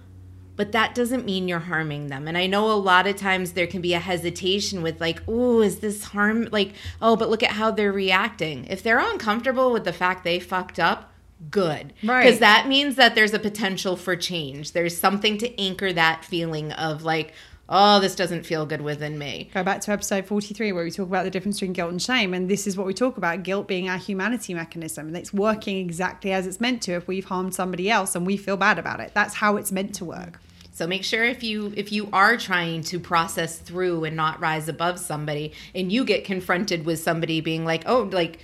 but 0.56 0.72
that 0.72 0.94
doesn't 0.94 1.26
mean 1.26 1.48
you're 1.48 1.60
harming 1.60 2.08
them. 2.08 2.28
And 2.28 2.38
I 2.38 2.46
know 2.46 2.72
a 2.72 2.74
lot 2.74 3.08
of 3.08 3.16
times 3.16 3.54
there 3.54 3.68
can 3.68 3.82
be 3.82 3.94
a 3.94 4.00
hesitation 4.00 4.84
with, 4.84 5.02
like, 5.02 5.22
oh, 5.28 5.62
is 5.62 5.80
this 5.80 6.04
harm? 6.04 6.48
Like, 6.52 6.74
oh, 7.02 7.16
but 7.16 7.30
look 7.30 7.44
at 7.44 7.52
how 7.52 7.72
they're 7.72 7.92
reacting. 7.92 8.66
If 8.66 8.84
they're 8.84 9.00
uncomfortable 9.00 9.72
with 9.72 9.84
the 9.84 9.94
fact 9.94 10.24
they 10.24 10.40
fucked 10.40 10.80
up, 10.80 11.13
good. 11.50 11.94
Right. 12.04 12.24
Because 12.24 12.40
that 12.40 12.68
means 12.68 12.96
that 12.96 13.16
there's 13.16 13.34
a 13.34 13.40
potential 13.40 13.96
for 13.96 14.16
change. 14.16 14.72
There's 14.72 14.98
something 14.98 15.38
to 15.40 15.60
anchor 15.60 15.94
that 15.94 16.26
feeling 16.26 16.72
of, 16.74 17.04
like, 17.04 17.34
oh, 17.70 18.00
this 18.00 18.16
doesn't 18.16 18.46
feel 18.46 18.66
good 18.66 18.82
within 18.82 19.18
me. 19.18 19.50
Go 19.54 19.64
back 19.64 19.82
to 19.82 19.92
episode 19.92 20.26
43 20.26 20.72
where 20.72 20.84
we 20.84 20.92
talk 20.92 21.08
about 21.08 21.24
the 21.24 21.32
difference 21.32 21.58
between 21.58 21.74
guilt 21.74 21.92
and 21.92 22.02
shame. 22.02 22.34
And 22.34 22.50
this 22.50 22.68
is 22.68 22.78
what 22.78 22.86
we 22.86 22.94
talk 22.94 23.18
about 23.18 23.44
guilt 23.44 23.68
being 23.68 23.90
our 23.90 23.98
humanity 23.98 24.54
mechanism. 24.54 25.08
And 25.08 25.18
it's 25.18 25.34
working 25.34 25.78
exactly 25.78 26.32
as 26.32 26.46
it's 26.46 26.60
meant 26.60 26.82
to 26.84 26.94
if 26.94 27.08
we've 27.08 27.26
harmed 27.26 27.56
somebody 27.56 27.90
else 27.90 28.16
and 28.16 28.26
we 28.26 28.38
feel 28.38 28.58
bad 28.58 28.80
about 28.80 29.00
it. 29.00 29.12
That's 29.14 29.36
how 29.36 29.58
it's 29.58 29.72
meant 29.72 29.96
to 29.96 30.06
work. 30.06 30.40
So 30.74 30.88
make 30.88 31.04
sure 31.04 31.24
if 31.24 31.44
you 31.44 31.72
if 31.78 31.92
you 31.92 32.10
are 32.12 32.36
trying 32.36 32.82
to 32.86 33.00
process 33.00 33.60
through 33.60 34.06
and 34.06 34.16
not 34.16 34.42
rise 34.42 34.68
above 34.68 35.00
somebody 35.00 35.54
and 35.76 35.92
you 35.92 36.04
get 36.04 36.26
confronted 36.26 36.84
with 36.84 37.00
somebody 37.00 37.42
being 37.42 37.64
like, 37.64 37.84
"Oh, 37.86 38.10
like 38.12 38.40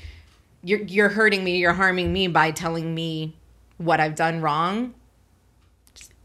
you're 0.64 0.82
you're 0.82 1.10
hurting 1.10 1.44
me, 1.44 1.58
you're 1.58 1.74
harming 1.74 2.12
me 2.12 2.28
by 2.28 2.52
telling 2.52 2.94
me 2.94 3.36
what 3.78 4.00
I've 4.00 4.16
done 4.16 4.42
wrong." 4.42 4.94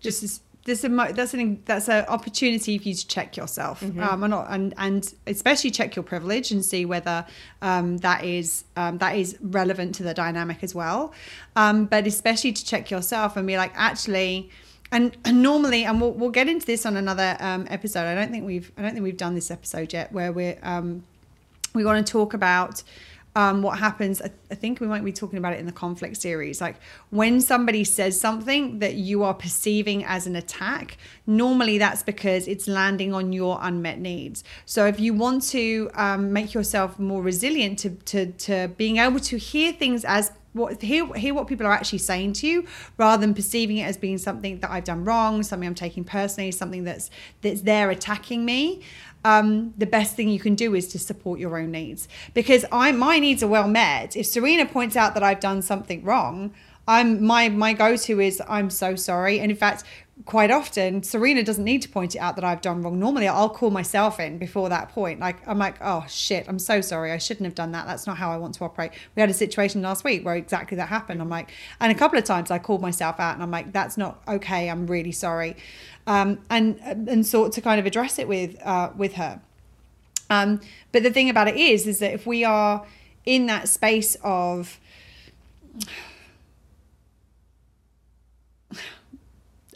Just 0.01 0.21
this, 0.21 0.41
this 0.65 0.81
that's 0.81 1.35
an 1.35 1.63
that's 1.67 1.89
an 1.89 2.05
opportunity 2.07 2.79
for 2.79 2.89
you 2.89 2.95
to 2.95 3.07
check 3.07 3.37
yourself, 3.37 3.83
um, 3.83 4.23
and, 4.23 4.35
and 4.35 4.75
and 4.79 5.15
especially 5.27 5.71
check 5.71 5.95
your 5.95 6.03
privilege 6.03 6.51
and 6.51 6.65
see 6.65 6.85
whether 6.85 7.27
um, 7.63 7.99
that 7.99 8.25
is 8.25 8.65
um, 8.77 8.99
that 8.99 9.17
is 9.17 9.37
relevant 9.41 9.95
to 9.97 10.03
the 10.03 10.15
dynamic 10.15 10.63
as 10.63 10.75
well. 10.75 11.13
Um, 11.55 11.87
but 11.87 12.07
especially 12.07 12.53
to 12.53 12.65
check 12.65 12.91
yourself 12.91 13.37
and 13.37 13.47
be 13.47 13.57
like, 13.57 13.73
actually, 13.75 14.51
and, 14.91 15.17
and 15.25 15.43
normally, 15.43 15.85
and 15.85 16.01
we'll 16.01 16.13
we'll 16.13 16.31
get 16.31 16.49
into 16.49 16.65
this 16.65 16.87
on 16.87 16.97
another 16.97 17.37
um, 17.41 17.67
episode. 17.69 18.07
I 18.07 18.15
don't 18.15 18.31
think 18.31 18.47
we've 18.47 18.73
I 18.79 18.83
don't 18.83 18.93
think 18.93 19.05
we've 19.05 19.17
done 19.17 19.35
this 19.35 19.51
episode 19.51 19.93
yet 19.93 20.13
where 20.13 20.33
we're 20.33 20.59
um, 20.63 21.05
we 21.75 21.85
want 21.85 22.07
to 22.07 22.11
talk 22.11 22.33
about 22.33 22.83
um, 23.37 23.63
what 23.63 23.79
happens. 23.79 24.23
I, 24.23 24.31
I 24.51 24.55
think 24.55 24.81
we 24.81 24.87
might 24.87 25.05
be 25.05 25.13
talking 25.13 25.39
about 25.39 25.55
it 25.55 25.59
in 25.59 25.67
the 25.67 25.73
conflict 25.73 26.17
series. 26.17 26.61
Like 26.61 26.77
when 27.11 27.41
somebody 27.41 27.85
says 27.85 28.21
something 28.21 28.79
that 28.79 28.95
you 28.95 29.23
are 29.25 29.35
perceiving 29.35 30.05
as 30.05 30.27
an 30.27 30.37
attack, 30.37 30.97
normally 31.27 31.79
that's 31.79 32.03
because 32.03 32.47
it's 32.47 32.69
landing 32.69 33.13
on 33.13 33.33
your 33.33 33.59
unmet 33.61 33.99
needs. 33.99 34.45
So 34.67 34.87
if 34.87 35.01
you 35.01 35.15
want 35.15 35.43
to 35.49 35.91
um, 35.95 36.33
make 36.33 36.55
yourself 36.55 36.99
more 36.99 37.23
resilient 37.23 37.79
to, 37.81 37.91
to, 37.91 38.27
to 38.33 38.69
being 38.77 38.99
able 38.99 39.21
to 39.21 39.37
hear 39.37 39.73
things 39.73 40.05
as 40.05 40.33
what 40.55 40.81
hear 40.81 41.13
hear 41.15 41.35
what 41.35 41.49
people 41.49 41.67
are 41.67 41.73
actually 41.73 41.99
saying 41.99 42.33
to 42.33 42.47
you 42.47 42.65
rather 42.97 43.21
than 43.21 43.35
perceiving 43.35 43.79
it 43.79 43.85
as 43.85 43.97
being 43.97 44.19
something 44.19 44.61
that 44.61 44.71
I've 44.71 44.85
done 44.85 45.05
wrong, 45.05 45.43
something 45.43 45.67
I'm 45.67 45.75
taking 45.75 46.05
personally, 46.05 46.53
something 46.53 46.85
that's 46.85 47.11
that's 47.43 47.63
there 47.63 47.91
attacking 47.91 48.45
me. 48.45 48.83
Um, 49.25 49.73
the 49.79 49.87
best 49.87 50.17
thing 50.17 50.29
you 50.29 50.39
can 50.39 50.55
do 50.55 50.75
is 50.75 50.87
to 50.89 50.99
support 50.99 51.41
your 51.41 51.59
own 51.59 51.71
needs 51.71 52.09
because 52.35 52.65
I 52.71 52.93
my 52.93 53.19
needs 53.19 53.43
are 53.43 53.49
well 53.49 53.69
met. 53.69 54.17
If 54.17 54.27
Serena 54.27 54.67
points 54.67 54.97
out 54.97 55.15
that 55.15 55.23
I've 55.23 55.41
done 55.41 55.63
something 55.63 56.05
wrong, 56.05 56.53
I'm 56.87 57.25
my 57.25 57.49
my 57.49 57.73
go 57.73 57.97
to 57.97 58.21
is 58.21 58.43
I'm 58.49 58.71
so 58.71 58.95
sorry. 58.95 59.41
And 59.41 59.51
in 59.51 59.57
fact, 59.57 59.85
quite 60.27 60.51
often 60.51 61.03
Serena 61.03 61.43
doesn't 61.43 61.65
need 61.65 61.83
to 61.83 61.89
point 61.89 62.15
it 62.15 62.19
out 62.19 62.37
that 62.37 62.45
I've 62.45 62.61
done 62.61 62.83
wrong. 62.83 62.99
Normally, 62.99 63.27
I'll 63.27 63.49
call 63.49 63.71
myself 63.71 64.21
in 64.21 64.39
before 64.39 64.69
that 64.69 64.91
point. 64.91 65.19
Like 65.21 65.47
I'm 65.49 65.59
like, 65.59 65.77
oh 65.81 66.05
shit, 66.09 66.47
I'm 66.49 66.59
so 66.59 66.81
sorry. 66.81 67.11
I 67.11 67.19
shouldn't 67.19 67.47
have 67.47 67.55
done 67.55 67.73
that. 67.73 67.87
That's 67.87 68.07
not 68.07 68.19
how 68.19 68.31
I 68.31 68.37
want 68.37 68.55
to 68.57 68.65
operate. 68.65 68.93
We 69.17 69.21
had 69.21 69.31
a 69.31 69.35
situation 69.35 69.83
last 69.83 70.05
week 70.05 70.25
where 70.25 70.37
exactly 70.37 70.77
that 70.77 70.89
happened. 70.89 71.21
I'm 71.21 71.31
like, 71.31 71.51
and 71.81 71.91
a 71.91 71.95
couple 71.95 72.19
of 72.19 72.25
times 72.25 72.51
I 72.51 72.59
called 72.59 72.83
myself 72.83 73.19
out 73.19 73.35
and 73.35 73.43
I'm 73.43 73.51
like, 73.51 73.73
that's 73.73 73.97
not 73.97 74.23
okay. 74.29 74.69
I'm 74.69 74.87
really 74.87 75.13
sorry, 75.13 75.57
um, 76.07 76.41
and 76.51 76.79
and 76.81 77.27
sought 77.27 77.53
to 77.53 77.61
kind 77.61 77.81
of 77.81 77.87
address 77.87 78.19
it 78.19 78.29
with 78.29 78.61
uh, 78.65 78.91
with 78.97 79.15
her. 79.15 79.41
Um, 80.31 80.61
but 80.93 81.03
the 81.03 81.11
thing 81.11 81.29
about 81.29 81.49
it 81.49 81.57
is, 81.57 81.87
is 81.87 81.99
that 81.99 82.13
if 82.13 82.27
we 82.27 82.45
are 82.45 82.87
in 83.27 83.47
that 83.47 83.69
space 83.69 84.17
of 84.23 84.81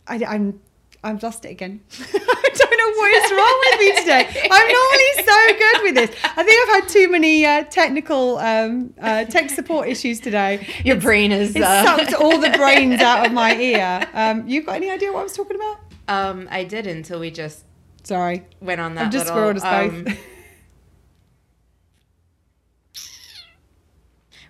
I, 0.09 0.24
I'm 0.26 0.61
I've 1.04 1.22
lost 1.22 1.44
it 1.44 1.50
again. 1.50 1.80
I 2.00 2.50
don't 2.54 2.76
know 2.76 2.90
what 2.98 3.24
is 3.24 3.30
wrong 3.30 3.61
with 3.70 3.80
me 3.80 4.00
today. 4.00 4.48
I'm 4.50 4.72
normally 4.72 5.12
so 5.24 5.59
good 5.59 5.82
with 5.84 5.94
this. 5.94 6.24
I 6.24 6.42
think 6.42 6.68
I've 6.68 6.82
had 6.82 6.88
too 6.88 7.09
many 7.09 7.46
uh, 7.46 7.64
technical 7.64 8.38
um, 8.38 8.92
uh, 9.00 9.24
tech 9.24 9.48
support 9.50 9.88
issues 9.88 10.18
today. 10.18 10.66
Your 10.84 10.96
brain 10.96 11.30
is 11.30 11.54
uh, 11.54 11.84
sucked 11.84 12.14
all 12.14 12.38
the 12.38 12.50
brains 12.50 13.00
out 13.00 13.26
of 13.26 13.32
my 13.32 13.54
ear. 13.56 14.06
Um, 14.18 14.48
you 14.48 14.62
got 14.62 14.76
any 14.76 14.90
idea 14.90 15.12
what 15.12 15.20
I 15.20 15.22
was 15.22 15.34
talking 15.34 15.56
about? 15.56 15.78
um 16.09 16.48
I 16.50 16.64
did 16.64 16.86
until 16.86 17.20
we 17.20 17.30
just 17.30 17.64
Sorry, 18.02 18.44
went 18.61 18.80
on 18.80 18.94
that 18.94 19.06
I've 19.06 19.12
just 19.12 19.32
little, 19.32 19.50
us 19.50 19.62
um, 19.64 20.04
both. 20.04 20.18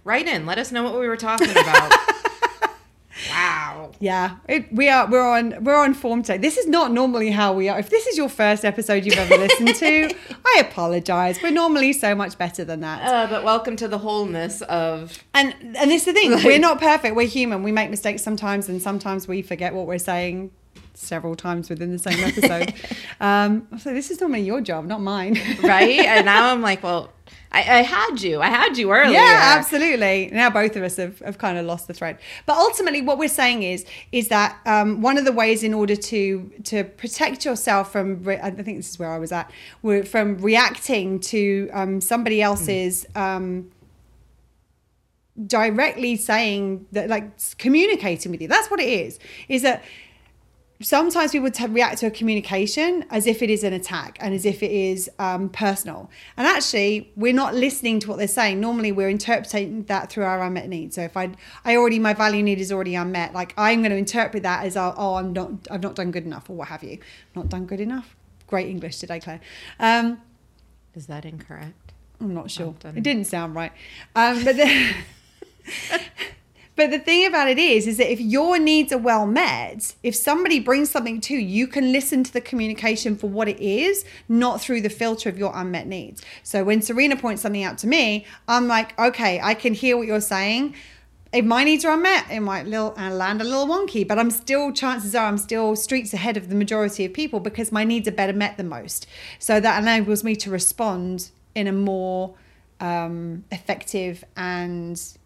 Write 0.04 0.26
in. 0.28 0.46
Let 0.46 0.58
us 0.58 0.72
know 0.72 0.84
what 0.84 0.98
we 0.98 1.08
were 1.08 1.16
talking 1.16 1.50
about. 1.50 1.92
wow. 3.78 3.92
Yeah, 4.00 4.36
it, 4.48 4.72
we 4.72 4.88
are. 4.88 5.08
We're 5.08 5.26
on. 5.26 5.64
We're 5.64 5.76
on 5.76 5.94
form 5.94 6.22
today. 6.22 6.38
This 6.38 6.56
is 6.56 6.66
not 6.66 6.92
normally 6.92 7.30
how 7.30 7.52
we 7.52 7.68
are. 7.68 7.78
If 7.78 7.90
this 7.90 8.06
is 8.06 8.16
your 8.16 8.28
first 8.28 8.64
episode 8.64 9.04
you've 9.04 9.18
ever 9.18 9.36
listened 9.36 9.74
to, 9.76 10.14
I 10.44 10.60
apologize. 10.60 11.42
We're 11.42 11.50
normally 11.50 11.92
so 11.92 12.14
much 12.14 12.38
better 12.38 12.64
than 12.64 12.80
that. 12.80 13.06
Uh, 13.06 13.26
but 13.28 13.44
welcome 13.44 13.76
to 13.76 13.88
the 13.88 13.98
wholeness 13.98 14.62
of 14.62 15.22
And 15.34 15.54
and 15.76 15.90
this 15.90 16.06
is 16.06 16.06
the 16.06 16.12
thing. 16.12 16.30
we're 16.44 16.58
not 16.58 16.80
perfect. 16.80 17.16
We're 17.16 17.28
human. 17.28 17.62
We 17.62 17.72
make 17.72 17.90
mistakes 17.90 18.22
sometimes, 18.22 18.68
and 18.68 18.80
sometimes 18.82 19.28
we 19.28 19.42
forget 19.42 19.74
what 19.74 19.86
we're 19.86 19.98
saying 19.98 20.50
several 20.94 21.36
times 21.36 21.70
within 21.70 21.92
the 21.92 21.98
same 21.98 22.18
episode. 22.24 22.74
um, 23.20 23.68
so 23.78 23.92
this 23.92 24.10
is 24.10 24.20
normally 24.20 24.42
your 24.42 24.60
job, 24.60 24.84
not 24.86 25.00
mine. 25.00 25.38
right. 25.62 26.00
and 26.00 26.26
now 26.26 26.46
I'm 26.52 26.60
like, 26.60 26.82
well, 26.82 27.12
I, 27.50 27.58
I 27.60 27.82
had 27.82 28.20
you. 28.20 28.40
I 28.40 28.48
had 28.48 28.76
you 28.76 28.92
earlier. 28.92 29.18
Yeah, 29.18 29.54
absolutely. 29.56 30.30
Now 30.32 30.50
both 30.50 30.76
of 30.76 30.82
us 30.82 30.96
have, 30.96 31.18
have 31.20 31.38
kind 31.38 31.58
of 31.58 31.66
lost 31.66 31.86
the 31.86 31.94
thread. 31.94 32.18
But 32.46 32.56
ultimately, 32.56 33.02
what 33.02 33.18
we're 33.18 33.28
saying 33.28 33.62
is 33.62 33.84
is 34.12 34.28
that 34.28 34.58
um, 34.66 35.00
one 35.00 35.18
of 35.18 35.24
the 35.24 35.32
ways 35.32 35.62
in 35.62 35.74
order 35.74 35.96
to 35.96 36.50
to 36.64 36.84
protect 36.84 37.44
yourself 37.44 37.90
from, 37.92 38.22
re- 38.22 38.40
I 38.42 38.50
think 38.50 38.78
this 38.78 38.90
is 38.90 38.98
where 38.98 39.10
I 39.10 39.18
was 39.18 39.32
at, 39.32 39.50
from 40.06 40.38
reacting 40.38 41.20
to 41.20 41.70
um, 41.72 42.00
somebody 42.00 42.42
else's. 42.42 43.06
Um, 43.14 43.70
directly 45.46 46.16
saying 46.16 46.84
that 46.90 47.08
like 47.08 47.30
communicating 47.58 48.32
with 48.32 48.42
you 48.42 48.48
that's 48.48 48.68
what 48.72 48.80
it 48.80 48.88
is 48.88 49.20
is 49.48 49.62
that 49.62 49.84
sometimes 50.80 51.32
people 51.32 51.50
t- 51.50 51.66
react 51.66 51.98
to 51.98 52.06
a 52.06 52.10
communication 52.10 53.04
as 53.10 53.26
if 53.26 53.42
it 53.42 53.50
is 53.50 53.64
an 53.64 53.72
attack 53.72 54.16
and 54.20 54.34
as 54.34 54.44
if 54.44 54.62
it 54.62 54.70
is 54.70 55.10
um, 55.18 55.48
personal. 55.48 56.10
And 56.36 56.46
actually, 56.46 57.12
we're 57.16 57.32
not 57.32 57.54
listening 57.54 58.00
to 58.00 58.08
what 58.08 58.18
they're 58.18 58.28
saying. 58.28 58.60
Normally, 58.60 58.92
we're 58.92 59.08
interpreting 59.08 59.84
that 59.84 60.10
through 60.10 60.24
our 60.24 60.42
unmet 60.42 60.68
needs. 60.68 60.94
So 60.94 61.02
if 61.02 61.16
I, 61.16 61.30
I 61.64 61.76
already 61.76 61.98
my 61.98 62.14
value 62.14 62.42
need 62.42 62.60
is 62.60 62.70
already 62.70 62.94
unmet, 62.94 63.32
like 63.34 63.54
I'm 63.56 63.80
going 63.80 63.90
to 63.90 63.96
interpret 63.96 64.42
that 64.44 64.64
as 64.64 64.76
oh, 64.76 64.94
oh, 64.96 65.14
I'm 65.14 65.32
not, 65.32 65.50
I've 65.70 65.82
not 65.82 65.94
done 65.94 66.10
good 66.10 66.24
enough, 66.24 66.48
or 66.48 66.56
what 66.56 66.68
have 66.68 66.84
you. 66.84 66.98
Not 67.34 67.48
done 67.48 67.66
good 67.66 67.80
enough. 67.80 68.14
Great 68.46 68.68
English 68.68 68.98
today, 68.98 69.20
Claire. 69.20 69.40
Um, 69.78 70.22
Is 70.94 71.06
that 71.06 71.24
incorrect? 71.24 71.92
I'm 72.20 72.34
not 72.34 72.50
sure. 72.50 72.74
It 72.84 73.02
didn't 73.02 73.26
sound 73.26 73.54
right. 73.54 73.72
Um, 74.16 74.44
but 74.44 74.56
then, 74.56 74.94
But 76.78 76.92
the 76.92 77.00
thing 77.00 77.26
about 77.26 77.48
it 77.48 77.58
is, 77.58 77.88
is 77.88 77.96
that 77.96 78.08
if 78.08 78.20
your 78.20 78.56
needs 78.56 78.92
are 78.92 78.98
well 78.98 79.26
met, 79.26 79.96
if 80.04 80.14
somebody 80.14 80.60
brings 80.60 80.88
something 80.88 81.20
to 81.22 81.34
you, 81.34 81.40
you 81.40 81.66
can 81.66 81.90
listen 81.90 82.22
to 82.22 82.32
the 82.32 82.40
communication 82.40 83.16
for 83.16 83.26
what 83.26 83.48
it 83.48 83.58
is, 83.58 84.04
not 84.28 84.60
through 84.60 84.82
the 84.82 84.88
filter 84.88 85.28
of 85.28 85.36
your 85.36 85.50
unmet 85.56 85.88
needs. 85.88 86.22
So 86.44 86.62
when 86.62 86.80
Serena 86.80 87.16
points 87.16 87.42
something 87.42 87.64
out 87.64 87.78
to 87.78 87.88
me, 87.88 88.26
I'm 88.46 88.68
like, 88.68 88.96
okay, 88.96 89.40
I 89.42 89.54
can 89.54 89.74
hear 89.74 89.96
what 89.96 90.06
you're 90.06 90.20
saying. 90.20 90.76
If 91.32 91.44
my 91.44 91.64
needs 91.64 91.84
are 91.84 91.94
unmet, 91.94 92.30
it 92.30 92.38
might 92.38 92.68
little, 92.68 92.94
uh, 92.96 93.10
land 93.10 93.40
a 93.40 93.44
little 93.44 93.66
wonky, 93.66 94.06
but 94.06 94.16
I'm 94.16 94.30
still, 94.30 94.70
chances 94.70 95.16
are, 95.16 95.26
I'm 95.26 95.36
still 95.36 95.74
streets 95.74 96.14
ahead 96.14 96.36
of 96.36 96.48
the 96.48 96.54
majority 96.54 97.04
of 97.04 97.12
people 97.12 97.40
because 97.40 97.72
my 97.72 97.82
needs 97.82 98.06
are 98.06 98.12
better 98.12 98.32
met 98.32 98.56
than 98.56 98.68
most. 98.68 99.08
So 99.40 99.58
that 99.58 99.82
enables 99.82 100.22
me 100.22 100.36
to 100.36 100.50
respond 100.52 101.30
in 101.56 101.66
a 101.66 101.72
more 101.72 102.36
um, 102.78 103.42
effective 103.50 104.22
and 104.36 105.17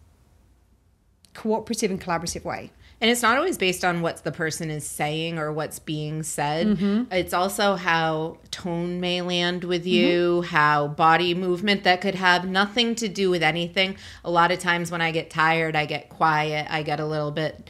cooperative 1.33 1.91
and 1.91 2.01
collaborative 2.01 2.43
way. 2.43 2.71
And 3.01 3.11
it's 3.11 3.21
not 3.21 3.37
always 3.37 3.57
based 3.57 3.83
on 3.83 4.01
what 4.01 4.23
the 4.23 4.31
person 4.31 4.69
is 4.69 4.85
saying 4.85 5.37
or 5.37 5.51
what's 5.51 5.77
being 5.77 6.23
said. 6.23 6.67
Mm-hmm. 6.67 7.11
It's 7.11 7.33
also 7.33 7.75
how 7.75 8.37
tone 8.49 9.01
may 9.01 9.21
land 9.21 9.65
with 9.65 9.85
you, 9.85 10.43
how 10.43 10.87
body 10.87 11.33
movement 11.33 11.83
that 11.83 11.99
could 11.99 12.15
have 12.15 12.47
nothing 12.47 12.95
to 12.95 13.09
do 13.09 13.29
with 13.29 13.43
anything. 13.43 13.97
A 14.23 14.31
lot 14.31 14.51
of 14.51 14.59
times 14.59 14.89
when 14.89 15.01
I 15.01 15.11
get 15.11 15.29
tired, 15.29 15.75
I 15.75 15.85
get 15.85 16.07
quiet, 16.07 16.67
I 16.69 16.83
get 16.83 17.01
a 17.01 17.05
little 17.05 17.31
bit 17.31 17.69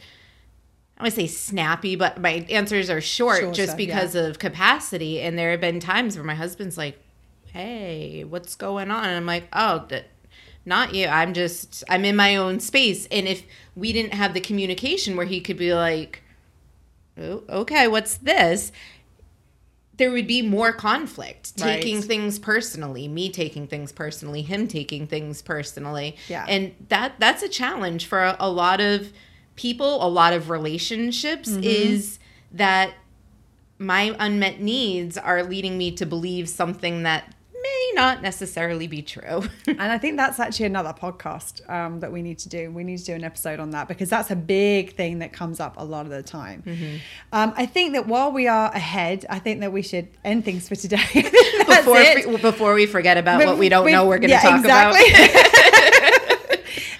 I 0.96 1.02
would 1.02 1.12
say 1.12 1.26
snappy, 1.26 1.96
but 1.96 2.20
my 2.20 2.46
answers 2.48 2.88
are 2.88 3.00
short 3.00 3.40
Shorter, 3.40 3.52
just 3.52 3.76
because 3.76 4.14
of 4.14 4.38
capacity. 4.38 5.20
And 5.20 5.36
there 5.36 5.50
have 5.50 5.60
been 5.60 5.80
times 5.80 6.16
where 6.16 6.24
my 6.24 6.36
husband's 6.36 6.78
like, 6.78 6.98
"Hey, 7.46 8.22
what's 8.22 8.54
going 8.54 8.90
on?" 8.90 9.04
And 9.04 9.16
I'm 9.16 9.26
like, 9.26 9.48
"Oh, 9.52 9.84
th- 9.88 10.04
not 10.64 10.94
you. 10.94 11.06
I'm 11.06 11.34
just 11.34 11.84
I'm 11.88 12.04
in 12.04 12.16
my 12.16 12.36
own 12.36 12.60
space." 12.60 13.06
And 13.10 13.26
if 13.28 13.42
we 13.76 13.92
didn't 13.92 14.14
have 14.14 14.34
the 14.34 14.40
communication 14.40 15.16
where 15.16 15.26
he 15.26 15.40
could 15.40 15.56
be 15.56 15.74
like, 15.74 16.22
oh, 17.18 17.42
"Okay, 17.48 17.86
what's 17.88 18.16
this?" 18.16 18.72
There 19.96 20.10
would 20.10 20.26
be 20.26 20.42
more 20.42 20.72
conflict, 20.72 21.52
Right. 21.60 21.76
taking 21.80 22.02
things 22.02 22.40
personally, 22.40 23.06
me 23.06 23.30
taking 23.30 23.68
things 23.68 23.92
personally, 23.92 24.42
him 24.42 24.66
taking 24.66 25.06
things 25.06 25.40
personally. 25.40 26.16
Yeah. 26.28 26.44
And 26.48 26.74
that 26.88 27.14
that's 27.20 27.44
a 27.44 27.48
challenge 27.48 28.06
for 28.06 28.20
a, 28.24 28.36
a 28.40 28.50
lot 28.50 28.80
of 28.80 29.12
people, 29.54 30.04
a 30.04 30.08
lot 30.08 30.32
of 30.32 30.50
relationships 30.50 31.48
Mm-hmm. 31.48 31.62
is 31.62 32.18
that 32.50 32.94
my 33.78 34.16
unmet 34.18 34.60
needs 34.60 35.16
are 35.16 35.42
leading 35.44 35.78
me 35.78 35.92
to 35.92 36.06
believe 36.06 36.48
something 36.48 37.02
that 37.04 37.33
may 37.64 37.90
not 37.94 38.22
necessarily 38.22 38.86
be 38.86 39.02
true. 39.02 39.42
And 39.66 39.80
I 39.80 39.98
think 39.98 40.16
that's 40.16 40.38
actually 40.38 40.66
another 40.66 40.92
podcast 40.92 41.68
um, 41.68 41.98
that 42.00 42.12
we 42.12 42.22
need 42.22 42.38
to 42.40 42.48
do. 42.48 42.70
We 42.70 42.84
need 42.84 42.98
to 42.98 43.04
do 43.04 43.14
an 43.14 43.24
episode 43.24 43.58
on 43.58 43.70
that 43.70 43.88
because 43.88 44.08
that's 44.08 44.30
a 44.30 44.36
big 44.36 44.94
thing 44.94 45.18
that 45.18 45.32
comes 45.32 45.58
up 45.58 45.74
a 45.78 45.84
lot 45.84 46.04
of 46.06 46.12
the 46.12 46.22
time. 46.22 46.62
Um, 47.32 47.52
I 47.56 47.66
think 47.66 47.94
that 47.94 48.06
while 48.06 48.30
we 48.30 48.46
are 48.46 48.70
ahead, 48.72 49.26
I 49.28 49.38
think 49.40 49.60
that 49.60 49.72
we 49.72 49.82
should 49.82 50.08
end 50.24 50.44
things 50.44 50.68
for 50.68 50.76
today. 50.76 50.96
I 50.98 51.06
think 51.22 51.32
that's 51.66 51.84
before 51.84 52.00
it. 52.00 52.42
before 52.42 52.74
we 52.74 52.86
forget 52.86 53.16
about 53.18 53.38
But 53.40 53.46
what 53.48 53.58
we 53.58 53.68
don't 53.68 53.84
we- 53.86 53.92
know 53.92 54.06
we're 54.06 54.18
going 54.18 54.30
to 54.30 54.34
yeah, 54.36 54.42
talk 54.42 54.64
about. 54.64 54.94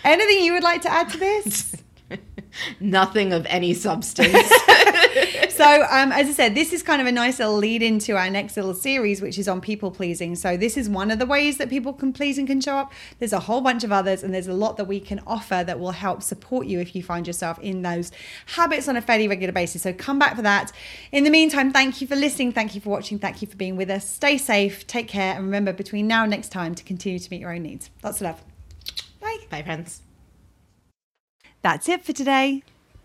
Anything 0.04 0.44
you 0.44 0.52
would 0.54 0.62
like 0.64 0.82
to 0.82 0.90
add 0.92 1.08
to 1.10 1.18
this? 1.18 1.76
Nothing 2.80 3.32
of 3.32 3.46
any 3.46 3.72
substance. 3.74 4.52
So, 5.56 5.86
um, 5.90 6.12
as 6.12 6.28
I 6.28 6.32
said, 6.32 6.54
this 6.54 6.72
is 6.72 6.82
kind 6.82 7.00
of 7.00 7.06
a 7.06 7.12
nice 7.12 7.38
little 7.38 7.56
lead 7.56 7.82
into 7.82 8.16
our 8.16 8.28
next 8.28 8.56
little 8.56 8.74
series, 8.74 9.22
which 9.22 9.38
is 9.38 9.48
on 9.48 9.60
people 9.60 9.90
pleasing. 9.90 10.34
So, 10.34 10.56
this 10.56 10.76
is 10.76 10.88
one 10.88 11.10
of 11.10 11.18
the 11.18 11.26
ways 11.26 11.58
that 11.58 11.70
people 11.70 11.92
can 11.92 12.12
please 12.12 12.38
and 12.38 12.46
can 12.46 12.60
show 12.60 12.76
up. 12.76 12.92
There's 13.18 13.32
a 13.32 13.40
whole 13.40 13.60
bunch 13.60 13.84
of 13.84 13.92
others, 13.92 14.22
and 14.22 14.34
there's 14.34 14.48
a 14.48 14.52
lot 14.54 14.76
that 14.76 14.86
we 14.86 15.00
can 15.00 15.20
offer 15.26 15.62
that 15.64 15.78
will 15.78 15.92
help 15.92 16.22
support 16.22 16.66
you 16.66 16.80
if 16.80 16.94
you 16.96 17.02
find 17.02 17.26
yourself 17.26 17.58
in 17.60 17.82
those 17.82 18.10
habits 18.46 18.88
on 18.88 18.96
a 18.96 19.00
fairly 19.00 19.28
regular 19.28 19.52
basis. 19.52 19.82
So, 19.82 19.92
come 19.92 20.18
back 20.18 20.36
for 20.36 20.42
that. 20.42 20.72
In 21.12 21.24
the 21.24 21.30
meantime, 21.30 21.72
thank 21.72 22.00
you 22.00 22.06
for 22.06 22.16
listening. 22.16 22.52
Thank 22.52 22.74
you 22.74 22.80
for 22.80 22.90
watching. 22.90 23.18
Thank 23.18 23.40
you 23.40 23.48
for 23.48 23.56
being 23.56 23.76
with 23.76 23.90
us. 23.90 24.08
Stay 24.08 24.38
safe, 24.38 24.86
take 24.86 25.08
care, 25.08 25.34
and 25.34 25.44
remember 25.44 25.72
between 25.72 26.06
now 26.06 26.24
and 26.24 26.30
next 26.30 26.50
time 26.50 26.74
to 26.74 26.82
continue 26.84 27.18
to 27.18 27.30
meet 27.30 27.40
your 27.40 27.52
own 27.52 27.62
needs. 27.62 27.90
Lots 28.02 28.20
of 28.20 28.22
love. 28.22 28.44
Bye. 29.20 29.38
Bye, 29.50 29.62
friends. 29.62 30.02
That's 31.62 31.88
it 31.88 32.04
for 32.04 32.12
today. 32.12 32.62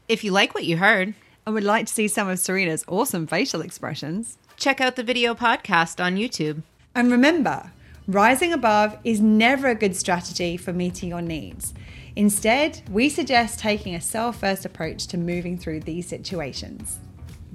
If 0.10 0.24
you 0.24 0.32
like 0.32 0.54
what 0.54 0.66
you 0.66 0.78
heard, 0.78 1.14
I 1.50 1.52
would 1.52 1.64
like 1.64 1.88
to 1.88 1.94
see 1.94 2.08
some 2.08 2.30
of 2.30 2.38
Serena's 2.38 2.86
awesome 2.88 3.26
facial 3.26 3.62
expressions. 3.62 4.38
check 4.56 4.80
out 4.80 4.96
the 4.96 5.02
video 5.02 5.34
podcast 5.34 6.00
on 6.00 6.16
YouTube. 6.16 6.62
And 6.94 7.12
remember, 7.12 7.72
rising 8.08 8.54
above 8.54 8.96
is 9.04 9.20
never 9.20 9.70
a 9.70 9.74
good 9.74 9.96
strategy 9.96 10.58
for 10.58 10.74
meeting 10.74 11.10
your 11.10 11.24
needs. 11.24 11.74
Instead, 12.16 12.84
we 12.92 13.10
suggest 13.10 13.58
taking 13.58 13.96
a 13.96 14.00
self 14.00 14.40
first 14.40 14.64
approach 14.64 15.08
to 15.08 15.18
moving 15.18 15.58
through 15.58 15.80
these 15.80 16.06
situations. 16.06 17.00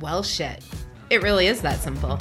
Well, 0.00 0.24
shit. 0.24 0.64
It 1.08 1.22
really 1.22 1.46
is 1.46 1.62
that 1.62 1.78
simple. 1.78 2.18